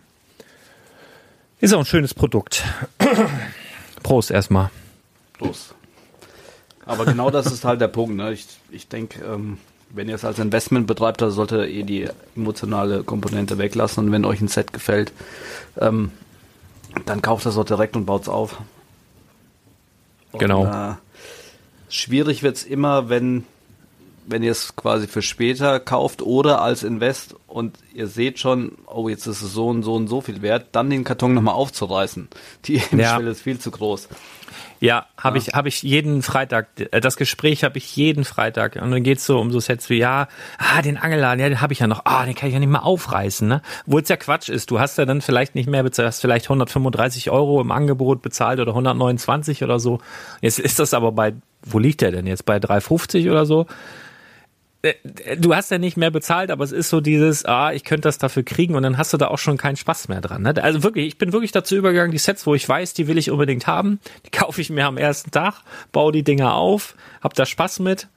Ist 1.60 1.72
auch 1.72 1.78
ein 1.78 1.86
schönes 1.86 2.12
Produkt. 2.12 2.64
Prost 4.02 4.30
erstmal 4.30 4.70
los. 5.40 5.74
Aber 6.84 7.04
genau 7.04 7.30
das 7.30 7.46
ist 7.46 7.64
halt 7.64 7.80
der 7.80 7.88
Punkt. 7.88 8.16
Ne? 8.16 8.32
Ich, 8.32 8.46
ich 8.70 8.88
denke, 8.88 9.24
ähm, 9.24 9.58
wenn 9.90 10.08
ihr 10.08 10.14
es 10.14 10.24
als 10.24 10.38
Investment 10.38 10.86
betreibt, 10.86 11.20
da 11.20 11.30
sollte 11.30 11.66
ihr 11.66 11.84
die 11.84 12.08
emotionale 12.36 13.02
Komponente 13.02 13.58
weglassen. 13.58 14.04
Und 14.04 14.12
wenn 14.12 14.24
euch 14.24 14.40
ein 14.40 14.48
Set 14.48 14.72
gefällt, 14.72 15.12
ähm, 15.78 16.12
dann 17.04 17.22
kauft 17.22 17.44
das 17.44 17.56
auch 17.58 17.64
direkt 17.64 17.96
und 17.96 18.06
baut 18.06 18.22
es 18.22 18.28
auf. 18.28 18.58
Und, 20.32 20.38
genau. 20.38 20.64
Äh, 20.66 20.94
schwierig 21.88 22.42
wird 22.42 22.56
es 22.56 22.64
immer, 22.64 23.08
wenn, 23.08 23.44
wenn 24.26 24.42
ihr 24.42 24.52
es 24.52 24.76
quasi 24.76 25.06
für 25.06 25.22
später 25.22 25.80
kauft 25.80 26.22
oder 26.22 26.62
als 26.62 26.82
Invest 26.82 27.34
und 27.46 27.78
ihr 27.94 28.06
seht 28.06 28.38
schon, 28.38 28.72
oh, 28.86 29.08
jetzt 29.08 29.26
ist 29.26 29.42
es 29.42 29.52
so 29.52 29.68
und 29.68 29.82
so 29.82 29.94
und 29.94 30.08
so 30.08 30.20
viel 30.20 30.42
wert, 30.42 30.68
dann 30.72 30.90
den 30.90 31.04
Karton 31.04 31.34
nochmal 31.34 31.54
aufzureißen. 31.54 32.28
Die 32.64 32.78
Hemmschwelle 32.78 33.24
ja. 33.24 33.30
ist 33.30 33.42
viel 33.42 33.58
zu 33.58 33.70
groß. 33.70 34.08
Ja, 34.80 35.06
habe 35.16 35.38
ja. 35.38 35.44
ich 35.46 35.54
habe 35.54 35.68
ich 35.68 35.82
jeden 35.82 36.22
Freitag 36.22 36.68
äh, 36.78 37.00
das 37.00 37.16
Gespräch 37.16 37.64
habe 37.64 37.78
ich 37.78 37.96
jeden 37.96 38.24
Freitag 38.24 38.76
und 38.76 38.90
dann 38.90 39.02
geht's 39.02 39.24
so 39.24 39.38
um 39.38 39.50
so 39.50 39.60
Sets 39.60 39.88
wie 39.90 39.98
ja, 39.98 40.28
ah, 40.58 40.82
den 40.82 40.96
Angelladen, 40.96 41.40
ja, 41.40 41.48
den 41.48 41.60
habe 41.60 41.72
ich 41.72 41.78
ja 41.78 41.86
noch. 41.86 42.02
Ah, 42.04 42.24
den 42.24 42.34
kann 42.34 42.48
ich 42.48 42.54
ja 42.54 42.60
nicht 42.60 42.68
mal 42.68 42.80
aufreißen, 42.80 43.48
ne? 43.48 43.62
Wo 43.86 43.98
es 43.98 44.08
ja 44.08 44.16
Quatsch 44.16 44.48
ist, 44.48 44.70
du 44.70 44.78
hast 44.78 44.98
ja 44.98 45.04
dann 45.04 45.20
vielleicht 45.20 45.54
nicht 45.54 45.68
mehr 45.68 45.82
bezahlt, 45.82 46.08
hast 46.08 46.20
vielleicht 46.20 46.46
135 46.46 47.30
Euro 47.30 47.60
im 47.60 47.70
Angebot 47.70 48.22
bezahlt 48.22 48.60
oder 48.60 48.72
129 48.72 49.64
oder 49.64 49.78
so. 49.78 50.00
Jetzt 50.40 50.58
ist 50.58 50.78
das 50.78 50.94
aber 50.94 51.12
bei 51.12 51.34
wo 51.66 51.78
liegt 51.78 52.00
der 52.00 52.12
denn 52.12 52.26
jetzt 52.26 52.46
bei 52.46 52.58
350 52.58 53.28
oder 53.28 53.44
so? 53.44 53.66
Äh, 54.86 55.36
du 55.36 55.54
hast 55.54 55.70
ja 55.70 55.78
nicht 55.78 55.96
mehr 55.96 56.10
bezahlt, 56.10 56.50
aber 56.50 56.64
es 56.64 56.72
ist 56.72 56.90
so 56.90 57.00
dieses, 57.00 57.44
ah, 57.44 57.72
ich 57.72 57.84
könnte 57.84 58.02
das 58.02 58.18
dafür 58.18 58.42
kriegen 58.42 58.74
und 58.74 58.82
dann 58.82 58.98
hast 58.98 59.12
du 59.12 59.16
da 59.16 59.28
auch 59.28 59.38
schon 59.38 59.56
keinen 59.56 59.76
Spaß 59.76 60.08
mehr 60.08 60.20
dran. 60.20 60.42
Ne? 60.42 60.54
Also 60.62 60.82
wirklich, 60.82 61.06
ich 61.06 61.18
bin 61.18 61.32
wirklich 61.32 61.52
dazu 61.52 61.76
übergegangen, 61.76 62.12
die 62.12 62.18
Sets, 62.18 62.46
wo 62.46 62.54
ich 62.54 62.68
weiß, 62.68 62.94
die 62.94 63.08
will 63.08 63.18
ich 63.18 63.30
unbedingt 63.30 63.66
haben, 63.66 64.00
die 64.24 64.30
kaufe 64.36 64.60
ich 64.60 64.70
mir 64.70 64.86
am 64.86 64.96
ersten 64.96 65.30
Tag, 65.30 65.62
baue 65.92 66.12
die 66.12 66.22
Dinger 66.22 66.54
auf, 66.54 66.94
hab 67.20 67.34
da 67.34 67.46
Spaß 67.46 67.80
mit. 67.80 68.08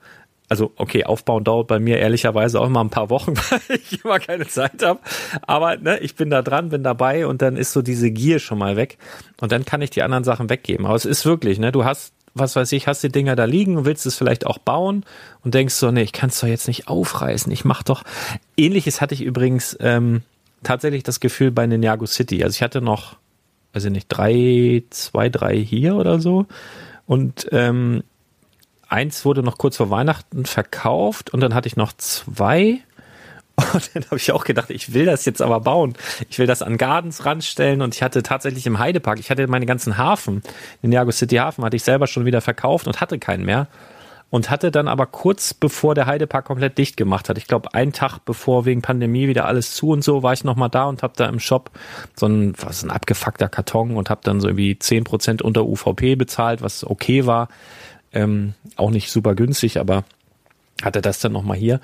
Also 0.50 0.72
okay, 0.76 1.06
aufbauen 1.06 1.44
dauert 1.44 1.68
bei 1.68 1.80
mir 1.80 2.00
ehrlicherweise 2.00 2.60
auch 2.60 2.66
immer 2.66 2.84
ein 2.84 2.90
paar 2.90 3.10
Wochen, 3.10 3.36
weil 3.50 3.80
ich 3.80 4.04
immer 4.04 4.20
keine 4.20 4.48
Zeit 4.48 4.84
habe. 4.84 5.00
Aber 5.44 5.78
ne, 5.78 6.00
ich 6.00 6.16
bin 6.16 6.30
da 6.30 6.42
dran, 6.42 6.70
bin 6.70 6.84
dabei 6.84 7.28
und 7.28 7.42
dann 7.42 7.56
ist 7.56 7.72
so 7.72 7.82
diese 7.82 8.12
Gier 8.12 8.40
schon 8.40 8.58
mal 8.58 8.76
weg 8.76 8.98
und 9.40 9.52
dann 9.52 9.64
kann 9.64 9.82
ich 9.82 9.92
die 9.92 10.02
anderen 10.02 10.24
Sachen 10.24 10.50
weggeben. 10.50 10.86
Aber 10.86 10.96
es 10.96 11.06
ist 11.06 11.26
wirklich, 11.26 11.60
ne, 11.60 11.72
du 11.72 11.86
hast 11.86 12.14
was 12.34 12.56
weiß 12.56 12.72
ich, 12.74 12.88
hast 12.88 13.04
die 13.04 13.12
Dinger 13.12 13.36
da 13.36 13.46
liegen 13.46 13.78
und 13.78 13.86
willst 13.86 14.06
es 14.06 14.16
vielleicht 14.16 14.46
auch 14.46 14.58
bauen 14.58 15.04
und 15.44 15.54
denkst 15.54 15.74
so, 15.74 15.92
nee, 15.92 16.04
ich 16.04 16.14
kann 16.14 16.30
es 16.30 16.40
doch 16.40 16.48
jetzt 16.48 16.68
nicht 16.68 16.88
aufreißen. 16.88 17.52
Ich 17.52 17.66
mach 17.66 17.84
doch. 17.84 18.04
Ähnliches 18.58 19.02
hatte 19.02 19.14
ich 19.14 19.22
übrigens 19.22 19.78
ähm, 19.80 20.22
tatsächlich 20.64 21.04
das 21.04 21.20
Gefühl 21.20 21.52
bei 21.52 21.66
Ninjago 21.66 22.06
City. 22.06 22.44
Also 22.44 22.56
ich 22.56 22.62
hatte 22.62 22.82
noch, 22.82 23.16
weiß 23.74 23.86
ich 23.86 23.92
nicht, 23.92 24.08
drei, 24.10 24.84
zwei, 24.90 25.30
drei 25.30 25.58
hier 25.58 25.96
oder 25.96 26.20
so. 26.20 26.46
Und 27.06 27.48
ähm, 27.52 28.04
eins 28.90 29.24
wurde 29.26 29.44
noch 29.44 29.58
kurz 29.58 29.78
vor 29.78 29.90
Weihnachten 29.90 30.46
verkauft 30.46 31.34
und 31.34 31.40
dann 31.40 31.54
hatte 31.54 31.68
ich 31.68 31.78
noch 31.78 31.94
zwei 31.94 32.80
und 33.74 33.92
dann 33.94 34.06
habe 34.06 34.18
ich 34.18 34.32
auch 34.32 34.44
gedacht, 34.44 34.70
ich 34.70 34.94
will 34.94 35.06
das 35.06 35.26
jetzt 35.26 35.42
aber 35.42 35.60
bauen. 35.60 35.94
Ich 36.30 36.40
will 36.40 36.48
das 36.48 36.62
an 36.62 36.78
Gardens 36.78 37.26
ranstellen 37.26 37.82
und 37.82 37.96
ich 37.96 38.04
hatte 38.04 38.24
tatsächlich 38.24 38.66
im 38.66 38.80
Heidepark, 38.80 39.20
ich 39.20 39.30
hatte 39.30 39.48
meine 39.48 39.66
ganzen 39.66 39.98
Hafen, 39.98 40.42
den 40.82 40.92
Jago 40.92 41.12
City 41.12 41.38
Hafen 41.38 41.64
hatte 41.64 41.76
ich 41.76 41.84
selber 41.84 42.08
schon 42.08 42.26
wieder 42.26 42.42
verkauft 42.42 42.88
und 42.88 43.02
hatte 43.02 43.20
keinen 43.20 43.46
mehr. 43.46 43.68
Und 44.32 44.52
hatte 44.52 44.70
dann 44.70 44.88
aber 44.88 45.08
kurz 45.08 45.56
bevor 45.56 45.96
der 45.96 46.06
Heidepark 46.06 46.46
komplett 46.46 46.78
dicht 46.78 46.98
gemacht 46.98 47.30
hat, 47.30 47.40
ich 47.40 47.48
glaube 47.48 47.74
einen 47.74 47.94
Tag 47.94 48.20
bevor 48.26 48.66
wegen 48.66 48.84
Pandemie 48.84 49.28
wieder 49.28 49.46
alles 49.46 49.74
zu 49.74 49.90
und 49.90 50.04
so, 50.04 50.22
war 50.22 50.34
ich 50.34 50.44
nochmal 50.44 50.70
da 50.70 50.84
und 50.84 51.02
habe 51.02 51.14
da 51.16 51.26
im 51.26 51.40
Shop 51.40 51.72
so 52.16 52.28
ein, 52.28 52.54
was 52.60 52.84
ein 52.84 52.92
abgefuckter 52.92 53.50
Karton 53.50 53.98
und 53.98 54.12
habe 54.12 54.22
dann 54.24 54.40
so 54.40 54.48
irgendwie 54.48 54.78
zehn 54.78 55.04
Prozent 55.04 55.42
unter 55.42 55.66
UVP 55.66 56.16
bezahlt, 56.16 56.62
was 56.62 56.86
okay 56.86 57.26
war. 57.26 57.48
Ähm, 58.12 58.54
auch 58.76 58.90
nicht 58.90 59.12
super 59.12 59.36
günstig, 59.36 59.80
aber 59.80 60.04
hatte 60.82 61.02
das 61.02 61.20
dann 61.20 61.32
nochmal 61.32 61.58
hier. 61.58 61.80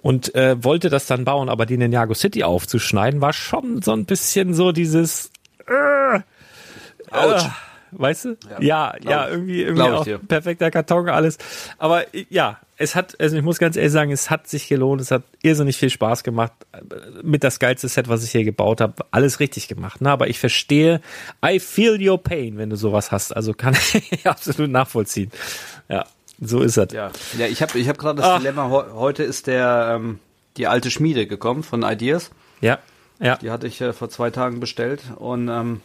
Und 0.00 0.34
äh, 0.34 0.62
wollte 0.62 0.90
das 0.90 1.06
dann 1.06 1.24
bauen, 1.24 1.48
aber 1.48 1.66
die 1.66 1.76
Ninjago 1.76 2.14
City 2.14 2.44
aufzuschneiden, 2.44 3.20
war 3.20 3.32
schon 3.32 3.82
so 3.82 3.92
ein 3.92 4.04
bisschen 4.04 4.54
so 4.54 4.72
dieses 4.72 5.30
äh, 5.66 6.16
äh, 6.16 6.20
weißt 7.92 8.24
du? 8.24 8.36
Ja, 8.60 8.94
ja, 9.02 9.10
ja 9.10 9.28
irgendwie, 9.28 9.62
irgendwie 9.62 9.82
auch 9.82 10.06
perfekter 10.26 10.70
Karton, 10.70 11.08
alles. 11.08 11.38
Aber 11.78 12.04
ja, 12.30 12.58
es 12.76 12.94
hat, 12.94 13.20
also 13.20 13.36
ich 13.36 13.42
muss 13.42 13.58
ganz 13.58 13.76
ehrlich 13.76 13.92
sagen, 13.92 14.12
es 14.12 14.30
hat 14.30 14.46
sich 14.48 14.68
gelohnt, 14.68 15.00
es 15.00 15.10
hat 15.10 15.24
irrsinnig 15.42 15.76
viel 15.76 15.90
Spaß 15.90 16.22
gemacht. 16.22 16.52
Mit 17.22 17.44
das 17.44 17.58
geilste 17.58 17.88
Set, 17.88 18.08
was 18.08 18.24
ich 18.24 18.30
hier 18.30 18.44
gebaut 18.44 18.80
habe, 18.80 18.94
alles 19.10 19.40
richtig 19.40 19.68
gemacht. 19.68 20.00
Ne? 20.00 20.10
Aber 20.10 20.28
ich 20.28 20.38
verstehe, 20.38 21.00
I 21.44 21.58
feel 21.58 22.00
your 22.00 22.22
pain, 22.22 22.56
wenn 22.58 22.70
du 22.70 22.76
sowas 22.76 23.10
hast. 23.10 23.34
Also 23.34 23.52
kann 23.52 23.76
ich 24.10 24.26
absolut 24.26 24.70
nachvollziehen. 24.70 25.30
Ja. 25.88 26.04
So 26.40 26.60
ist 26.60 26.76
es. 26.76 26.92
Ja, 26.92 27.10
ja 27.36 27.46
ich 27.46 27.62
habe 27.62 27.78
ich 27.78 27.88
hab 27.88 27.98
gerade 27.98 28.22
das 28.22 28.30
Ach. 28.30 28.38
Dilemma, 28.38 28.70
heute 28.70 29.24
ist 29.24 29.48
der 29.48 29.94
ähm, 29.96 30.20
die 30.56 30.68
alte 30.68 30.90
Schmiede 30.90 31.26
gekommen 31.26 31.64
von 31.64 31.82
Ideas. 31.82 32.30
Ja, 32.60 32.78
ja. 33.20 33.36
Die 33.36 33.50
hatte 33.50 33.66
ich 33.66 33.80
äh, 33.80 33.92
vor 33.92 34.08
zwei 34.08 34.30
Tagen 34.30 34.60
bestellt 34.60 35.02
und 35.16 35.48
ähm, 35.48 35.80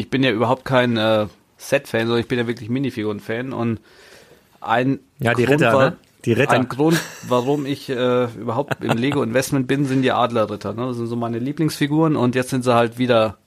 ich 0.00 0.10
bin 0.10 0.22
ja 0.22 0.30
überhaupt 0.30 0.64
kein 0.64 0.96
äh, 0.96 1.26
Set-Fan, 1.58 2.06
sondern 2.06 2.20
ich 2.20 2.28
bin 2.28 2.38
ja 2.38 2.46
wirklich 2.46 2.68
Minifiguren-Fan 2.68 3.52
und 3.52 3.80
ein 4.60 5.00
ja, 5.18 5.34
die 5.34 5.44
Grund 5.44 5.60
Ritter, 5.60 5.72
war, 5.72 5.90
ne? 5.90 5.96
Die 6.24 6.32
Ritter. 6.32 6.52
Ein 6.52 6.68
Grund, 6.68 7.00
warum 7.28 7.66
ich 7.66 7.88
äh, 7.88 8.24
überhaupt 8.24 8.82
im 8.82 8.96
Lego-Investment 8.96 9.66
bin, 9.66 9.86
sind 9.86 10.02
die 10.02 10.12
Adlerritter. 10.12 10.74
Ne? 10.74 10.86
Das 10.86 10.96
sind 10.96 11.06
so 11.06 11.16
meine 11.16 11.38
Lieblingsfiguren 11.38 12.16
und 12.16 12.34
jetzt 12.34 12.50
sind 12.50 12.62
sie 12.64 12.74
halt 12.74 12.98
wieder 12.98 13.38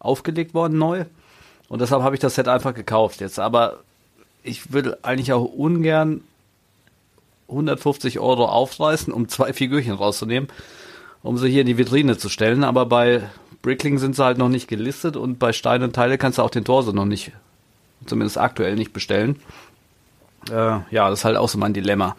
aufgelegt 0.00 0.54
worden 0.54 0.78
neu. 0.78 1.04
Und 1.68 1.80
deshalb 1.80 2.02
habe 2.02 2.16
ich 2.16 2.20
das 2.20 2.34
Set 2.34 2.48
einfach 2.48 2.74
gekauft 2.74 3.20
jetzt. 3.20 3.38
Aber 3.38 3.80
ich 4.42 4.72
will 4.72 4.96
eigentlich 5.02 5.32
auch 5.32 5.44
ungern 5.44 6.22
150 7.48 8.18
Euro 8.18 8.46
aufreißen, 8.46 9.12
um 9.12 9.28
zwei 9.28 9.52
Figürchen 9.52 9.94
rauszunehmen, 9.94 10.48
um 11.22 11.38
sie 11.38 11.48
hier 11.48 11.60
in 11.60 11.66
die 11.68 11.78
Vitrine 11.78 12.16
zu 12.18 12.28
stellen. 12.28 12.64
Aber 12.64 12.86
bei 12.86 13.22
Brickling 13.62 13.98
sind 13.98 14.16
sie 14.16 14.24
halt 14.24 14.38
noch 14.38 14.48
nicht 14.48 14.68
gelistet 14.68 15.16
und 15.16 15.38
bei 15.38 15.52
Stein 15.52 15.82
und 15.82 15.94
Teile 15.94 16.18
kannst 16.18 16.38
du 16.38 16.42
auch 16.42 16.50
den 16.50 16.64
Torso 16.64 16.92
noch 16.92 17.04
nicht, 17.04 17.32
zumindest 18.06 18.38
aktuell 18.38 18.76
nicht 18.76 18.92
bestellen. 18.92 19.36
Äh, 20.48 20.78
ja, 20.90 21.10
das 21.10 21.20
ist 21.20 21.24
halt 21.24 21.36
auch 21.36 21.48
so 21.48 21.58
mein 21.58 21.74
Dilemma, 21.74 22.16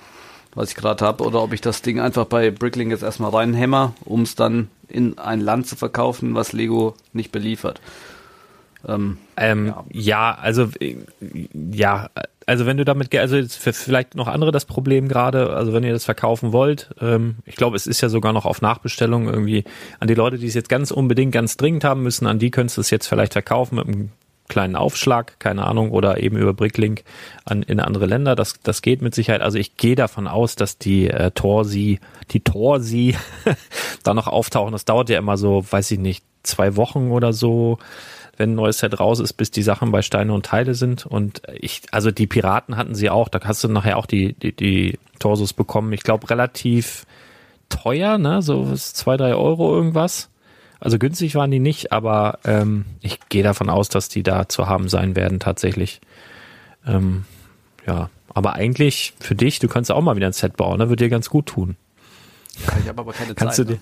was 0.54 0.70
ich 0.70 0.76
gerade 0.76 1.04
habe. 1.04 1.24
Oder 1.24 1.42
ob 1.42 1.54
ich 1.54 1.62
das 1.62 1.82
Ding 1.82 2.00
einfach 2.00 2.26
bei 2.26 2.52
Brickling 2.52 2.92
jetzt 2.92 3.04
erstmal 3.04 3.32
reinhämmer, 3.32 3.94
um 4.06 4.22
es 4.22 4.36
dann 4.36 4.70
in 4.88 5.18
ein 5.18 5.40
Land 5.40 5.68
zu 5.68 5.76
verkaufen, 5.76 6.36
was 6.36 6.54
Lego 6.54 6.96
nicht 7.14 7.32
beliefert. 7.32 7.82
Ähm, 8.88 9.18
ähm, 9.38 9.68
ja. 9.68 9.84
ja. 9.92 10.38
also 10.40 10.70
äh, 10.80 10.98
ja, 11.72 12.10
also 12.48 12.66
wenn 12.66 12.78
du 12.78 12.86
damit, 12.86 13.16
also 13.16 13.42
für 13.48 13.74
vielleicht 13.74 14.16
noch 14.16 14.28
andere 14.28 14.52
das 14.52 14.66
Problem 14.66 15.08
gerade, 15.08 15.52
also 15.52 15.74
wenn 15.74 15.84
ihr 15.84 15.94
das 15.94 16.06
verkaufen 16.06 16.52
wollt, 16.52 16.90
ähm, 17.00 17.38
ich 17.46 17.56
glaube, 17.56 17.76
es 17.76 17.88
ist 17.88 18.02
ja 18.02 18.10
sogar 18.10 18.34
noch 18.34 18.46
auf 18.46 18.62
Nachbestellung 18.62 19.28
irgendwie 19.28 19.64
an 20.00 20.08
die 20.08 20.16
Leute, 20.16 20.38
die 20.38 20.48
es 20.48 20.54
jetzt 20.54 20.70
ganz 20.70 20.92
unbedingt, 20.92 21.32
ganz 21.32 21.58
dringend 21.58 21.84
haben 21.84 22.04
müssen, 22.04 22.28
an 22.28 22.40
die 22.40 22.52
könntest 22.52 22.78
du 22.78 22.82
es 22.82 22.90
jetzt 22.90 23.08
vielleicht 23.08 23.34
verkaufen 23.34 23.76
mit 23.76 23.88
einem 23.88 24.12
kleinen 24.52 24.76
Aufschlag, 24.76 25.40
keine 25.40 25.66
Ahnung, 25.66 25.92
oder 25.92 26.22
eben 26.22 26.36
über 26.36 26.54
Bricklink 26.54 27.04
an, 27.46 27.64
in 27.64 27.80
andere 27.80 28.06
Länder. 28.06 28.36
Das, 28.36 28.60
das 28.62 28.82
geht 28.82 29.02
mit 29.02 29.16
Sicherheit. 29.16 29.42
Also 29.42 29.58
ich 29.58 29.78
gehe 29.78 29.96
davon 29.96 30.28
aus, 30.28 30.56
dass 30.56 30.78
die 30.78 31.10
äh, 31.10 31.32
Torsi, 31.32 32.02
die 32.32 32.42
Torsi 32.42 33.16
da 34.04 34.14
noch 34.14 34.28
auftauchen. 34.28 34.74
Das 34.74 34.84
dauert 34.84 35.10
ja 35.10 35.18
immer 35.18 35.38
so, 35.38 35.64
weiß 35.72 35.90
ich 35.92 36.00
nicht, 36.00 36.26
zwei 36.44 36.76
Wochen 36.76 37.12
oder 37.12 37.32
so 37.32 37.78
wenn 38.42 38.54
ein 38.54 38.56
neues 38.56 38.80
Set 38.80 39.00
raus 39.00 39.20
ist, 39.20 39.34
bis 39.34 39.52
die 39.52 39.62
Sachen 39.62 39.92
bei 39.92 40.02
Steine 40.02 40.34
und 40.34 40.48
Teile 40.48 40.74
sind. 40.74 41.06
Und 41.06 41.44
ich, 41.54 41.84
also 41.92 42.10
die 42.10 42.26
Piraten 42.26 42.76
hatten 42.76 42.96
sie 42.96 43.12
auch, 43.12 43.30
da 43.30 43.40
hast 43.44 43.64
du 43.64 43.68
nachher 43.68 43.98
auch 43.98 44.08
die, 44.08 44.34
die, 44.34 44.52
die 44.52 45.00
Torsos 45.20 45.54
bekommen. 45.54 45.94
Ich 45.94 46.02
glaube, 46.02 46.28
relativ 46.32 47.06
teuer, 47.70 48.18
ne? 48.18 48.42
So 48.42 48.74
zwei, 48.74 49.16
drei 49.16 49.36
Euro 49.36 49.76
irgendwas. 49.76 50.30
Also 50.80 50.98
günstig 50.98 51.36
waren 51.36 51.52
die 51.52 51.60
nicht, 51.60 51.92
aber 51.92 52.40
ähm, 52.44 52.86
ich 53.02 53.20
gehe 53.30 53.44
davon 53.44 53.70
aus, 53.70 53.90
dass 53.90 54.10
die 54.10 54.24
da 54.24 54.50
zu 54.50 54.68
haben 54.68 54.90
sein 54.90 55.16
werden 55.16 55.40
tatsächlich. 55.40 56.02
Ähm, 56.88 57.26
ja, 57.86 58.10
aber 58.34 58.54
eigentlich 58.54 59.14
für 59.20 59.36
dich, 59.36 59.60
du 59.60 59.68
kannst 59.68 59.92
auch 59.92 60.02
mal 60.02 60.16
wieder 60.16 60.26
ein 60.26 60.34
Set 60.34 60.58
bauen, 60.58 60.80
ne? 60.80 60.90
Würde 60.90 61.04
dir 61.04 61.10
ganz 61.10 61.30
gut 61.30 61.46
tun. 61.46 61.78
Ja, 62.66 62.74
ich 62.82 62.90
habe 62.90 63.02
aber 63.02 63.14
keine 63.14 63.36
kannst 63.36 63.58
Zeit. 63.58 63.68
Du 63.68 63.74
dir, 63.74 63.78
ne? 63.78 63.82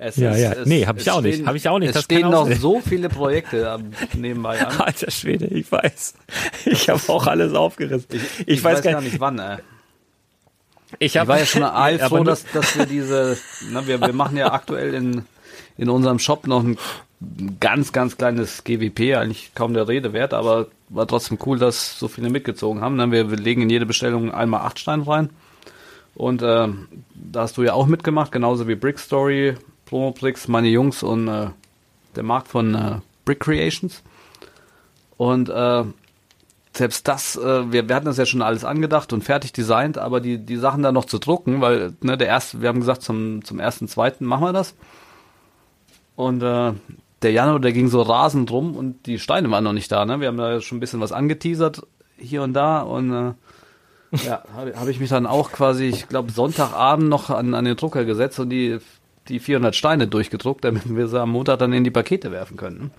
Es 0.00 0.16
ja, 0.16 0.30
ist, 0.30 0.40
ja. 0.40 0.52
Es, 0.52 0.66
nee, 0.66 0.86
habe 0.86 1.00
ich 1.00 1.10
auch 1.10 1.18
stehen, 1.18 1.30
nicht. 1.38 1.46
Habe 1.46 1.56
ich 1.56 1.68
auch 1.68 1.78
nicht. 1.80 1.88
Es 1.88 1.94
das 1.94 2.04
stehen 2.04 2.30
noch 2.30 2.48
so 2.52 2.80
viele 2.80 3.08
Projekte 3.08 3.80
nebenbei 4.16 4.64
an. 4.64 4.76
Alter 4.80 5.10
Schwede, 5.10 5.46
ich 5.46 5.70
weiß. 5.70 6.14
Ich 6.66 6.88
habe 6.88 7.00
auch 7.08 7.26
alles 7.26 7.52
aufgerissen. 7.52 8.06
Ich, 8.12 8.22
ich, 8.22 8.48
ich 8.48 8.64
weiß, 8.64 8.78
weiß, 8.78 8.92
gar 8.92 9.00
nicht 9.00 9.18
wann. 9.18 9.40
Ey. 9.40 9.58
Ich, 11.00 11.16
hab, 11.16 11.24
ich 11.24 11.28
war 11.28 11.38
ja 11.38 11.46
schon 11.46 11.62
all 11.64 11.98
froh, 11.98 12.22
dass, 12.22 12.44
dass 12.52 12.78
wir 12.78 12.86
diese, 12.86 13.36
na, 13.72 13.88
wir, 13.88 14.00
wir 14.00 14.12
machen 14.12 14.36
ja 14.36 14.52
aktuell 14.52 14.94
in, 14.94 15.24
in 15.76 15.90
unserem 15.90 16.20
Shop 16.20 16.46
noch 16.46 16.62
ein 16.62 16.78
ganz, 17.58 17.92
ganz 17.92 18.16
kleines 18.16 18.62
GWP, 18.62 19.16
eigentlich 19.16 19.50
kaum 19.56 19.74
der 19.74 19.88
Rede 19.88 20.12
wert, 20.12 20.32
aber 20.32 20.68
war 20.88 21.08
trotzdem 21.08 21.38
cool, 21.44 21.58
dass 21.58 21.98
so 21.98 22.06
viele 22.06 22.30
mitgezogen 22.30 22.82
haben. 22.82 23.10
Wir, 23.10 23.30
wir 23.30 23.36
legen 23.36 23.62
in 23.62 23.70
jede 23.70 23.86
Bestellung 23.86 24.32
einmal 24.32 24.60
acht 24.60 24.78
Steine 24.78 25.06
rein. 25.06 25.30
Und 26.14 26.42
äh, 26.42 26.68
da 27.14 27.40
hast 27.40 27.56
du 27.56 27.64
ja 27.64 27.74
auch 27.74 27.86
mitgemacht, 27.86 28.32
genauso 28.32 28.68
wie 28.68 28.76
Brick 28.76 28.98
Story, 28.98 29.56
Promobricks, 29.88 30.48
meine 30.48 30.68
Jungs 30.68 31.02
und 31.02 31.28
äh, 31.28 31.48
der 32.14 32.22
Markt 32.22 32.48
von 32.48 32.74
äh, 32.74 32.96
Brick 33.24 33.40
Creations. 33.40 34.02
Und 35.16 35.48
äh, 35.48 35.84
selbst 36.74 37.08
das, 37.08 37.36
äh, 37.36 37.72
wir, 37.72 37.88
wir 37.88 37.96
hatten 37.96 38.06
das 38.06 38.18
ja 38.18 38.26
schon 38.26 38.42
alles 38.42 38.64
angedacht 38.64 39.12
und 39.12 39.24
fertig 39.24 39.52
designt, 39.52 39.98
aber 39.98 40.20
die, 40.20 40.38
die 40.38 40.56
Sachen 40.56 40.82
da 40.82 40.92
noch 40.92 41.06
zu 41.06 41.18
drucken, 41.18 41.60
weil 41.60 41.94
ne, 42.02 42.16
der 42.16 42.28
erste, 42.28 42.60
wir 42.60 42.68
haben 42.68 42.80
gesagt, 42.80 43.02
zum, 43.02 43.44
zum 43.44 43.58
ersten, 43.58 43.88
zweiten 43.88 44.26
machen 44.26 44.44
wir 44.44 44.52
das. 44.52 44.74
Und 46.16 46.42
äh, 46.42 46.72
der 47.22 47.32
Januar, 47.32 47.60
der 47.60 47.72
ging 47.72 47.88
so 47.88 48.02
rasend 48.02 48.50
rum 48.50 48.76
und 48.76 49.06
die 49.06 49.18
Steine 49.18 49.50
waren 49.50 49.64
noch 49.64 49.72
nicht 49.72 49.90
da. 49.90 50.04
Ne? 50.04 50.20
Wir 50.20 50.28
haben 50.28 50.36
da 50.36 50.60
schon 50.60 50.78
ein 50.78 50.80
bisschen 50.80 51.00
was 51.00 51.12
angeteasert 51.12 51.82
hier 52.16 52.42
und 52.42 52.52
da 52.52 52.80
und 52.80 53.10
äh, 53.12 53.32
ja, 54.24 54.42
habe 54.54 54.74
hab 54.78 54.88
ich 54.88 55.00
mich 55.00 55.10
dann 55.10 55.26
auch 55.26 55.50
quasi, 55.50 55.86
ich 55.86 56.08
glaube, 56.08 56.30
Sonntagabend 56.30 57.08
noch 57.08 57.30
an, 57.30 57.54
an 57.54 57.64
den 57.64 57.76
Drucker 57.76 58.04
gesetzt 58.04 58.38
und 58.38 58.50
die 58.50 58.78
die 59.28 59.40
400 59.40 59.74
Steine 59.74 60.08
durchgedruckt, 60.08 60.64
damit 60.64 60.94
wir 60.94 61.08
sie 61.08 61.20
am 61.20 61.30
Montag 61.30 61.58
dann 61.58 61.72
in 61.72 61.84
die 61.84 61.90
Pakete 61.90 62.32
werfen 62.32 62.56
können. 62.56 62.90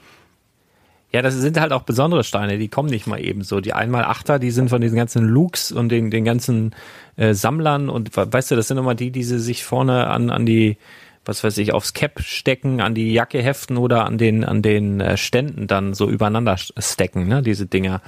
Ja, 1.11 1.23
das 1.23 1.33
sind 1.33 1.59
halt 1.59 1.73
auch 1.73 1.83
besondere 1.83 2.23
Steine, 2.23 2.59
die 2.59 2.67
kommen 2.67 2.89
nicht 2.89 3.07
mal 3.07 3.19
eben 3.19 3.43
so. 3.43 3.61
Die 3.61 3.73
einmal 3.73 4.05
Achter, 4.05 4.37
die 4.37 4.51
sind 4.51 4.69
von 4.69 4.79
diesen 4.79 4.95
ganzen 4.95 5.25
Looks 5.25 5.71
und 5.71 5.89
den, 5.89 6.11
den 6.11 6.23
ganzen 6.23 6.75
äh, 7.15 7.33
Sammlern 7.33 7.89
und 7.89 8.15
weißt 8.15 8.51
du, 8.51 8.55
das 8.55 8.67
sind 8.67 8.77
immer 8.77 8.93
die, 8.93 9.09
die 9.09 9.23
sie 9.23 9.39
sich 9.39 9.63
vorne 9.63 10.05
an, 10.07 10.29
an 10.29 10.45
die, 10.45 10.77
was 11.25 11.43
weiß 11.43 11.57
ich, 11.57 11.73
aufs 11.73 11.93
Cap 11.93 12.21
stecken, 12.21 12.79
an 12.79 12.93
die 12.93 13.11
Jacke 13.11 13.41
heften 13.41 13.77
oder 13.77 14.05
an 14.05 14.19
den, 14.19 14.43
an 14.43 14.61
den 14.61 15.01
äh, 15.01 15.17
Ständen 15.17 15.65
dann 15.65 15.95
so 15.95 16.07
übereinander 16.07 16.57
stecken, 16.57 17.27
ne, 17.27 17.41
diese 17.41 17.65
Dinger. 17.65 18.01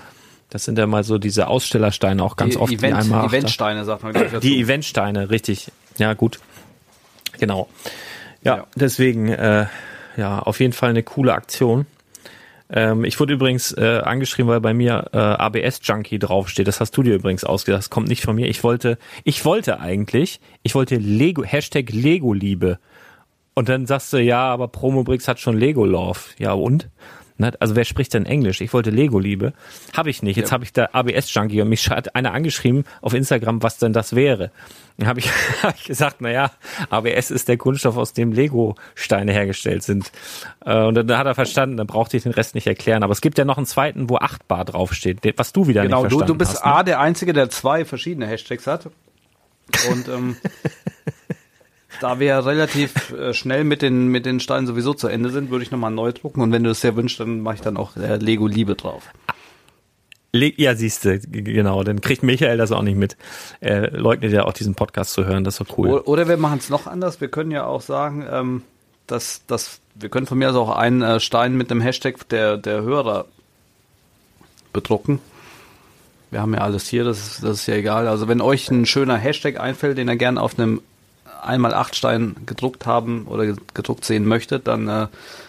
Das 0.52 0.66
sind 0.66 0.78
ja 0.78 0.86
mal 0.86 1.04
so 1.04 1.18
diese 1.18 1.48
Ausstellersteine 1.48 2.22
auch 2.22 2.36
ganz 2.36 2.54
die 2.54 2.60
oft. 2.60 2.74
Event, 2.74 2.98
die 2.98 3.00
einmal 3.00 3.26
Eventsteine, 3.26 3.86
sagt 3.86 4.04
man 4.04 4.14
dazu. 4.14 4.40
Die 4.42 4.60
Eventsteine, 4.60 5.30
richtig. 5.32 5.72
Ja, 5.98 6.14
gut. 6.14 6.40
Genau. 7.40 7.68
Ja, 8.44 8.58
ja. 8.58 8.68
deswegen, 8.76 9.30
äh, 9.30 9.66
ja, 10.18 10.40
auf 10.40 10.60
jeden 10.60 10.74
Fall 10.74 10.90
eine 10.90 11.04
coole 11.04 11.34
Aktion. 11.34 11.86
Ähm, 12.70 13.04
ich 13.04 13.20
wurde 13.20 13.34
übrigens 13.34 13.74
äh, 13.74 14.02
angeschrieben, 14.04 14.50
weil 14.50 14.62
bei 14.62 14.74
mir 14.74 15.10
äh, 15.14 15.18
ABS 15.18 15.80
Junkie 15.84 16.20
draufsteht. 16.20 16.68
Das 16.68 16.80
hast 16.80 16.96
du 16.96 17.04
dir 17.04 17.16
übrigens 17.16 17.44
ausgedacht. 17.44 17.80
Das 17.80 17.90
kommt 17.90 18.08
nicht 18.08 18.24
von 18.24 18.36
mir. 18.36 18.48
Ich 18.48 18.64
wollte, 18.64 18.98
ich 19.24 19.44
wollte 19.44 19.80
eigentlich, 19.80 20.40
ich 20.64 20.74
wollte 20.74 20.96
Lego, 20.96 21.44
Hashtag 21.44 21.92
Lego 21.92 22.34
Liebe. 22.34 22.80
Und 23.54 23.68
dann 23.68 23.86
sagst 23.86 24.14
du, 24.14 24.18
ja, 24.18 24.42
aber 24.42 24.70
Promobrix 24.70 25.28
hat 25.28 25.40
schon 25.40 25.58
Lego 25.58 25.86
Love. 25.86 26.20
Ja, 26.38 26.54
und? 26.54 26.88
Ne? 27.42 27.52
Also 27.60 27.76
wer 27.76 27.86
spricht 27.86 28.14
denn 28.14 28.26
Englisch? 28.26 28.62
Ich 28.62 28.72
wollte 28.72 28.92
Lego-Liebe. 28.92 29.54
Habe 29.98 30.12
ich 30.12 30.22
nicht. 30.22 30.38
Jetzt 30.38 30.50
ja. 30.50 30.54
habe 30.54 30.64
ich 30.64 30.72
da 30.72 30.90
ABS-Junkie 30.94 31.62
und 31.62 31.70
mich 31.70 31.90
hat 31.90 32.16
einer 32.16 32.34
angeschrieben 32.34 32.86
auf 33.02 33.14
Instagram, 33.14 33.64
was 33.64 33.80
denn 33.80 33.94
das 33.94 34.16
wäre. 34.16 34.52
Dann 34.98 35.08
habe 35.08 35.20
ich, 35.20 35.30
hab 35.64 35.76
ich 35.76 35.86
gesagt, 35.86 36.22
naja, 36.22 36.52
ABS 36.92 37.32
ist 37.32 37.48
der 37.48 37.58
Kunststoff, 37.58 37.98
aus 37.98 38.14
dem 38.14 38.32
Lego-Steine 38.32 39.34
hergestellt 39.34 39.82
sind. 39.82 40.12
Äh, 40.64 40.84
und 40.84 40.96
dann 40.96 41.18
hat 41.18 41.26
er 41.26 41.34
verstanden, 41.34 41.78
dann 41.78 41.88
brauchte 41.88 42.16
ich 42.16 42.24
den 42.24 42.32
Rest 42.32 42.54
nicht 42.54 42.68
erklären. 42.68 43.02
Aber 43.02 43.12
es 43.12 43.22
gibt 43.22 43.40
ja 43.40 43.46
noch 43.46 43.58
einen 43.58 43.66
zweiten, 43.66 44.10
wo 44.10 44.18
8 44.18 44.48
Bar 44.48 44.64
draufsteht, 44.64 45.20
was 45.38 45.52
du 45.52 45.68
wieder 45.68 45.82
genau, 45.82 46.04
nicht 46.04 46.12
verstanden 46.12 46.24
hast. 46.24 46.28
Genau, 46.28 46.28
du, 46.28 46.34
du 46.34 46.38
bist 46.38 46.54
hast, 46.58 46.66
ne? 46.66 46.74
A, 46.74 46.84
der 46.84 47.00
Einzige, 47.00 47.34
der 47.34 47.50
zwei 47.50 47.86
verschiedene 47.86 48.28
Hashtags 48.28 48.68
hat. 48.68 48.90
Und 49.90 50.08
ähm, 50.10 50.36
da 52.02 52.20
wir 52.20 52.46
relativ 52.46 53.14
äh, 53.14 53.34
schnell 53.34 53.64
mit 53.64 53.82
den, 53.82 54.08
mit 54.08 54.26
den 54.26 54.40
Steinen 54.40 54.66
sowieso 54.66 54.94
zu 54.94 55.08
Ende 55.08 55.30
sind, 55.30 55.52
würde 55.52 55.64
ich 55.64 55.72
nochmal 55.72 55.92
neu 55.92 56.12
drucken 56.12 56.42
und 56.42 56.52
wenn 56.52 56.64
du 56.64 56.72
es 56.72 56.82
sehr 56.82 56.96
wünschst, 56.96 57.20
dann 57.20 57.42
mache 57.42 57.56
ich 57.56 57.62
dann 57.62 57.78
auch 57.78 57.96
äh, 57.96 58.18
Lego 58.18 58.48
Liebe 58.48 58.76
drauf. 58.76 59.04
Ja, 60.34 60.76
siehst 60.76 61.06
du, 61.06 61.20
genau, 61.20 61.84
dann 61.84 62.00
kriegt 62.00 62.24
Michael 62.24 62.58
das 62.58 62.72
auch 62.72 62.82
nicht 62.82 62.98
mit. 62.98 63.18
Er 63.60 63.92
leugnet 63.92 64.32
ja 64.32 64.46
auch 64.46 64.54
diesen 64.54 64.76
Podcast 64.76 65.12
zu 65.12 65.26
hören, 65.26 65.44
das 65.44 65.60
ist 65.60 65.70
doch 65.70 65.78
cool. 65.78 65.90
Oder 65.90 66.28
wir 66.28 66.38
machen 66.38 66.58
es 66.58 66.70
noch 66.70 66.88
anders, 66.88 67.22
wir 67.22 67.28
können 67.28 67.52
ja 67.52 67.66
auch 67.66 67.82
sagen, 67.82 68.26
ähm, 68.32 68.64
dass, 69.08 69.46
dass 69.46 69.82
wir 69.94 70.10
können 70.10 70.26
von 70.26 70.38
mir 70.38 70.50
aus 70.50 70.56
auch 70.56 70.76
einen 70.76 71.02
äh, 71.02 71.20
Stein 71.20 71.56
mit 71.56 71.70
dem 71.70 71.82
Hashtag 71.82 72.28
der, 72.30 72.58
der 72.58 72.82
Hörer 72.82 73.26
bedrucken. 74.74 75.20
Wir 76.32 76.42
haben 76.42 76.54
ja 76.54 76.62
alles 76.62 76.88
hier, 76.88 77.04
das 77.04 77.20
ist, 77.20 77.44
das 77.44 77.60
ist 77.60 77.68
ja 77.68 77.76
egal. 77.76 78.08
Also 78.08 78.30
wenn 78.30 78.40
euch 78.40 78.72
ein 78.72 78.86
schöner 78.86 79.18
Hashtag 79.18 79.60
einfällt, 79.60 79.98
den 79.98 80.08
ihr 80.08 80.16
gerne 80.16 80.42
auf 80.42 80.58
einem 80.58 80.82
einmal 81.42 81.74
acht 81.74 81.96
Stein 81.96 82.36
gedruckt 82.46 82.86
haben 82.86 83.26
oder 83.28 83.56
gedruckt 83.74 84.06
sehen 84.06 84.26
möchtet, 84.26 84.68
dann 84.68 84.88
äh, 84.88 85.08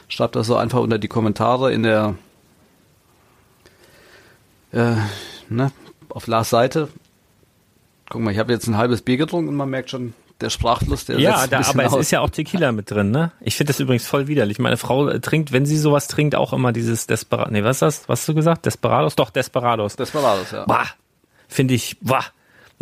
schreibt 0.09 0.37
das 0.37 0.47
so 0.47 0.57
einfach 0.57 0.81
unter 0.81 0.99
die 0.99 1.09
Kommentare 1.09 1.73
in 1.73 1.83
der 1.83 2.15
äh, 4.73 4.97
ne, 5.49 5.73
auf 6.09 6.27
Lars 6.27 6.51
Seite. 6.51 6.89
Guck 8.09 8.21
mal, 8.21 8.33
ich 8.33 8.39
habe 8.39 8.53
jetzt 8.53 8.67
ein 8.67 8.77
halbes 8.77 9.03
Bier 9.03 9.17
getrunken 9.17 9.49
und 9.49 9.57
man 9.57 9.71
merkt 9.71 9.91
schon, 9.91 10.15
der 10.41 10.51
Sprachfluss, 10.51 11.05
der 11.05 11.19
Ja, 11.21 11.47
da, 11.47 11.61
aber 11.61 11.87
aus. 11.87 11.93
es 11.95 11.99
ist 12.01 12.11
ja 12.11 12.21
auch 12.21 12.31
Tequila 12.31 12.73
mit 12.73 12.91
drin, 12.91 13.11
ne? 13.11 13.31
Ich 13.41 13.57
finde 13.57 13.73
das 13.73 13.81
übrigens 13.81 14.07
voll 14.07 14.27
widerlich. 14.27 14.59
Meine 14.59 14.77
Frau 14.77 15.09
äh, 15.09 15.21
trinkt, 15.21 15.53
wenn 15.53 15.67
sie 15.67 15.79
sowas 15.79 16.09
trinkt, 16.09 16.35
auch 16.35 16.53
immer 16.53 16.73
dieses 16.73 17.07
Desperados. 17.07 17.53
Nee, 17.53 17.63
was 17.63 17.77
ist 17.77 17.83
das? 17.83 18.09
Was 18.09 18.21
hast 18.21 18.29
du 18.29 18.35
gesagt? 18.35 18.67
Desperados? 18.67 19.15
Doch, 19.15 19.31
Desperados. 19.31 19.97
Desperados, 19.97 20.51
ja. 20.51 20.65
Bah, 20.67 20.87
finde 21.49 21.75
ich, 21.75 21.97
bah, 22.01 22.25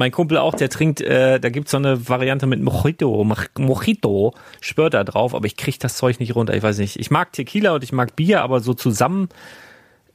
mein 0.01 0.11
Kumpel 0.13 0.39
auch, 0.39 0.55
der 0.55 0.71
trinkt, 0.71 1.03
äh, 1.03 1.39
da 1.39 1.51
gibt's 1.51 1.71
so 1.73 1.77
eine 1.77 2.09
Variante 2.09 2.47
mit 2.47 2.63
Mojito, 2.63 3.23
Mojito, 3.59 4.35
spürt 4.63 4.95
da 4.95 5.05
drauf, 5.05 5.35
aber 5.35 5.45
ich 5.45 5.59
krieg 5.59 5.79
das 5.79 5.97
Zeug 5.97 6.19
nicht 6.21 6.35
runter. 6.35 6.55
Ich 6.55 6.63
weiß 6.63 6.79
nicht. 6.79 6.99
Ich 6.99 7.11
mag 7.11 7.33
Tequila 7.33 7.75
und 7.75 7.85
ich 7.85 7.93
mag 7.93 8.17
Bier, 8.17 8.43
aber 8.43 8.61
so 8.61 8.73
zusammen, 8.73 9.29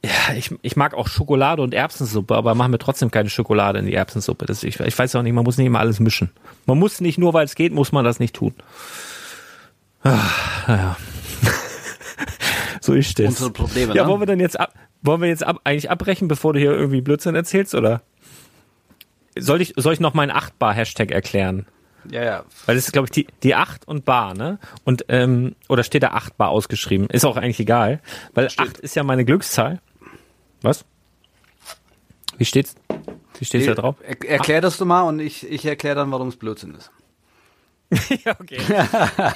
ja, 0.04 0.34
ich, 0.36 0.52
ich 0.62 0.74
mag 0.74 0.92
auch 0.94 1.06
Schokolade 1.06 1.62
und 1.62 1.72
Erbsensuppe, 1.72 2.34
aber 2.34 2.56
machen 2.56 2.72
wir 2.72 2.80
trotzdem 2.80 3.12
keine 3.12 3.30
Schokolade 3.30 3.78
in 3.78 3.86
die 3.86 3.94
Erbsensuppe. 3.94 4.44
Das, 4.44 4.64
ich, 4.64 4.80
ich 4.80 4.98
weiß 4.98 5.14
auch 5.14 5.22
nicht, 5.22 5.32
man 5.32 5.44
muss 5.44 5.56
nicht 5.56 5.68
immer 5.68 5.78
alles 5.78 6.00
mischen. 6.00 6.30
Man 6.66 6.78
muss 6.78 7.00
nicht, 7.00 7.16
nur 7.16 7.32
weil 7.32 7.44
es 7.44 7.54
geht, 7.54 7.72
muss 7.72 7.92
man 7.92 8.04
das 8.04 8.18
nicht 8.18 8.34
tun. 8.34 8.54
Ah, 10.02 10.18
naja. 10.66 10.96
So 12.80 12.92
ist 12.92 13.18
das. 13.18 13.26
Unsere 13.26 13.50
Probleme, 13.50 13.94
Ja, 13.94 14.04
ne? 14.04 14.08
wollen 14.10 14.20
wir 14.20 14.26
denn 14.26 14.38
jetzt 14.38 14.60
ab, 14.60 14.72
wollen 15.02 15.20
wir 15.20 15.28
jetzt 15.28 15.44
ab, 15.44 15.60
eigentlich 15.64 15.90
abbrechen, 15.90 16.28
bevor 16.28 16.52
du 16.52 16.60
hier 16.60 16.70
irgendwie 16.72 17.00
Blödsinn 17.00 17.34
erzählst, 17.34 17.74
oder? 17.74 18.02
Soll 19.38 19.60
ich, 19.60 19.74
soll 19.76 19.92
ich 19.92 20.00
noch 20.00 20.14
meinen 20.14 20.32
8-Bar-Hashtag 20.32 21.10
erklären? 21.10 21.66
Ja, 22.10 22.24
ja. 22.24 22.44
Weil 22.66 22.76
das 22.76 22.86
ist, 22.86 22.92
glaube 22.92 23.06
ich, 23.06 23.10
die, 23.10 23.26
die 23.42 23.54
8 23.54 23.86
und 23.88 24.04
Bar, 24.04 24.34
ne? 24.34 24.58
Und, 24.84 25.04
ähm, 25.08 25.56
oder 25.68 25.82
steht 25.82 26.02
da 26.02 26.08
8 26.08 26.36
Bar 26.36 26.50
ausgeschrieben? 26.50 27.08
Ist 27.10 27.24
auch 27.24 27.36
eigentlich 27.36 27.60
egal. 27.60 28.00
Weil 28.34 28.48
8 28.56 28.78
ist 28.78 28.94
ja 28.94 29.02
meine 29.02 29.24
Glückszahl. 29.24 29.80
Was? 30.62 30.84
Wie 32.38 32.44
steht's? 32.44 32.74
Wie 33.38 33.44
steht's 33.44 33.66
da 33.66 33.74
drauf? 33.74 33.96
Er, 34.02 34.30
erklär 34.30 34.60
das 34.60 34.76
du 34.78 34.84
mal 34.84 35.02
und 35.02 35.20
ich, 35.20 35.48
ich 35.50 35.64
erkläre 35.66 35.96
dann, 35.96 36.10
warum 36.10 36.28
es 36.28 36.36
Blödsinn 36.36 36.74
ist. 36.74 36.90
Ja, 38.24 38.36
okay. 38.40 38.58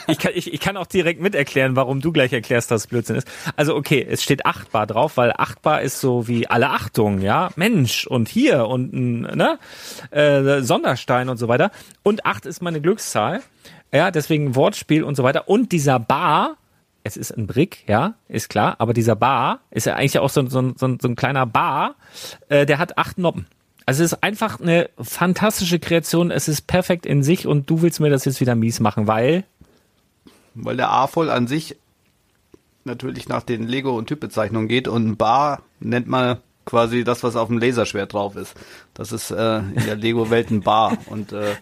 ich, 0.09 0.19
kann, 0.19 0.33
ich, 0.35 0.53
ich 0.53 0.61
kann 0.61 0.77
auch 0.77 0.87
direkt 0.87 1.21
mit 1.21 1.35
erklären, 1.35 1.77
warum 1.77 2.01
du 2.01 2.13
gleich 2.13 2.33
erklärst, 2.33 2.71
dass 2.71 2.83
es 2.83 2.87
Blödsinn 2.87 3.17
ist. 3.17 3.29
Also 3.57 3.77
okay, 3.77 4.07
es 4.09 4.23
steht 4.23 4.47
achtbar 4.47 4.87
drauf, 4.87 5.17
weil 5.17 5.33
achtbar 5.37 5.83
ist 5.83 6.01
so 6.01 6.27
wie 6.29 6.49
alle 6.49 6.71
Achtung, 6.71 7.21
ja, 7.21 7.51
Mensch 7.57 8.07
und 8.07 8.29
hier 8.29 8.67
und 8.67 8.93
ein 8.93 9.21
ne, 9.21 9.59
äh, 10.11 10.63
Sonderstein 10.63 11.29
und 11.29 11.37
so 11.37 11.49
weiter. 11.49 11.71
Und 12.03 12.27
acht 12.27 12.47
ist 12.47 12.63
meine 12.63 12.81
Glückszahl, 12.81 13.43
ja, 13.93 14.11
deswegen 14.11 14.55
Wortspiel 14.57 15.05
und 15.05 15.17
so 15.17 15.23
weiter. 15.23 15.49
Und 15.49 15.73
dieser 15.73 15.99
Bar, 15.99 16.57
es 17.05 17.17
ist 17.17 17.31
ein 17.31 17.47
Brick, 17.47 17.85
ja, 17.89 18.15
ist 18.29 18.49
klar, 18.49 18.77
aber 18.79 18.95
dieser 18.95 19.17
Bar 19.17 19.61
ist 19.71 19.87
ja 19.87 19.95
eigentlich 19.95 20.19
auch 20.19 20.31
so, 20.31 20.49
so, 20.49 20.73
so, 20.77 20.97
so 21.01 21.09
ein 21.09 21.17
kleiner 21.17 21.47
Bar, 21.47 21.95
äh, 22.49 22.67
der 22.67 22.79
hat 22.79 22.99
acht 22.99 23.19
Noppen. 23.19 23.47
Also 23.87 24.05
es 24.05 24.13
ist 24.13 24.23
einfach 24.23 24.61
eine 24.61 24.91
fantastische 25.01 25.79
Kreation, 25.79 26.31
es 26.31 26.49
ist 26.49 26.67
perfekt 26.67 27.07
in 27.07 27.23
sich 27.23 27.47
und 27.47 27.69
du 27.69 27.83
willst 27.83 28.01
mir 28.01 28.11
das 28.11 28.25
jetzt 28.25 28.41
wieder 28.41 28.55
mies 28.55 28.81
machen, 28.81 29.07
weil 29.07 29.45
Weil 30.55 30.77
der 30.77 30.91
A-Voll 30.91 31.31
an 31.31 31.47
sich 31.47 31.77
natürlich 32.85 33.29
nach 33.29 33.43
den 33.43 33.67
Lego- 33.67 33.97
und 33.97 34.07
Typbezeichnungen 34.07 34.69
geht 34.69 34.89
und 34.89 35.07
ein 35.07 35.17
Bar 35.17 35.63
nennt 35.81 36.07
man 36.07 36.39
quasi 36.65 37.05
das, 37.05 37.23
was 37.23 37.37
auf 37.37 37.49
dem 37.49 37.59
Laserschwert 37.59 38.13
drauf 38.13 38.37
ist. 38.37 38.55
Das 38.95 39.13
ist 39.13 39.31
äh, 39.31 39.59
in 39.59 39.87
der 39.87 39.97
Lego-Welt 39.97 40.51
ein 40.51 40.61
Bar 40.61 40.97
und 41.07 41.33
äh, 41.33 41.55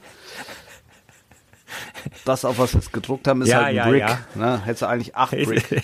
das, 2.25 2.45
auf 2.45 2.59
was 2.59 2.73
wir 2.75 2.81
es 2.81 2.93
gedruckt 2.93 3.27
haben, 3.29 3.43
ist 3.43 3.49
Ja, 3.49 3.59
halt 3.59 3.67
ein 3.69 3.75
ja, 3.77 3.89
Brick. 3.89 4.01
ja. 4.01 4.19
Ne? 4.35 4.65
Hättest 4.65 4.83
du 4.83 4.87
eigentlich 4.87 5.15
acht 5.17 5.31
Brick. 5.45 5.83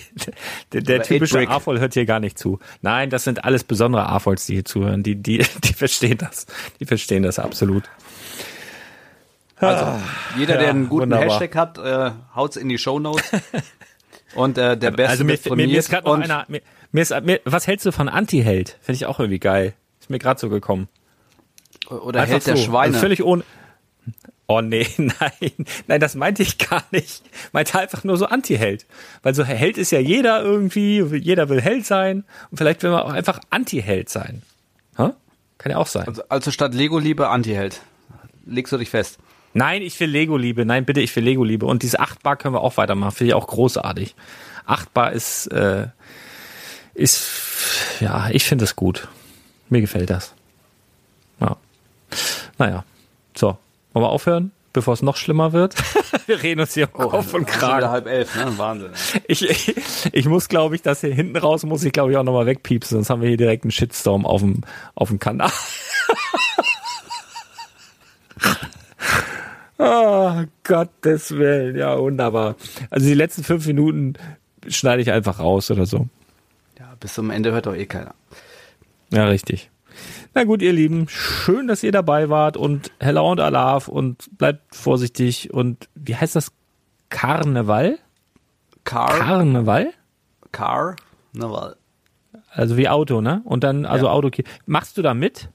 der, 0.73 0.81
der 0.81 1.03
typische. 1.03 1.47
AFOL 1.49 1.79
hört 1.79 1.93
hier 1.93 2.05
gar 2.05 2.19
nicht 2.19 2.37
zu. 2.39 2.59
Nein, 2.81 3.09
das 3.09 3.23
sind 3.23 3.43
alles 3.45 3.63
besondere 3.63 4.07
AFOLs, 4.09 4.45
die 4.45 4.53
hier 4.53 4.65
zuhören. 4.65 5.03
Die, 5.03 5.15
die, 5.15 5.37
die 5.63 5.73
verstehen 5.73 6.17
das. 6.17 6.45
Die 6.79 6.85
verstehen 6.85 7.23
das 7.23 7.39
absolut. 7.39 7.83
Also, 9.57 9.99
jeder, 10.37 10.55
der 10.55 10.63
Ja, 10.63 10.69
einen 10.71 10.89
guten 10.89 11.03
wunderbar. 11.03 11.39
Hashtag 11.39 11.55
hat, 11.55 11.77
äh, 11.77 12.11
haut's 12.35 12.57
in 12.57 12.67
die 12.69 12.77
Shownotes. 12.77 13.23
Und 14.35 14.57
äh, 14.57 14.75
der 14.77 14.91
Beste 14.91 15.09
Also 15.11 15.23
mir, 15.23 15.31
wird 15.43 15.45
mir, 15.55 15.67
mir 15.67 15.79
ist 15.79 15.89
gerade 15.89 16.05
noch 16.07 16.19
einer. 16.19 16.43
Mir, 16.49 16.61
mir 16.91 17.01
ist, 17.01 17.13
mir, 17.23 17.39
was 17.45 17.67
hältst 17.67 17.85
du 17.85 17.93
von 17.93 18.09
Anti-Held? 18.09 18.77
Finde 18.81 18.97
ich 18.97 19.05
auch 19.05 19.19
irgendwie 19.19 19.39
geil. 19.39 19.73
Ist 20.01 20.09
mir 20.09 20.19
gerade 20.19 20.39
so 20.39 20.49
gekommen. 20.49 20.89
oder 21.89 22.19
Einfach 22.21 22.33
hält 22.33 22.47
der 22.47 22.57
so. 22.57 22.63
Schweine. 22.63 22.87
Also 22.95 22.99
völlig 22.99 23.23
ohne. 23.23 23.43
Oh 24.47 24.61
nee, 24.61 24.87
nein, 24.97 25.51
nein, 25.87 25.99
das 25.99 26.15
meinte 26.15 26.43
ich 26.43 26.57
gar 26.57 26.83
nicht. 26.91 27.23
Meinte 27.51 27.79
einfach 27.79 28.03
nur 28.03 28.17
so 28.17 28.27
Anti-Held. 28.27 28.85
Weil 29.23 29.33
so 29.33 29.43
Held 29.43 29.77
ist 29.77 29.91
ja 29.91 29.99
jeder 29.99 30.41
irgendwie, 30.43 31.01
jeder 31.17 31.49
will 31.49 31.61
Held 31.61 31.85
sein 31.85 32.23
und 32.51 32.57
vielleicht 32.57 32.83
will 32.83 32.91
man 32.91 33.01
auch 33.01 33.11
einfach 33.11 33.39
Anti-Held 33.49 34.09
sein. 34.09 34.43
Hä? 34.97 35.09
Kann 35.57 35.71
ja 35.71 35.77
auch 35.77 35.87
sein. 35.87 36.07
also, 36.07 36.23
also 36.29 36.51
statt 36.51 36.75
Lego-Liebe 36.75 37.27
Anti-Held. 37.27 37.81
Legst 38.45 38.71
du 38.71 38.77
dich 38.77 38.89
fest. 38.89 39.17
Nein, 39.53 39.81
ich 39.81 39.99
will 39.99 40.09
Lego-Liebe. 40.09 40.65
Nein, 40.65 40.85
bitte, 40.85 40.99
ich 40.99 41.15
will 41.15 41.23
Lego-Liebe. 41.23 41.65
Und 41.65 41.81
diese 41.81 41.99
8 41.99 42.21
Bar 42.21 42.35
können 42.35 42.53
wir 42.53 42.61
auch 42.61 42.77
weitermachen. 42.77 43.13
Finde 43.13 43.29
ich 43.29 43.33
auch 43.33 43.47
großartig. 43.47 44.13
8 44.65 44.93
Bar 44.93 45.13
ist, 45.13 45.47
äh, 45.47 45.87
ist, 46.93 47.25
ja, 48.01 48.29
ich 48.29 48.43
finde 48.43 48.65
es 48.65 48.75
gut. 48.75 49.07
Mir 49.69 49.81
gefällt 49.81 50.09
das. 50.09 50.33
Ja. 51.39 51.57
Naja. 52.57 52.83
So. 53.35 53.57
Wollen 53.95 54.03
wir 54.03 54.09
aufhören, 54.09 54.51
bevor 54.73 54.93
es 54.93 55.01
noch 55.01 55.15
schlimmer 55.15 55.53
wird? 55.53 55.73
wir 56.27 56.43
reden 56.43 56.59
uns 56.59 56.73
hier 56.73 56.89
um 56.93 57.07
Kopf 57.07 57.33
und 57.33 57.45
Kragen. 57.45 57.87
halb 57.87 58.07
elf, 58.07 58.35
ne? 58.35 58.57
Wahnsinn. 58.57 58.91
Ich, 59.25 59.49
ich, 59.49 59.73
ich 60.11 60.27
muss, 60.27 60.49
glaube 60.49 60.75
ich, 60.75 60.81
das 60.81 60.99
hier 60.99 61.13
hinten 61.13 61.37
raus 61.37 61.63
muss 61.63 61.81
ich, 61.85 61.93
glaube 61.93 62.11
ich, 62.11 62.17
auch 62.17 62.23
nochmal 62.23 62.45
wegpiepsen, 62.45 62.97
sonst 62.97 63.09
haben 63.09 63.21
wir 63.21 63.29
hier 63.29 63.37
direkt 63.37 63.63
einen 63.63 63.71
Shitstorm 63.71 64.25
auf 64.25 64.41
dem, 64.41 64.63
auf 64.95 65.07
dem 65.07 65.19
Kanal. 65.19 65.49
oh, 69.77 70.43
Gottes 70.65 71.31
Willen, 71.31 71.77
ja, 71.77 71.97
wunderbar. 71.97 72.57
Also 72.89 73.07
die 73.07 73.13
letzten 73.13 73.45
fünf 73.45 73.65
Minuten 73.65 74.15
schneide 74.67 75.01
ich 75.01 75.09
einfach 75.09 75.39
raus 75.39 75.71
oder 75.71 75.85
so. 75.85 76.09
Ja, 76.77 76.97
bis 76.99 77.13
zum 77.13 77.31
Ende 77.31 77.53
hört 77.53 77.67
doch 77.67 77.75
eh 77.75 77.85
keiner. 77.85 78.13
Ja, 79.13 79.27
richtig. 79.27 79.69
Na 80.33 80.43
gut, 80.43 80.61
ihr 80.61 80.73
Lieben, 80.73 81.07
schön, 81.07 81.67
dass 81.67 81.83
ihr 81.83 81.91
dabei 81.91 82.29
wart 82.29 82.57
und 82.57 82.91
Hella 82.99 83.21
und 83.21 83.39
Alaf 83.39 83.87
und 83.87 84.37
bleibt 84.37 84.75
vorsichtig 84.75 85.53
und 85.53 85.89
wie 85.95 86.15
heißt 86.15 86.35
das? 86.35 86.51
Karneval? 87.09 87.99
Car, 88.83 89.17
Karneval? 89.19 89.93
Car, 90.51 90.95
ne, 91.33 91.51
weil, 91.51 91.75
Also 92.51 92.77
wie 92.77 92.89
Auto, 92.89 93.21
ne? 93.21 93.41
Und 93.45 93.63
dann, 93.63 93.85
also 93.85 94.05
Ja. 94.05 94.11
Auto. 94.11 94.29
Machst 94.65 94.97
du 94.97 95.01
da 95.01 95.13
mit? 95.13 95.49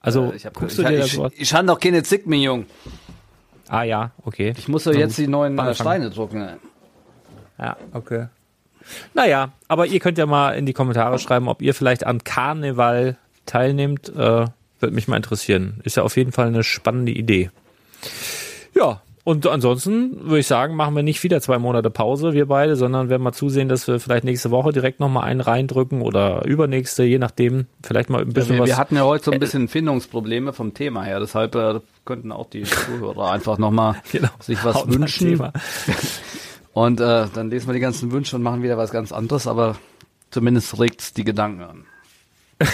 Also 0.00 0.32
äh, 0.32 0.36
ich 0.36 0.46
hab, 0.46 0.54
guckst 0.54 0.78
ich, 0.78 0.84
du 0.84 0.90
dir 0.90 0.98
das 0.98 1.06
ich, 1.08 1.12
so 1.14 1.30
ich, 1.36 1.54
habe 1.54 1.66
doch 1.66 1.80
keine 1.80 2.02
Zick, 2.02 2.26
mein 2.26 2.40
Jung. 2.40 2.66
Ah 3.68 3.82
ja, 3.82 4.12
okay. 4.24 4.54
Ich 4.56 4.68
muss 4.68 4.84
doch 4.84 4.94
jetzt 4.94 5.18
die 5.18 5.28
neuen 5.28 5.54
Mal 5.54 5.70
äh. 5.70 5.74
Steine 5.74 6.10
drucken. 6.10 6.42
ey. 6.42 6.56
Ja, 7.58 7.76
okay. 7.92 8.28
Naja, 9.12 9.52
aber 9.66 9.86
ihr 9.86 10.00
könnt 10.00 10.16
ja 10.16 10.26
mal 10.26 10.52
in 10.52 10.64
die 10.64 10.72
Kommentare 10.72 11.18
schreiben, 11.18 11.48
ob 11.48 11.60
ihr 11.60 11.74
vielleicht 11.74 12.06
an 12.06 12.24
Karneval 12.24 13.18
teilnehmt. 13.48 14.08
Äh, 14.10 14.46
Würde 14.80 14.94
mich 14.94 15.08
mal 15.08 15.16
interessieren. 15.16 15.80
Ist 15.84 15.96
ja 15.96 16.02
auf 16.04 16.16
jeden 16.16 16.32
Fall 16.32 16.46
eine 16.48 16.62
spannende 16.62 17.12
Idee. 17.12 17.50
Ja, 18.74 19.02
und 19.24 19.46
ansonsten 19.46 20.20
würde 20.22 20.38
ich 20.38 20.46
sagen, 20.46 20.74
machen 20.74 20.96
wir 20.96 21.02
nicht 21.02 21.22
wieder 21.22 21.42
zwei 21.42 21.58
Monate 21.58 21.90
Pause, 21.90 22.32
wir 22.32 22.46
beide, 22.46 22.76
sondern 22.76 23.10
werden 23.10 23.22
mal 23.22 23.34
zusehen, 23.34 23.68
dass 23.68 23.86
wir 23.86 24.00
vielleicht 24.00 24.24
nächste 24.24 24.50
Woche 24.50 24.72
direkt 24.72 25.00
nochmal 25.00 25.24
einen 25.24 25.42
reindrücken 25.42 26.00
oder 26.00 26.46
übernächste, 26.46 27.02
je 27.04 27.18
nachdem. 27.18 27.66
Vielleicht 27.82 28.08
mal 28.08 28.22
ein 28.22 28.32
bisschen 28.32 28.54
Wir, 28.54 28.60
was. 28.60 28.68
wir 28.68 28.78
hatten 28.78 28.96
ja 28.96 29.02
heute 29.02 29.24
so 29.26 29.30
ein 29.32 29.38
bisschen 29.38 29.68
Findungsprobleme 29.68 30.54
vom 30.54 30.72
Thema 30.72 31.02
her, 31.02 31.20
deshalb 31.20 31.54
äh, 31.56 31.80
könnten 32.06 32.32
auch 32.32 32.48
die 32.48 32.62
Zuhörer 32.62 33.30
einfach 33.32 33.58
nochmal 33.58 33.96
Genau. 34.12 34.30
sich 34.40 34.64
was 34.64 34.88
wünschen. 34.88 35.38
Und 36.72 37.00
äh, 37.00 37.26
dann 37.34 37.50
lesen 37.50 37.66
wir 37.66 37.74
die 37.74 37.80
ganzen 37.80 38.12
Wünsche 38.12 38.36
und 38.36 38.42
machen 38.42 38.62
wieder 38.62 38.78
was 38.78 38.92
ganz 38.92 39.10
anderes, 39.10 39.46
aber 39.46 39.76
zumindest 40.30 40.78
regt's 40.78 41.12
die 41.12 41.24
Gedanken 41.24 41.62
an. 41.62 41.84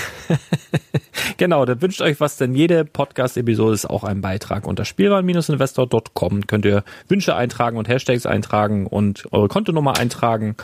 Genau, 1.37 1.64
dann 1.64 1.82
wünscht 1.82 2.01
euch 2.01 2.20
was, 2.20 2.37
denn 2.37 2.55
jede 2.55 2.85
Podcast-Episode 2.85 3.74
ist 3.74 3.87
auch 3.87 4.05
ein 4.05 4.20
Beitrag. 4.20 4.66
Unter 4.66 4.85
spielwaren-investor.com 4.85 6.47
könnt 6.47 6.64
ihr 6.64 6.85
Wünsche 7.09 7.35
eintragen 7.35 7.76
und 7.76 7.89
Hashtags 7.89 8.26
eintragen 8.26 8.87
und 8.87 9.26
eure 9.32 9.49
Kontonummer 9.49 9.99
eintragen 9.99 10.57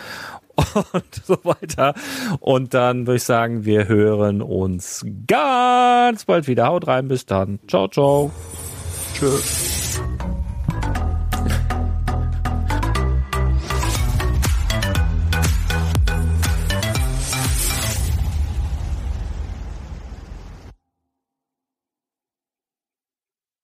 und 0.93 1.15
so 1.25 1.39
weiter. 1.43 1.95
Und 2.41 2.75
dann 2.75 3.07
würde 3.07 3.17
ich 3.17 3.25
sagen, 3.25 3.65
wir 3.65 3.89
hören 3.89 4.43
uns 4.43 5.05
ganz 5.27 6.25
bald 6.25 6.47
wieder. 6.47 6.67
Haut 6.67 6.87
rein, 6.87 7.09
bis 7.09 7.27
dann. 7.27 7.59
Ciao, 7.67 7.89
ciao. 7.89 8.31
Tschüss. 9.15 9.80